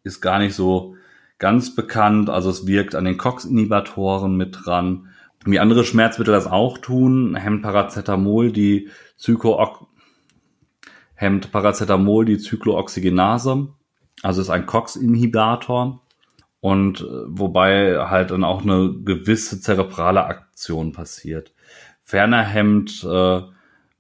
ist 0.03 0.21
gar 0.21 0.39
nicht 0.39 0.55
so 0.55 0.97
ganz 1.39 1.75
bekannt. 1.75 2.31
Also 2.31 2.51
es 2.51 2.67
wirkt 2.67 2.95
an 2.95 3.05
den 3.05 3.17
COX-Inhibitoren 3.17 4.37
mit 4.37 4.59
dran. 4.65 5.09
Wie 5.45 5.59
andere 5.59 5.85
Schmerzmittel 5.85 6.33
das 6.33 6.47
auch 6.47 6.79
tun, 6.79 7.37
hemmt 7.37 7.63
Paracetamol 7.63 8.51
die 8.51 8.89
Zyko 9.17 9.59
hemmt 11.15 11.53
Paracetamol 11.53 12.25
die 12.25 12.39
Zyklooxygenase, 12.39 13.69
also 14.23 14.41
ist 14.41 14.51
ein 14.51 14.67
COX-Inhibitor 14.67 16.01
und 16.61 17.01
äh, 17.01 17.05
wobei 17.27 17.99
halt 18.09 18.31
dann 18.31 18.45
auch 18.45 18.63
eine 18.63 18.95
gewisse 19.05 19.61
zerebrale 19.61 20.25
Aktion 20.25 20.93
passiert. 20.93 21.53
Ferner 22.03 22.43
hemmt 22.43 23.05
äh, 23.05 23.41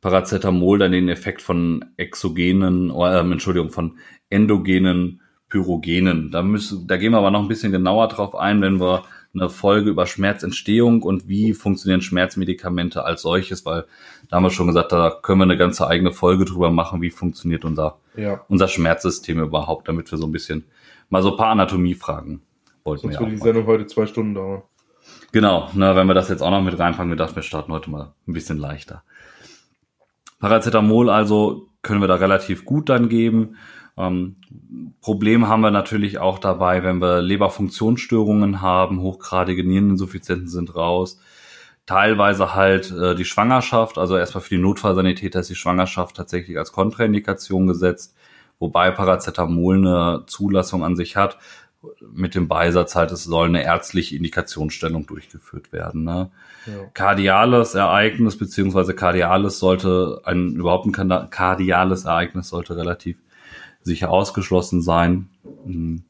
Paracetamol 0.01 0.79
dann 0.79 0.93
den 0.93 1.09
Effekt 1.09 1.41
von 1.41 1.85
exogenen, 1.97 2.91
äh, 2.91 3.19
Entschuldigung, 3.21 3.71
von 3.71 3.99
endogenen 4.29 5.21
Pyrogenen. 5.49 6.31
Da 6.31 6.43
müssen, 6.43 6.87
da 6.87 6.97
gehen 6.97 7.13
wir 7.13 7.19
aber 7.19 7.31
noch 7.31 7.41
ein 7.41 7.49
bisschen 7.49 7.73
genauer 7.73 8.09
drauf 8.09 8.35
ein, 8.35 8.61
wenn 8.61 8.81
wir 8.81 9.05
eine 9.35 9.49
Folge 9.49 9.91
über 9.91 10.07
Schmerzentstehung 10.07 11.03
und 11.03 11.29
wie 11.29 11.53
funktionieren 11.53 12.01
Schmerzmedikamente 12.01 13.05
als 13.05 13.23
solches, 13.23 13.67
weil 13.67 13.85
da 14.29 14.37
haben 14.37 14.45
wir 14.45 14.51
schon 14.51 14.69
gesagt, 14.69 14.93
da 14.93 15.11
können 15.11 15.41
wir 15.41 15.45
eine 15.45 15.57
ganze 15.57 15.87
eigene 15.87 16.13
Folge 16.13 16.45
drüber 16.45 16.71
machen, 16.71 17.03
wie 17.03 17.11
funktioniert 17.11 17.65
unser, 17.65 17.99
ja. 18.17 18.45
unser 18.49 18.69
Schmerzsystem 18.69 19.41
überhaupt, 19.41 19.89
damit 19.89 20.11
wir 20.11 20.19
so 20.19 20.27
ein 20.27 20.33
bisschen 20.33 20.65
mal 21.09 21.23
so 21.23 21.33
ein 21.33 21.37
paar 21.37 21.51
Anatomiefragen 21.51 22.43
wollten 22.85 23.03
Sonst 23.03 23.21
würde 23.21 23.33
die 23.33 23.39
Sendung 23.39 23.67
heute 23.67 23.87
zwei 23.87 24.07
Stunden 24.07 24.35
dauern. 24.35 24.63
Genau, 25.33 25.69
ne, 25.75 25.97
wenn 25.97 26.07
wir 26.07 26.15
das 26.15 26.29
jetzt 26.29 26.43
auch 26.43 26.51
noch 26.51 26.63
mit 26.63 26.79
reinpacken, 26.79 27.11
wir 27.11 27.17
dachten, 27.17 27.37
wir 27.37 27.43
starten 27.43 27.73
heute 27.73 27.91
mal 27.91 28.15
ein 28.27 28.33
bisschen 28.33 28.59
leichter. 28.59 29.03
Paracetamol 30.41 31.11
also 31.11 31.69
können 31.83 32.01
wir 32.01 32.09
da 32.09 32.17
relativ 32.17 32.65
gut 32.65 32.89
dann 32.89 33.09
geben. 33.09 33.57
Ähm, 33.97 34.37
Problem 35.01 35.49
haben 35.49 35.61
wir 35.61 35.71
natürlich 35.71 36.19
auch 36.19 36.39
dabei, 36.39 36.83
wenn 36.83 37.01
wir 37.01 37.23
Leberfunktionsstörungen 37.23 38.61
haben, 38.61 39.01
hochgradige 39.01 39.65
Niereninsuffizienten 39.65 40.49
sind 40.49 40.75
raus. 40.75 41.21
Teilweise 41.87 42.55
halt 42.55 42.91
äh, 42.91 43.15
die 43.15 43.25
Schwangerschaft, 43.25 43.99
also 43.99 44.17
erstmal 44.17 44.43
für 44.43 44.57
die 44.57 44.61
Notfallsanitäter 44.61 45.41
ist 45.41 45.51
die 45.51 45.55
Schwangerschaft 45.55 46.17
tatsächlich 46.17 46.59
als 46.59 46.73
Kontraindikation 46.73 47.67
gesetzt, 47.67 48.17
wobei 48.59 48.91
Paracetamol 48.91 49.77
eine 49.77 50.25
Zulassung 50.27 50.83
an 50.83 50.97
sich 50.97 51.17
hat, 51.17 51.39
mit 52.01 52.35
dem 52.35 52.49
Beisatz 52.49 52.95
halt, 52.95 53.13
es 53.13 53.25
soll 53.25 53.49
eine 53.49 53.63
ärztliche 53.63 54.17
Indikationsstellung 54.17 55.07
durchgeführt 55.07 55.73
werden. 55.73 56.05
Ne? 56.05 56.31
Ja. 56.67 56.73
Kardiales 56.95 57.75
Ereignis 57.75 58.39
beziehungsweise 58.39 58.95
kardiales 58.95 59.59
sollte 59.59 60.21
ein 60.25 60.55
überhaupt 60.55 60.87
ein 60.87 61.31
kardiales 61.31 62.05
Ereignis 62.05 62.49
sollte 62.49 62.77
relativ 62.77 63.19
sicher 63.85 64.11
ausgeschlossen 64.11 64.83
sein. 64.83 65.29
Hm. 65.65 66.03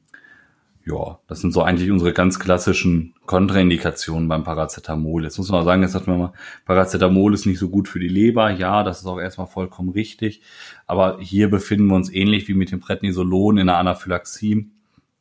Ja, 0.87 1.19
das 1.29 1.41
sind 1.41 1.53
so 1.53 1.63
eigentlich 1.63 1.91
unsere 1.91 2.13
ganz 2.13 2.39
klassischen 2.39 3.15
Kontraindikationen 3.25 4.29
beim 4.29 4.45
Paracetamol. 4.45 5.25
Jetzt 5.25 5.39
muss 5.39 5.49
man 5.49 5.65
sagen, 5.65 5.81
jetzt 5.81 5.95
hat 5.95 6.07
man 6.07 6.19
mal, 6.19 6.33
Paracetamol 6.67 7.33
ist 7.33 7.47
nicht 7.47 7.59
so 7.59 7.71
gut 7.71 7.89
für 7.89 7.99
die 7.99 8.09
Leber. 8.09 8.51
Ja, 8.51 8.83
das 8.83 9.01
ist 9.01 9.07
auch 9.07 9.19
erstmal 9.19 9.47
vollkommen 9.47 9.89
richtig. 9.91 10.43
Aber 10.87 11.19
hier 11.21 11.49
befinden 11.49 11.87
wir 11.87 11.97
uns 11.97 12.13
ähnlich 12.13 12.49
wie 12.49 12.55
mit 12.55 12.71
dem 12.71 12.81
Prednisolon 12.81 13.57
in 13.57 13.69
der 13.69 13.79
Anaphylaxie. 13.79 14.71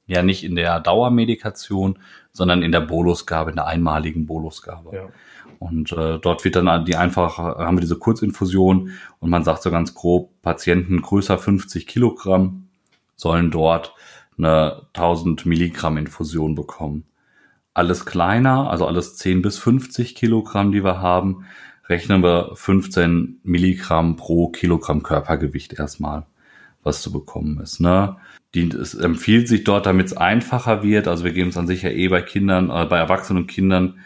Ja, 0.05 0.21
nicht 0.21 0.43
in 0.43 0.55
der 0.55 0.81
Dauermedikation, 0.81 1.97
sondern 2.33 2.61
in 2.61 2.73
der 2.73 2.81
Bolusgabe, 2.81 3.51
in 3.51 3.55
der 3.55 3.67
einmaligen 3.67 4.25
Bolusgabe. 4.25 4.93
Ja. 4.93 5.09
Und 5.63 5.93
äh, 5.93 6.19
dort 6.19 6.43
wird 6.43 6.57
dann 6.57 6.83
die 6.83 6.97
einfach, 6.97 7.37
haben 7.37 7.77
wir 7.77 7.81
diese 7.81 7.97
Kurzinfusion 7.97 8.91
und 9.19 9.29
man 9.29 9.45
sagt 9.45 9.63
so 9.63 9.71
ganz 9.71 9.93
grob, 9.93 10.29
Patienten 10.41 11.01
größer 11.01 11.37
50 11.37 11.87
Kilogramm 11.87 12.67
sollen 13.15 13.49
dort 13.49 13.95
eine 14.37 14.81
1000 14.93 15.45
Milligramm 15.45 15.95
Infusion 15.95 16.53
bekommen. 16.53 17.05
Alles 17.73 18.05
kleiner, 18.05 18.69
also 18.69 18.85
alles 18.85 19.15
10 19.15 19.41
bis 19.41 19.57
50 19.57 20.15
Kilogramm, 20.15 20.73
die 20.73 20.83
wir 20.83 20.99
haben, 20.99 21.45
rechnen 21.87 22.21
wir 22.23 22.51
15 22.55 23.39
Milligramm 23.43 24.17
pro 24.17 24.49
Kilogramm 24.49 25.01
Körpergewicht 25.01 25.79
erstmal, 25.79 26.25
was 26.83 27.01
zu 27.01 27.13
bekommen 27.13 27.61
ist. 27.61 27.79
Ne? 27.79 28.17
Die, 28.53 28.67
es 28.67 28.95
empfiehlt 28.95 29.47
sich 29.47 29.63
dort, 29.63 29.85
damit 29.85 30.07
es 30.07 30.17
einfacher 30.17 30.83
wird. 30.83 31.07
Also 31.07 31.23
wir 31.23 31.31
geben 31.31 31.49
es 31.49 31.57
an 31.57 31.67
sich 31.67 31.83
ja 31.83 31.89
eh 31.89 32.09
bei 32.09 32.21
Kindern, 32.21 32.69
äh, 32.69 32.85
bei 32.85 32.97
erwachsenen 32.97 33.47
Kindern 33.47 33.99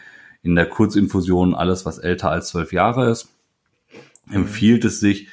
in 0.48 0.54
der 0.54 0.66
Kurzinfusion 0.66 1.54
alles, 1.54 1.84
was 1.84 1.98
älter 1.98 2.30
als 2.30 2.48
zwölf 2.48 2.72
Jahre 2.72 3.10
ist. 3.10 3.28
Empfiehlt 4.30 4.84
es 4.86 4.98
sich, 4.98 5.28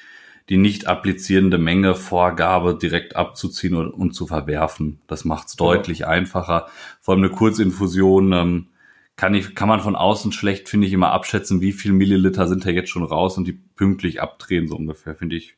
die 0.50 0.58
nicht 0.58 0.88
applizierende 0.88 1.58
Menge 1.58 1.96
Vorgabe 1.96 2.78
direkt 2.78 3.16
abzuziehen 3.16 3.76
und, 3.76 3.92
und 3.92 4.12
zu 4.12 4.28
verwerfen. 4.28 5.00
Das 5.08 5.24
macht 5.24 5.48
es 5.48 5.56
deutlich 5.56 6.06
einfacher. 6.06 6.68
Vor 7.00 7.14
allem 7.14 7.24
eine 7.24 7.34
Kurzinfusion 7.34 8.34
ähm, 8.34 8.68
kann, 9.16 9.34
ich, 9.34 9.56
kann 9.56 9.70
man 9.70 9.80
von 9.80 9.96
außen 9.96 10.34
schlecht, 10.34 10.68
finde 10.68 10.86
ich, 10.86 10.94
immer 10.94 11.14
abschätzen, 11.14 11.62
wie 11.62 11.72
viel 11.72 11.94
Milliliter 11.94 12.48
sind 12.48 12.66
da 12.66 12.70
jetzt 12.70 12.90
schon 12.90 13.06
raus 13.06 13.38
und 13.38 13.48
die 13.48 13.54
pünktlich 13.54 14.22
abdrehen, 14.22 14.68
so 14.68 14.76
ungefähr, 14.76 15.16
finde 15.16 15.38
ich. 15.38 15.56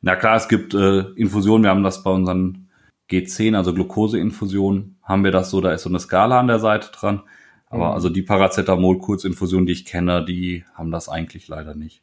Na 0.00 0.16
klar, 0.16 0.36
es 0.36 0.48
gibt 0.48 0.72
äh, 0.72 1.00
Infusionen, 1.10 1.64
wir 1.64 1.70
haben 1.70 1.82
das 1.82 2.02
bei 2.02 2.10
unseren 2.10 2.68
G10, 3.10 3.54
also 3.54 3.74
Glukoseinfusionen, 3.74 4.96
haben 5.02 5.24
wir 5.24 5.30
das 5.30 5.50
so, 5.50 5.60
da 5.60 5.72
ist 5.72 5.82
so 5.82 5.90
eine 5.90 6.00
Skala 6.00 6.40
an 6.40 6.46
der 6.46 6.58
Seite 6.58 6.90
dran. 6.90 7.22
Aber 7.70 7.88
mhm. 7.88 7.94
also 7.94 8.08
die 8.08 8.22
Paracetamol-Kurzinfusion, 8.22 9.66
die 9.66 9.72
ich 9.72 9.84
kenne, 9.84 10.24
die 10.24 10.64
haben 10.74 10.90
das 10.90 11.08
eigentlich 11.08 11.48
leider 11.48 11.74
nicht. 11.74 12.02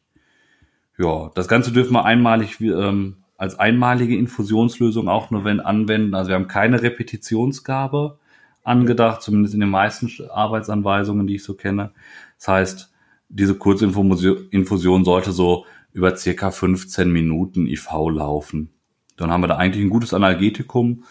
Ja, 0.98 1.30
das 1.34 1.48
Ganze 1.48 1.72
dürfen 1.72 1.92
wir 1.92 2.04
einmalig 2.04 2.60
ähm, 2.60 3.16
als 3.36 3.58
einmalige 3.58 4.16
Infusionslösung 4.16 5.08
auch 5.08 5.30
nur 5.30 5.44
wenn 5.44 5.60
anwenden. 5.60 6.14
Also 6.14 6.28
wir 6.28 6.36
haben 6.36 6.48
keine 6.48 6.82
Repetitionsgabe 6.82 8.18
angedacht, 8.62 9.22
zumindest 9.22 9.54
in 9.54 9.60
den 9.60 9.70
meisten 9.70 10.10
Arbeitsanweisungen, 10.30 11.26
die 11.26 11.36
ich 11.36 11.44
so 11.44 11.54
kenne. 11.54 11.92
Das 12.38 12.48
heißt, 12.48 12.92
diese 13.28 13.56
Kurzinfusion 13.56 15.04
sollte 15.04 15.32
so 15.32 15.66
über 15.92 16.16
circa 16.16 16.50
15 16.50 17.10
Minuten 17.10 17.66
IV 17.66 17.88
laufen. 18.10 18.70
Dann 19.16 19.30
haben 19.30 19.42
wir 19.42 19.48
da 19.48 19.56
eigentlich 19.56 19.84
ein 19.84 19.90
gutes 19.90 20.14
Analgetikum, 20.14 21.04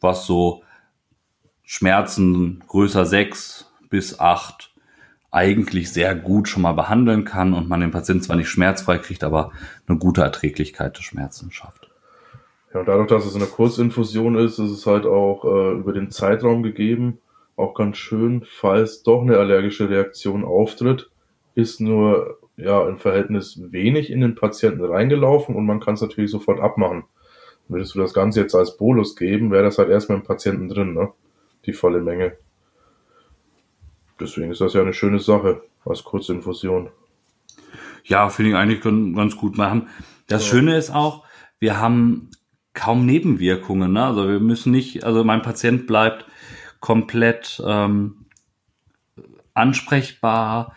was 0.00 0.26
so 0.26 0.62
Schmerzen 1.62 2.64
größer 2.66 3.06
6 3.06 3.69
bis 3.90 4.18
8 4.18 4.72
eigentlich 5.30 5.92
sehr 5.92 6.14
gut 6.14 6.48
schon 6.48 6.62
mal 6.62 6.72
behandeln 6.72 7.24
kann 7.24 7.54
und 7.54 7.68
man 7.68 7.80
den 7.80 7.92
Patienten 7.92 8.24
zwar 8.24 8.36
nicht 8.36 8.48
schmerzfrei 8.48 8.98
kriegt, 8.98 9.22
aber 9.22 9.52
eine 9.86 9.98
gute 9.98 10.22
Erträglichkeit 10.22 10.96
des 10.96 11.04
Schmerzen 11.04 11.52
schafft. 11.52 11.88
Ja, 12.72 12.80
und 12.80 12.88
dadurch, 12.88 13.08
dass 13.08 13.26
es 13.26 13.36
eine 13.36 13.46
Kurzinfusion 13.46 14.36
ist, 14.36 14.58
ist 14.58 14.70
es 14.70 14.86
halt 14.86 15.06
auch 15.06 15.44
äh, 15.44 15.72
über 15.72 15.92
den 15.92 16.10
Zeitraum 16.10 16.62
gegeben, 16.62 17.18
auch 17.56 17.74
ganz 17.74 17.96
schön, 17.96 18.44
falls 18.48 19.02
doch 19.02 19.22
eine 19.22 19.36
allergische 19.36 19.90
Reaktion 19.90 20.44
auftritt, 20.44 21.10
ist 21.54 21.80
nur 21.80 22.38
ja 22.56 22.86
im 22.88 22.98
Verhältnis 22.98 23.60
wenig 23.70 24.10
in 24.10 24.20
den 24.20 24.34
Patienten 24.34 24.84
reingelaufen 24.84 25.54
und 25.54 25.66
man 25.66 25.80
kann 25.80 25.94
es 25.94 26.00
natürlich 26.00 26.30
sofort 26.30 26.60
abmachen. 26.60 27.04
Würdest 27.68 27.94
du 27.94 28.00
das 28.00 28.14
Ganze 28.14 28.40
jetzt 28.40 28.54
als 28.54 28.76
Bolus 28.76 29.14
geben, 29.14 29.50
wäre 29.50 29.64
das 29.64 29.78
halt 29.78 29.90
erstmal 29.90 30.18
im 30.18 30.24
Patienten 30.24 30.68
drin, 30.68 30.92
ne? 30.92 31.10
Die 31.66 31.72
volle 31.72 32.00
Menge. 32.00 32.36
Deswegen 34.20 34.50
ist 34.50 34.60
das 34.60 34.74
ja 34.74 34.82
eine 34.82 34.92
schöne 34.92 35.18
Sache 35.18 35.62
als 35.84 36.04
Kurzinfusion. 36.04 36.90
Ja, 38.04 38.28
finde 38.28 38.50
ich 38.50 38.56
eigentlich 38.56 38.80
ganz 38.82 39.36
gut. 39.36 39.56
machen. 39.56 39.88
das 40.26 40.44
ja. 40.46 40.50
Schöne 40.50 40.76
ist 40.76 40.90
auch, 40.90 41.24
wir 41.58 41.80
haben 41.80 42.30
kaum 42.74 43.06
Nebenwirkungen. 43.06 43.92
Ne? 43.92 44.04
Also 44.04 44.28
wir 44.28 44.40
müssen 44.40 44.72
nicht, 44.72 45.04
also 45.04 45.24
mein 45.24 45.42
Patient 45.42 45.86
bleibt 45.86 46.26
komplett 46.80 47.62
ähm, 47.66 48.26
ansprechbar. 49.54 50.74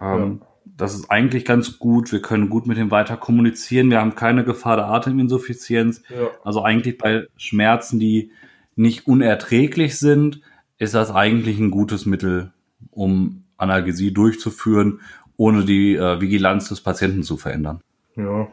Ähm, 0.00 0.40
ja. 0.40 0.46
Das 0.64 0.94
ist 0.94 1.10
eigentlich 1.10 1.44
ganz 1.44 1.78
gut. 1.78 2.12
Wir 2.12 2.22
können 2.22 2.50
gut 2.50 2.66
mit 2.66 2.78
ihm 2.78 2.90
weiter 2.90 3.16
kommunizieren. 3.16 3.90
Wir 3.90 4.00
haben 4.00 4.14
keine 4.14 4.44
Gefahr 4.44 4.76
der 4.76 4.86
Ateminsuffizienz. 4.86 6.02
Ja. 6.08 6.28
Also 6.44 6.62
eigentlich 6.62 6.98
bei 6.98 7.26
Schmerzen, 7.36 7.98
die 7.98 8.30
nicht 8.76 9.08
unerträglich 9.08 9.98
sind, 9.98 10.40
ist 10.78 10.94
das 10.94 11.10
eigentlich 11.10 11.58
ein 11.58 11.72
gutes 11.72 12.06
Mittel, 12.06 12.52
um 12.98 13.44
Analgesie 13.56 14.12
durchzuführen, 14.12 15.00
ohne 15.36 15.64
die 15.64 15.94
äh, 15.94 16.20
Vigilanz 16.20 16.68
des 16.68 16.80
Patienten 16.80 17.22
zu 17.22 17.36
verändern. 17.36 17.80
Ja, 18.16 18.48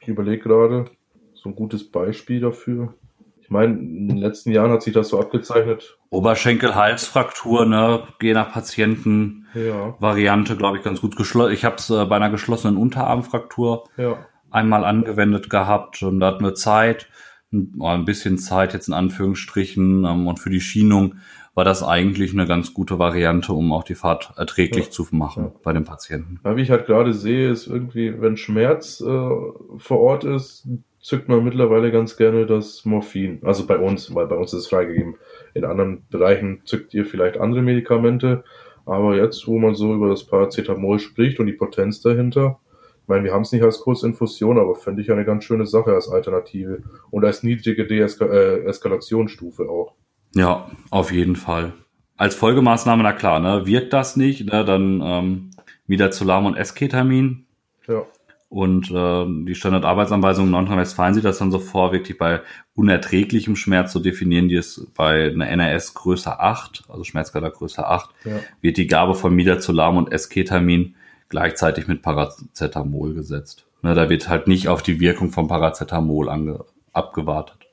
ich 0.00 0.08
überlege 0.08 0.42
gerade, 0.42 0.86
so 1.34 1.48
ein 1.48 1.54
gutes 1.54 1.90
Beispiel 1.90 2.40
dafür. 2.40 2.94
Ich 3.40 3.50
meine, 3.50 3.78
in 3.78 4.08
den 4.08 4.18
letzten 4.18 4.52
Jahren 4.52 4.70
hat 4.70 4.82
sich 4.82 4.92
das 4.92 5.08
so 5.08 5.18
abgezeichnet. 5.18 5.98
Oberschenkel-Halsfraktur, 6.10 7.66
ne, 7.66 8.02
je 8.20 8.34
nach 8.34 8.52
Patienten. 8.52 9.46
Ja. 9.54 9.96
Variante, 9.98 10.56
glaube 10.56 10.76
ich, 10.76 10.84
ganz 10.84 11.00
gut 11.00 11.16
geschlossen. 11.16 11.52
Ich 11.52 11.64
habe 11.64 11.76
es 11.76 11.90
äh, 11.90 12.04
bei 12.04 12.16
einer 12.16 12.30
geschlossenen 12.30 12.76
Unterarmfraktur 12.76 13.88
ja. 13.96 14.18
einmal 14.50 14.84
angewendet 14.84 15.50
gehabt 15.50 16.02
und 16.02 16.20
da 16.20 16.28
hatten 16.28 16.44
wir 16.44 16.54
Zeit, 16.54 17.08
ein 17.50 18.04
bisschen 18.04 18.36
Zeit 18.36 18.74
jetzt 18.74 18.88
in 18.88 18.94
Anführungsstrichen 18.94 20.04
ähm, 20.04 20.26
und 20.26 20.38
für 20.38 20.50
die 20.50 20.60
Schienung 20.60 21.14
war 21.58 21.64
das 21.64 21.82
eigentlich 21.82 22.32
eine 22.32 22.46
ganz 22.46 22.72
gute 22.72 23.00
Variante, 23.00 23.52
um 23.52 23.72
auch 23.72 23.82
die 23.82 23.96
Fahrt 23.96 24.32
erträglich 24.36 24.84
ja. 24.84 24.90
zu 24.92 25.08
machen 25.10 25.46
ja. 25.46 25.52
bei 25.64 25.72
den 25.72 25.82
Patienten. 25.82 26.38
Ja, 26.44 26.56
wie 26.56 26.62
ich 26.62 26.70
halt 26.70 26.86
gerade 26.86 27.12
sehe, 27.12 27.50
ist 27.50 27.66
irgendwie, 27.66 28.14
wenn 28.20 28.36
Schmerz 28.36 29.00
äh, 29.00 29.04
vor 29.04 29.98
Ort 29.98 30.22
ist, 30.22 30.68
zückt 31.00 31.28
man 31.28 31.42
mittlerweile 31.42 31.90
ganz 31.90 32.16
gerne 32.16 32.46
das 32.46 32.84
Morphin. 32.84 33.40
Also 33.42 33.66
bei 33.66 33.76
uns, 33.76 34.14
weil 34.14 34.28
bei 34.28 34.36
uns 34.36 34.52
ist 34.52 34.60
es 34.60 34.68
freigegeben. 34.68 35.16
In 35.52 35.64
anderen 35.64 36.06
Bereichen 36.10 36.60
zückt 36.64 36.94
ihr 36.94 37.04
vielleicht 37.04 37.38
andere 37.38 37.62
Medikamente. 37.62 38.44
Aber 38.86 39.16
jetzt, 39.16 39.48
wo 39.48 39.58
man 39.58 39.74
so 39.74 39.92
über 39.92 40.10
das 40.10 40.22
Paracetamol 40.22 41.00
spricht 41.00 41.40
und 41.40 41.46
die 41.46 41.54
Potenz 41.54 42.00
dahinter, 42.00 42.60
ich 43.02 43.08
meine, 43.08 43.24
wir 43.24 43.32
haben 43.32 43.42
es 43.42 43.50
nicht 43.50 43.64
als 43.64 43.80
Kurzinfusion, 43.80 44.60
aber 44.60 44.76
fände 44.76 45.02
ich 45.02 45.10
eine 45.10 45.24
ganz 45.24 45.42
schöne 45.42 45.66
Sache 45.66 45.92
als 45.92 46.08
Alternative 46.08 46.84
und 47.10 47.24
als 47.24 47.42
niedrige 47.42 47.84
Deeskalationsstufe 47.84 49.64
äh, 49.64 49.68
auch. 49.68 49.94
Ja, 50.34 50.70
auf 50.90 51.12
jeden 51.12 51.36
Fall. 51.36 51.72
Als 52.16 52.34
Folgemaßnahme, 52.34 53.02
na 53.02 53.12
klar, 53.12 53.40
ne, 53.40 53.66
wirkt 53.66 53.92
das 53.92 54.16
nicht, 54.16 54.46
ne, 54.46 54.64
dann 54.64 55.00
ähm, 55.02 55.50
wieder 55.86 56.10
Zolam 56.10 56.46
und 56.46 56.56
Esketamin. 56.56 57.46
Ja. 57.86 58.02
Und 58.50 58.90
äh, 58.90 59.26
die 59.46 59.54
Standardarbeitsanweisung 59.54 60.46
in 60.46 60.52
Nordrhein-Westfalen 60.52 61.12
sieht 61.12 61.24
das 61.24 61.38
dann 61.38 61.50
so 61.50 61.58
vor, 61.58 61.92
wirklich 61.92 62.16
bei 62.16 62.40
unerträglichem 62.74 63.56
Schmerz, 63.56 63.92
so 63.92 64.00
definieren 64.00 64.48
die 64.48 64.56
es 64.56 64.86
bei 64.96 65.30
einer 65.30 65.48
NRS 65.48 65.92
Größe 65.94 66.40
8, 66.40 66.84
also 66.88 67.04
Schmerzskala 67.04 67.50
Größe 67.50 67.86
8, 67.86 68.10
ja. 68.24 68.32
wird 68.62 68.78
die 68.78 68.86
Gabe 68.86 69.14
von 69.14 69.34
Midazolam 69.34 69.98
und 69.98 70.12
Esketamin 70.12 70.94
gleichzeitig 71.28 71.88
mit 71.88 72.00
Paracetamol 72.00 73.12
gesetzt. 73.12 73.66
Ne, 73.82 73.94
da 73.94 74.08
wird 74.08 74.28
halt 74.30 74.46
nicht 74.46 74.68
auf 74.68 74.82
die 74.82 74.98
Wirkung 74.98 75.30
von 75.30 75.46
Paracetamol 75.46 76.30
ange 76.30 76.64
abgewartet. 76.94 77.66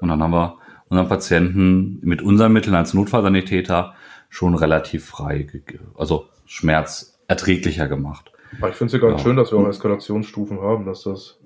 Und 0.00 0.08
dann 0.08 0.22
haben 0.22 0.32
wir 0.32 0.56
unseren 0.92 1.08
Patienten 1.08 2.00
mit 2.02 2.20
unseren 2.20 2.52
Mitteln 2.52 2.76
als 2.76 2.92
Notfallsanitäter 2.92 3.94
schon 4.28 4.54
relativ 4.54 5.06
frei, 5.06 5.46
also 5.96 6.26
schmerzerträglicher 6.44 7.88
gemacht. 7.88 8.30
Aber 8.58 8.68
ich 8.68 8.76
finde 8.76 8.94
es 8.94 9.00
ja 9.00 9.08
ganz 9.08 9.20
ja. 9.20 9.26
schön, 9.26 9.36
dass 9.36 9.50
wir 9.50 9.58
auch 9.58 9.68
Eskalationsstufen 9.68 10.60
haben, 10.60 10.84
dass 10.84 11.04
das, 11.04 11.40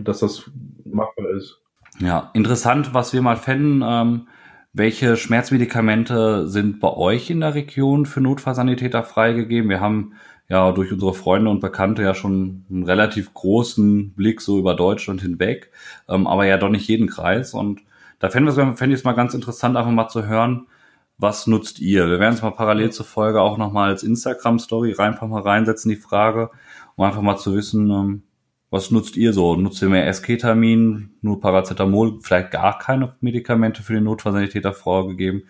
dass 0.00 0.20
das 0.20 0.50
machbar 0.84 1.28
ist. 1.36 1.60
Ja, 2.00 2.30
interessant, 2.32 2.94
was 2.94 3.12
wir 3.12 3.20
mal 3.20 3.36
fänden, 3.36 3.82
ähm, 3.86 4.28
welche 4.72 5.18
Schmerzmedikamente 5.18 6.48
sind 6.48 6.80
bei 6.80 6.88
euch 6.88 7.28
in 7.28 7.40
der 7.40 7.54
Region 7.54 8.06
für 8.06 8.22
Notfallsanitäter 8.22 9.02
freigegeben? 9.02 9.68
Wir 9.68 9.80
haben 9.80 10.14
ja 10.48 10.72
durch 10.72 10.90
unsere 10.90 11.12
Freunde 11.12 11.50
und 11.50 11.60
Bekannte 11.60 12.02
ja 12.02 12.14
schon 12.14 12.64
einen 12.70 12.84
relativ 12.84 13.34
großen 13.34 14.14
Blick 14.14 14.40
so 14.40 14.58
über 14.58 14.74
Deutschland 14.74 15.20
hinweg, 15.20 15.70
ähm, 16.08 16.26
aber 16.26 16.46
ja 16.46 16.56
doch 16.56 16.70
nicht 16.70 16.88
jeden 16.88 17.08
Kreis. 17.08 17.52
Und 17.52 17.82
da 18.22 18.30
fände 18.30 18.50
ich 18.50 18.92
es 18.92 19.04
mal 19.04 19.14
ganz 19.14 19.34
interessant, 19.34 19.76
einfach 19.76 19.90
mal 19.90 20.08
zu 20.08 20.24
hören, 20.26 20.68
was 21.18 21.48
nutzt 21.48 21.80
ihr? 21.80 22.08
Wir 22.08 22.20
werden 22.20 22.34
es 22.34 22.42
mal 22.42 22.52
parallel 22.52 22.92
zur 22.92 23.04
Folge 23.04 23.40
auch 23.40 23.58
nochmal 23.58 23.90
als 23.90 24.04
Instagram-Story 24.04 24.94
einfach 24.96 25.26
mal 25.26 25.42
reinsetzen, 25.42 25.88
die 25.88 25.96
Frage, 25.96 26.50
um 26.94 27.04
einfach 27.04 27.20
mal 27.20 27.36
zu 27.36 27.54
wissen, 27.56 27.90
ähm, 27.90 28.22
was 28.70 28.92
nutzt 28.92 29.16
ihr 29.16 29.32
so? 29.32 29.56
Nutzt 29.56 29.82
ihr 29.82 29.88
mehr 29.88 30.06
Esketamin, 30.06 31.10
nur 31.20 31.40
Paracetamol, 31.40 32.20
vielleicht 32.22 32.52
gar 32.52 32.78
keine 32.78 33.16
Medikamente 33.20 33.82
für 33.82 33.92
den 33.92 34.04
Notfallsanitäter 34.04 34.72
vorgegeben 34.72 35.42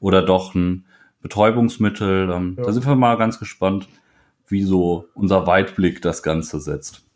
oder 0.00 0.20
doch 0.20 0.54
ein 0.56 0.84
Betäubungsmittel? 1.22 2.28
Ähm, 2.28 2.56
ja. 2.58 2.64
Da 2.64 2.72
sind 2.72 2.84
wir 2.84 2.96
mal 2.96 3.16
ganz 3.18 3.38
gespannt, 3.38 3.88
wie 4.48 4.64
so 4.64 5.06
unser 5.14 5.46
Weitblick 5.46 6.02
das 6.02 6.24
Ganze 6.24 6.58
setzt. 6.58 7.06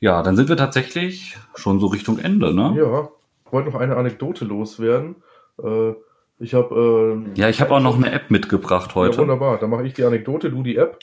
Ja, 0.00 0.24
dann 0.24 0.34
sind 0.34 0.48
wir 0.48 0.56
tatsächlich 0.56 1.38
schon 1.54 1.78
so 1.78 1.86
Richtung 1.86 2.18
Ende, 2.18 2.52
ne? 2.52 2.74
Ja, 2.76 3.08
wollte 3.52 3.70
noch 3.70 3.80
eine 3.80 3.96
Anekdote 3.96 4.44
loswerden. 4.44 5.16
Äh, 5.62 5.92
ich 6.38 6.54
habe. 6.54 7.24
Äh, 7.34 7.40
ja, 7.40 7.48
ich 7.48 7.60
habe 7.60 7.74
auch 7.74 7.80
noch 7.80 7.96
eine 7.96 8.12
App 8.12 8.30
mitgebracht 8.30 8.94
heute. 8.94 9.16
Ja, 9.16 9.22
wunderbar. 9.22 9.58
Da 9.58 9.66
mache 9.66 9.86
ich 9.86 9.94
die 9.94 10.04
Anekdote, 10.04 10.50
du 10.50 10.62
die 10.62 10.76
App. 10.76 10.98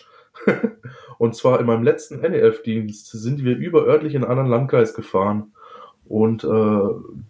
und 1.17 1.35
zwar 1.35 1.59
in 1.59 1.65
meinem 1.65 1.83
letzten 1.83 2.19
NEF-Dienst 2.19 3.09
sind 3.11 3.43
wir 3.43 3.55
überörtlich 3.55 4.13
in 4.13 4.23
einen 4.23 4.31
anderen 4.31 4.49
Landkreis 4.49 4.93
gefahren 4.93 5.53
und 6.05 6.43
äh, 6.43 6.47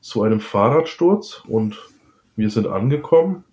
zu 0.01 0.23
einem 0.23 0.39
Fahrradsturz 0.39 1.43
und 1.47 1.77
wir 2.35 2.49
sind 2.49 2.67
angekommen 2.67 3.43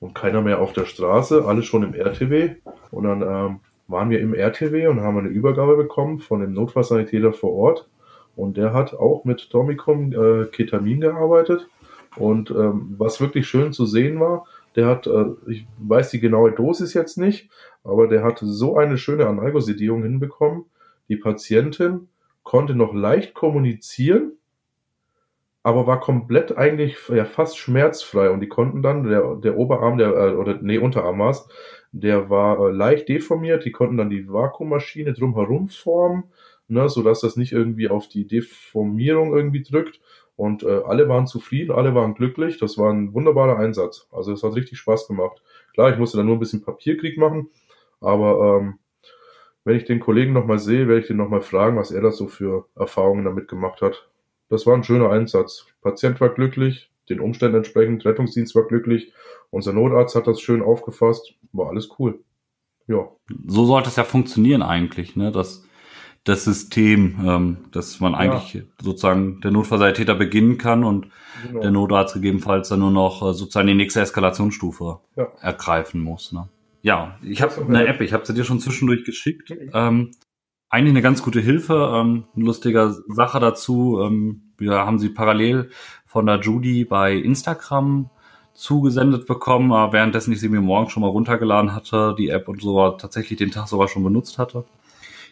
und 0.00 0.14
keiner 0.14 0.42
mehr 0.42 0.60
auf 0.60 0.72
der 0.72 0.84
Straße, 0.84 1.44
alle 1.46 1.62
schon 1.62 1.82
im 1.82 1.94
RTW 1.94 2.56
und 2.90 3.04
dann 3.04 3.22
ähm, 3.22 3.60
waren 3.88 4.10
wir 4.10 4.20
im 4.20 4.34
RTW 4.34 4.88
und 4.88 5.00
haben 5.00 5.18
eine 5.18 5.28
Übergabe 5.28 5.76
bekommen 5.76 6.18
von 6.18 6.40
dem 6.40 6.52
Notfallsanitäter 6.52 7.32
vor 7.32 7.52
Ort 7.52 7.88
und 8.36 8.56
der 8.56 8.72
hat 8.72 8.94
auch 8.94 9.24
mit 9.24 9.52
Dormicum 9.52 10.12
äh, 10.12 10.44
Ketamin 10.46 11.00
gearbeitet. 11.00 11.68
Und 12.16 12.50
ähm, 12.50 12.94
was 12.96 13.20
wirklich 13.20 13.48
schön 13.48 13.72
zu 13.72 13.84
sehen 13.84 14.20
war, 14.20 14.46
der 14.76 14.86
hat, 14.86 15.06
äh, 15.06 15.24
ich 15.48 15.66
weiß 15.78 16.10
die 16.10 16.20
genaue 16.20 16.52
Dosis 16.52 16.94
jetzt 16.94 17.18
nicht, 17.18 17.50
aber 17.82 18.06
der 18.08 18.22
hat 18.22 18.38
so 18.40 18.76
eine 18.76 18.98
schöne 18.98 19.26
Analgosedierung 19.26 20.02
hinbekommen. 20.02 20.66
Die 21.08 21.16
Patientin 21.16 22.08
konnte 22.42 22.74
noch 22.74 22.94
leicht 22.94 23.34
kommunizieren, 23.34 24.32
aber 25.62 25.86
war 25.86 26.00
komplett 26.00 26.56
eigentlich 26.56 26.96
ja, 27.08 27.24
fast 27.24 27.58
schmerzfrei. 27.58 28.30
Und 28.30 28.40
die 28.40 28.48
konnten 28.48 28.82
dann, 28.82 29.04
der, 29.04 29.34
der 29.36 29.56
Oberarm, 29.56 29.98
der, 29.98 30.14
äh, 30.14 30.34
oder 30.34 30.58
nee, 30.60 30.78
Unterarm 30.78 31.18
war 31.18 31.34
der 31.92 32.28
war 32.28 32.60
äh, 32.60 32.70
leicht 32.70 33.08
deformiert, 33.08 33.64
die 33.64 33.72
konnten 33.72 33.96
dann 33.96 34.10
die 34.10 34.28
Vakuummaschine 34.28 35.12
drumherum 35.14 35.68
formen, 35.68 36.24
ne, 36.68 36.88
sodass 36.88 37.20
das 37.20 37.36
nicht 37.36 37.52
irgendwie 37.52 37.88
auf 37.88 38.08
die 38.08 38.26
Deformierung 38.26 39.34
irgendwie 39.34 39.62
drückt 39.62 40.00
und 40.36 40.62
äh, 40.62 40.82
alle 40.84 41.08
waren 41.08 41.26
zufrieden, 41.26 41.72
alle 41.72 41.94
waren 41.94 42.14
glücklich. 42.14 42.58
Das 42.58 42.76
war 42.76 42.92
ein 42.92 43.14
wunderbarer 43.14 43.58
Einsatz. 43.58 44.06
Also 44.12 44.32
es 44.32 44.42
hat 44.42 44.54
richtig 44.54 44.78
Spaß 44.78 45.08
gemacht. 45.08 45.42
Klar, 45.72 45.90
ich 45.92 45.98
musste 45.98 46.18
dann 46.18 46.26
nur 46.26 46.36
ein 46.36 46.40
bisschen 46.40 46.62
Papierkrieg 46.62 47.18
machen, 47.18 47.48
aber 48.00 48.60
ähm, 48.60 48.78
wenn 49.64 49.76
ich 49.76 49.84
den 49.84 50.00
Kollegen 50.00 50.32
nochmal 50.32 50.58
sehe, 50.58 50.86
werde 50.86 51.00
ich 51.00 51.08
den 51.08 51.16
nochmal 51.16 51.40
fragen, 51.40 51.76
was 51.76 51.90
er 51.90 52.02
da 52.02 52.12
so 52.12 52.28
für 52.28 52.66
Erfahrungen 52.76 53.24
damit 53.24 53.48
gemacht 53.48 53.80
hat. 53.82 54.08
Das 54.48 54.64
war 54.64 54.74
ein 54.74 54.84
schöner 54.84 55.10
Einsatz. 55.10 55.66
Patient 55.80 56.20
war 56.20 56.28
glücklich, 56.28 56.90
den 57.08 57.18
Umständen 57.18 57.56
entsprechend, 57.56 58.04
Rettungsdienst 58.04 58.54
war 58.54 58.64
glücklich, 58.64 59.12
unser 59.50 59.72
Notarzt 59.72 60.14
hat 60.14 60.26
das 60.26 60.40
schön 60.40 60.62
aufgefasst, 60.62 61.34
war 61.52 61.68
alles 61.68 61.90
cool. 61.98 62.20
Ja. 62.86 63.08
So 63.46 63.64
sollte 63.64 63.88
es 63.88 63.96
ja 63.96 64.04
funktionieren 64.04 64.62
eigentlich, 64.62 65.16
ne? 65.16 65.32
Dass 65.32 65.65
das 66.26 66.44
System, 66.44 67.16
ähm, 67.24 67.56
dass 67.70 68.00
man 68.00 68.14
eigentlich 68.14 68.54
ja. 68.54 68.60
sozusagen 68.82 69.40
der 69.40 69.52
Notfallsanitäter 69.52 70.16
beginnen 70.16 70.58
kann 70.58 70.82
und 70.82 71.06
genau. 71.46 71.60
der 71.60 71.70
Notarzt 71.70 72.14
gegebenenfalls 72.14 72.68
dann 72.68 72.80
nur 72.80 72.90
noch 72.90 73.22
äh, 73.22 73.32
sozusagen 73.32 73.68
die 73.68 73.74
nächste 73.74 74.00
Eskalationsstufe 74.00 74.98
ja. 75.14 75.28
ergreifen 75.40 76.00
muss. 76.00 76.32
Ne? 76.32 76.48
Ja, 76.82 77.16
ich 77.22 77.42
habe 77.42 77.64
eine 77.64 77.86
App, 77.86 78.00
ich 78.00 78.12
habe 78.12 78.26
sie 78.26 78.34
dir 78.34 78.42
schon 78.42 78.58
zwischendurch 78.58 79.04
geschickt. 79.04 79.52
Ähm, 79.72 80.10
eigentlich 80.68 80.92
eine 80.92 81.02
ganz 81.02 81.22
gute 81.22 81.40
Hilfe, 81.40 81.92
ähm, 81.94 82.24
lustiger 82.34 82.92
Sache 83.06 83.38
dazu. 83.38 84.00
Ähm, 84.02 84.52
wir 84.58 84.72
haben 84.72 84.98
sie 84.98 85.10
parallel 85.10 85.70
von 86.06 86.26
der 86.26 86.40
Judy 86.40 86.84
bei 86.84 87.14
Instagram 87.14 88.10
zugesendet 88.52 89.26
bekommen, 89.26 89.70
äh, 89.70 89.92
währenddessen 89.92 90.32
ich 90.32 90.40
sie 90.40 90.48
mir 90.48 90.60
morgen 90.60 90.90
schon 90.90 91.02
mal 91.02 91.10
runtergeladen 91.10 91.72
hatte, 91.72 92.16
die 92.18 92.30
App 92.30 92.48
und 92.48 92.60
so 92.60 92.90
tatsächlich 92.90 93.38
den 93.38 93.52
Tag 93.52 93.68
sogar 93.68 93.86
schon 93.86 94.02
benutzt 94.02 94.38
hatte. 94.38 94.64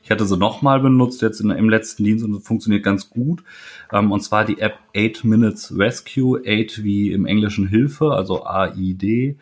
Ich 0.04 0.10
hatte 0.10 0.26
sie 0.26 0.36
nochmal 0.36 0.80
benutzt 0.80 1.22
jetzt 1.22 1.40
in, 1.40 1.48
im 1.50 1.70
letzten 1.70 2.04
Dienst 2.04 2.24
und 2.24 2.38
funktioniert 2.42 2.84
ganz 2.84 3.08
gut. 3.08 3.42
Ähm, 3.90 4.12
und 4.12 4.20
zwar 4.20 4.44
die 4.44 4.60
App 4.60 4.78
8 4.94 5.24
Minutes 5.24 5.76
Rescue, 5.76 6.40
8 6.40 6.84
wie 6.84 7.10
im 7.10 7.24
Englischen 7.24 7.66
Hilfe, 7.66 8.12
also 8.12 8.44
AID. 8.44 9.38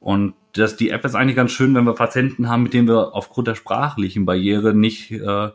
Und 0.00 0.34
das, 0.52 0.76
die 0.76 0.90
App 0.90 1.06
ist 1.06 1.14
eigentlich 1.14 1.36
ganz 1.36 1.52
schön, 1.52 1.74
wenn 1.74 1.86
wir 1.86 1.94
Patienten 1.94 2.50
haben, 2.50 2.64
mit 2.64 2.74
denen 2.74 2.86
wir 2.86 3.14
aufgrund 3.14 3.48
der 3.48 3.54
sprachlichen 3.54 4.26
Barriere 4.26 4.74
nicht, 4.74 5.10
äh, 5.10 5.48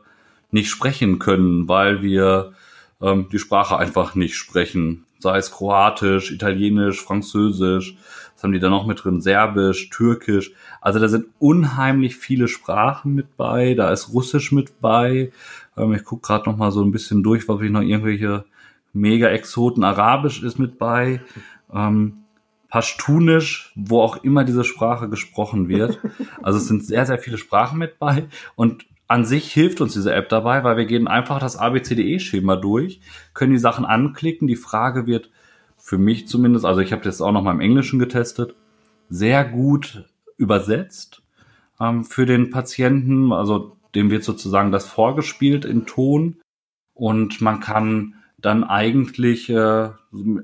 nicht 0.49 0.71
sprechen 0.71 1.19
können, 1.19 1.69
weil 1.69 2.01
wir 2.01 2.53
ähm, 3.01 3.27
die 3.31 3.39
Sprache 3.39 3.77
einfach 3.77 4.15
nicht 4.15 4.35
sprechen. 4.35 5.05
Sei 5.19 5.37
es 5.37 5.51
Kroatisch, 5.51 6.31
Italienisch, 6.31 7.03
Französisch, 7.03 7.97
was 8.39 8.43
haben 8.45 8.53
die 8.53 8.59
da 8.59 8.69
noch 8.69 8.85
mit 8.85 9.03
drin? 9.03 9.19
Serbisch, 9.19 9.89
Türkisch. 9.89 10.53
Also 10.79 10.97
da 10.97 11.09
sind 11.09 11.25
unheimlich 11.39 12.15
viele 12.15 12.47
Sprachen 12.47 13.13
mit 13.13 13.35
bei. 13.35 13.73
Da 13.73 13.91
ist 13.91 14.13
Russisch 14.13 14.53
mit 14.53 14.79
bei. 14.79 15.33
Ähm, 15.75 15.93
ich 15.93 16.05
gucke 16.05 16.25
gerade 16.25 16.49
noch 16.49 16.55
mal 16.55 16.71
so 16.71 16.81
ein 16.81 16.91
bisschen 16.91 17.21
durch, 17.21 17.49
was 17.49 17.59
ich 17.59 17.69
noch 17.69 17.81
irgendwelche 17.81 18.45
Mega-Exoten. 18.93 19.83
Arabisch 19.83 20.41
ist 20.41 20.57
mit 20.57 20.79
bei. 20.79 21.19
Ähm, 21.73 22.19
Pashtunisch, 22.69 23.73
wo 23.75 23.99
auch 23.99 24.23
immer 24.23 24.45
diese 24.45 24.63
Sprache 24.63 25.09
gesprochen 25.09 25.67
wird. 25.67 25.99
Also 26.41 26.59
es 26.59 26.67
sind 26.67 26.85
sehr, 26.85 27.05
sehr 27.05 27.19
viele 27.19 27.37
Sprachen 27.37 27.77
mit 27.77 27.99
bei. 27.99 28.29
Und 28.55 28.85
an 29.09 29.25
sich 29.25 29.51
hilft 29.51 29.81
uns 29.81 29.91
diese 29.91 30.13
App 30.13 30.29
dabei, 30.29 30.63
weil 30.63 30.77
wir 30.77 30.85
gehen 30.85 31.09
einfach 31.09 31.39
das 31.39 31.57
ABCDE-Schema 31.57 32.55
durch, 32.55 33.01
können 33.33 33.51
die 33.51 33.59
Sachen 33.59 33.83
anklicken. 33.83 34.47
Die 34.47 34.55
Frage 34.55 35.07
wird 35.07 35.29
für 35.89 35.97
mich 35.97 36.27
zumindest, 36.27 36.65
also 36.65 36.81
ich 36.81 36.91
habe 36.91 37.01
das 37.01 37.19
auch 37.19 37.31
noch 37.31 37.41
mal 37.41 37.51
im 37.51 37.61
Englischen 37.61 37.97
getestet, 37.97 38.53
sehr 39.09 39.43
gut 39.43 40.05
übersetzt 40.37 41.23
ähm, 41.79 42.03
für 42.03 42.27
den 42.27 42.51
Patienten. 42.51 43.33
Also 43.33 43.75
dem 43.95 44.11
wird 44.11 44.23
sozusagen 44.23 44.71
das 44.71 44.85
vorgespielt 44.85 45.65
in 45.65 45.87
Ton 45.87 46.37
und 46.93 47.41
man 47.41 47.59
kann 47.59 48.13
dann 48.37 48.63
eigentlich 48.63 49.49
äh, 49.49 49.89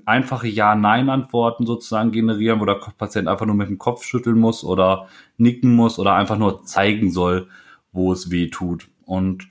einfache 0.05 0.47
Ja-Nein-Antworten 0.47 1.67
sozusagen 1.67 2.11
generieren, 2.11 2.59
wo 2.59 2.65
der 2.65 2.81
Patient 2.97 3.27
einfach 3.27 3.45
nur 3.45 3.53
mit 3.53 3.69
dem 3.69 3.77
Kopf 3.77 4.03
schütteln 4.03 4.39
muss 4.39 4.63
oder 4.63 5.09
nicken 5.37 5.75
muss 5.75 5.99
oder 5.99 6.15
einfach 6.15 6.39
nur 6.39 6.63
zeigen 6.63 7.11
soll, 7.11 7.49
wo 7.91 8.11
es 8.11 8.31
weh 8.31 8.49
tut. 8.49 8.87
Und 9.05 9.47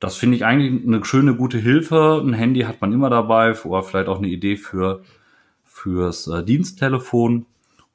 das 0.00 0.16
finde 0.16 0.36
ich 0.36 0.46
eigentlich 0.46 0.86
eine 0.86 1.04
schöne, 1.04 1.34
gute 1.34 1.58
Hilfe. 1.58 2.22
Ein 2.24 2.32
Handy 2.32 2.62
hat 2.62 2.80
man 2.80 2.94
immer 2.94 3.10
dabei 3.10 3.54
oder 3.62 3.82
vielleicht 3.82 4.08
auch 4.08 4.18
eine 4.18 4.28
Idee 4.28 4.56
für 4.56 5.02
fürs 5.84 6.26
äh, 6.26 6.42
Diensttelefon. 6.42 7.46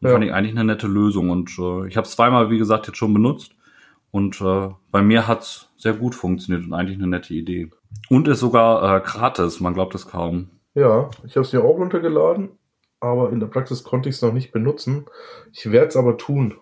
Und 0.01 0.07
ja. 0.07 0.11
fand 0.11 0.23
ich 0.23 0.31
eigentlich 0.31 0.55
eine 0.55 0.63
nette 0.63 0.87
Lösung. 0.87 1.31
Und 1.31 1.49
äh, 1.57 1.87
ich 1.87 1.97
habe 1.97 2.05
es 2.05 2.11
zweimal, 2.11 2.49
wie 2.49 2.59
gesagt, 2.59 2.87
jetzt 2.87 2.97
schon 2.97 3.13
benutzt. 3.13 3.51
Und 4.11 4.39
äh, 4.41 4.69
bei 4.91 5.01
mir 5.01 5.27
hat's 5.27 5.69
sehr 5.75 5.93
gut 5.93 6.15
funktioniert 6.15 6.65
und 6.65 6.73
eigentlich 6.73 6.97
eine 6.97 7.07
nette 7.07 7.33
Idee. 7.33 7.69
Und 8.09 8.27
ist 8.27 8.39
sogar 8.39 8.97
äh, 8.97 9.01
gratis, 9.01 9.59
man 9.59 9.73
glaubt 9.73 9.95
es 9.95 10.07
kaum. 10.07 10.49
Ja, 10.75 11.09
ich 11.25 11.35
habe 11.35 11.45
es 11.45 11.51
mir 11.51 11.63
auch 11.63 11.77
runtergeladen, 11.77 12.49
aber 12.99 13.31
in 13.31 13.39
der 13.39 13.47
Praxis 13.47 13.83
konnte 13.83 14.09
ich 14.09 14.15
es 14.15 14.21
noch 14.21 14.33
nicht 14.33 14.51
benutzen. 14.51 15.05
Ich 15.51 15.71
werde 15.71 15.87
es 15.87 15.97
aber 15.97 16.17
tun. 16.17 16.55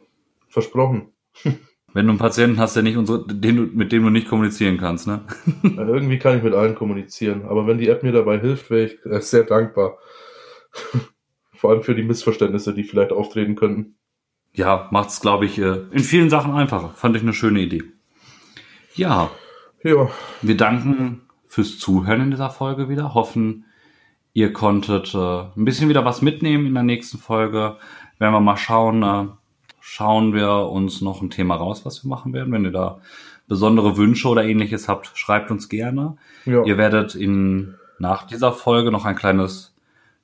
Versprochen. 0.47 1.11
Wenn 1.93 2.05
du 2.05 2.11
einen 2.11 2.19
Patienten 2.19 2.59
hast, 2.59 2.75
der 2.75 2.84
nicht 2.84 2.97
unsere, 2.97 3.25
den 3.28 3.55
du, 3.55 3.63
mit 3.63 3.91
dem 3.91 4.03
du 4.03 4.09
nicht 4.09 4.28
kommunizieren 4.28 4.78
kannst, 4.78 5.07
ne? 5.07 5.21
Ja, 5.63 5.88
irgendwie 5.88 6.19
kann 6.19 6.38
ich 6.38 6.43
mit 6.43 6.53
allen 6.53 6.75
kommunizieren, 6.75 7.45
aber 7.45 7.65
wenn 7.65 7.78
die 7.78 7.88
App 7.88 8.03
mir 8.03 8.11
dabei 8.11 8.39
hilft, 8.39 8.69
wäre 8.69 8.86
ich 8.86 9.05
äh, 9.05 9.21
sehr 9.21 9.43
dankbar. 9.43 9.97
Vor 11.57 11.71
allem 11.71 11.83
für 11.83 11.95
die 11.95 12.03
Missverständnisse, 12.03 12.73
die 12.73 12.83
vielleicht 12.83 13.11
auftreten 13.11 13.55
könnten. 13.55 13.95
Ja, 14.53 14.87
macht 14.91 15.09
es, 15.09 15.21
glaube 15.21 15.45
ich, 15.45 15.59
äh, 15.59 15.81
in 15.91 15.99
vielen 15.99 16.29
Sachen 16.29 16.53
einfacher. 16.53 16.89
Fand 16.95 17.15
ich 17.15 17.21
eine 17.21 17.33
schöne 17.33 17.59
Idee. 17.61 17.83
Ja. 18.95 19.29
Ja. 19.83 20.09
Wir 20.41 20.57
danken 20.57 21.21
fürs 21.45 21.77
Zuhören 21.77 22.21
in 22.21 22.31
dieser 22.31 22.49
Folge 22.49 22.89
wieder. 22.89 23.13
Hoffen, 23.13 23.65
ihr 24.33 24.53
konntet 24.53 25.13
äh, 25.13 25.17
ein 25.17 25.65
bisschen 25.65 25.89
wieder 25.89 26.05
was 26.05 26.21
mitnehmen 26.21 26.65
in 26.65 26.73
der 26.73 26.83
nächsten 26.83 27.17
Folge. 27.17 27.77
Werden 28.19 28.33
wir 28.33 28.39
mal 28.39 28.57
schauen, 28.57 29.03
äh, 29.03 29.27
schauen 29.79 30.33
wir 30.33 30.69
uns 30.69 31.01
noch 31.01 31.21
ein 31.21 31.29
Thema 31.29 31.55
raus, 31.55 31.85
was 31.85 32.03
wir 32.03 32.09
machen 32.09 32.33
werden. 32.33 32.51
Wenn 32.51 32.65
ihr 32.65 32.71
da 32.71 32.99
besondere 33.47 33.97
Wünsche 33.97 34.27
oder 34.27 34.43
ähnliches 34.43 34.87
habt, 34.87 35.11
schreibt 35.15 35.51
uns 35.51 35.69
gerne. 35.69 36.17
Ja. 36.45 36.63
Ihr 36.65 36.77
werdet 36.77 37.15
in, 37.15 37.75
nach 37.99 38.25
dieser 38.25 38.51
Folge 38.51 38.91
noch 38.91 39.05
ein 39.05 39.15
kleines 39.15 39.76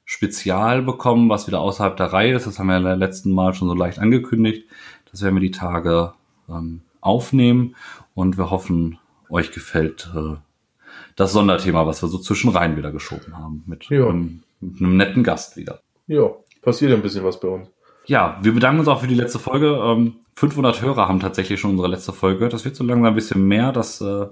Spezial 0.05 0.81
bekommen, 0.81 1.29
was 1.29 1.47
wieder 1.47 1.61
außerhalb 1.61 1.95
der 1.95 2.11
Reihe 2.13 2.35
ist. 2.35 2.47
Das 2.47 2.59
haben 2.59 2.67
wir 2.67 2.79
ja 2.79 2.93
letzten 2.93 3.31
Mal 3.31 3.53
schon 3.53 3.67
so 3.67 3.73
leicht 3.73 3.99
angekündigt. 3.99 4.67
Das 5.11 5.21
werden 5.21 5.35
wir 5.35 5.41
die 5.41 5.51
Tage 5.51 6.13
ähm, 6.49 6.81
aufnehmen 7.01 7.75
und 8.15 8.37
wir 8.37 8.49
hoffen, 8.49 8.99
euch 9.29 9.51
gefällt 9.51 10.11
äh, 10.15 10.35
das 11.15 11.33
Sonderthema, 11.33 11.85
was 11.85 12.01
wir 12.01 12.09
so 12.09 12.17
zwischen 12.17 12.49
rein 12.49 12.75
wieder 12.77 12.91
geschoben 12.91 13.37
haben, 13.37 13.63
mit, 13.65 13.89
ja. 13.89 14.07
einem, 14.07 14.43
mit 14.59 14.81
einem 14.81 14.97
netten 14.97 15.23
Gast 15.23 15.57
wieder. 15.57 15.79
Ja, 16.07 16.29
passiert 16.61 16.91
ein 16.91 17.01
bisschen 17.01 17.23
was 17.23 17.39
bei 17.39 17.47
uns. 17.47 17.69
Ja, 18.05 18.37
wir 18.41 18.53
bedanken 18.53 18.79
uns 18.79 18.89
auch 18.89 19.01
für 19.01 19.07
die 19.07 19.15
letzte 19.15 19.39
Folge. 19.39 19.79
Ähm, 19.81 20.15
500 20.35 20.81
Hörer 20.81 21.07
haben 21.07 21.19
tatsächlich 21.19 21.59
schon 21.59 21.71
unsere 21.71 21.87
letzte 21.87 22.11
Folge. 22.11 22.49
Das 22.49 22.65
wird 22.65 22.75
so 22.75 22.83
langsam 22.83 23.05
ein 23.05 23.15
bisschen 23.15 23.47
mehr. 23.47 23.71
Das 23.71 24.01
äh, 24.01 24.25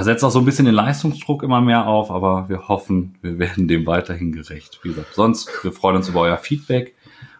setzt 0.00 0.24
auch 0.24 0.30
so 0.30 0.38
ein 0.40 0.44
bisschen 0.44 0.66
den 0.66 0.74
Leistungsdruck 0.74 1.42
immer 1.42 1.60
mehr 1.60 1.86
auf, 1.86 2.10
aber 2.10 2.48
wir 2.48 2.68
hoffen, 2.68 3.16
wir 3.22 3.38
werden 3.38 3.68
dem 3.68 3.86
weiterhin 3.86 4.32
gerecht. 4.32 4.80
Wie 4.82 4.88
gesagt, 4.88 5.14
sonst, 5.14 5.64
wir 5.64 5.72
freuen 5.72 5.96
uns 5.96 6.08
über 6.08 6.20
euer 6.22 6.38
Feedback 6.38 6.94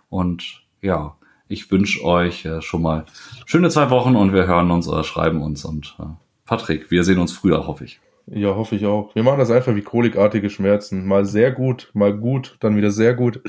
und 0.08 0.62
ja, 0.80 1.16
ich 1.48 1.70
wünsche 1.70 2.04
euch 2.04 2.44
äh, 2.44 2.60
schon 2.62 2.82
mal 2.82 3.04
schöne 3.46 3.70
zwei 3.70 3.90
Wochen 3.90 4.16
und 4.16 4.32
wir 4.32 4.46
hören 4.46 4.70
uns 4.70 4.88
oder 4.88 5.04
schreiben 5.04 5.42
uns 5.42 5.64
und 5.64 5.96
äh, 5.98 6.04
Patrick, 6.44 6.90
wir 6.90 7.04
sehen 7.04 7.18
uns 7.18 7.32
früher, 7.32 7.66
hoffe 7.66 7.84
ich. 7.84 8.00
Ja, 8.26 8.56
hoffe 8.56 8.74
ich 8.74 8.86
auch. 8.86 9.14
Wir 9.14 9.22
machen 9.22 9.38
das 9.38 9.50
einfach 9.50 9.74
wie 9.74 9.82
kolikartige 9.82 10.50
Schmerzen. 10.50 11.06
Mal 11.06 11.24
sehr 11.24 11.52
gut, 11.52 11.90
mal 11.94 12.16
gut, 12.16 12.56
dann 12.60 12.76
wieder 12.76 12.90
sehr 12.90 13.14
gut. 13.14 13.40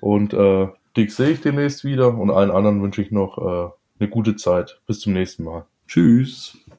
Und 0.00 0.34
äh, 0.34 0.68
dich 0.96 1.14
sehe 1.14 1.30
ich 1.30 1.40
demnächst 1.40 1.84
wieder 1.84 2.14
und 2.14 2.30
allen 2.30 2.50
anderen 2.50 2.82
wünsche 2.82 3.00
ich 3.00 3.10
noch 3.10 3.38
äh, 3.38 3.70
eine 4.00 4.10
gute 4.10 4.36
Zeit. 4.36 4.80
Bis 4.86 5.00
zum 5.00 5.14
nächsten 5.14 5.44
Mal. 5.44 5.64
Tschüss. 5.86 6.61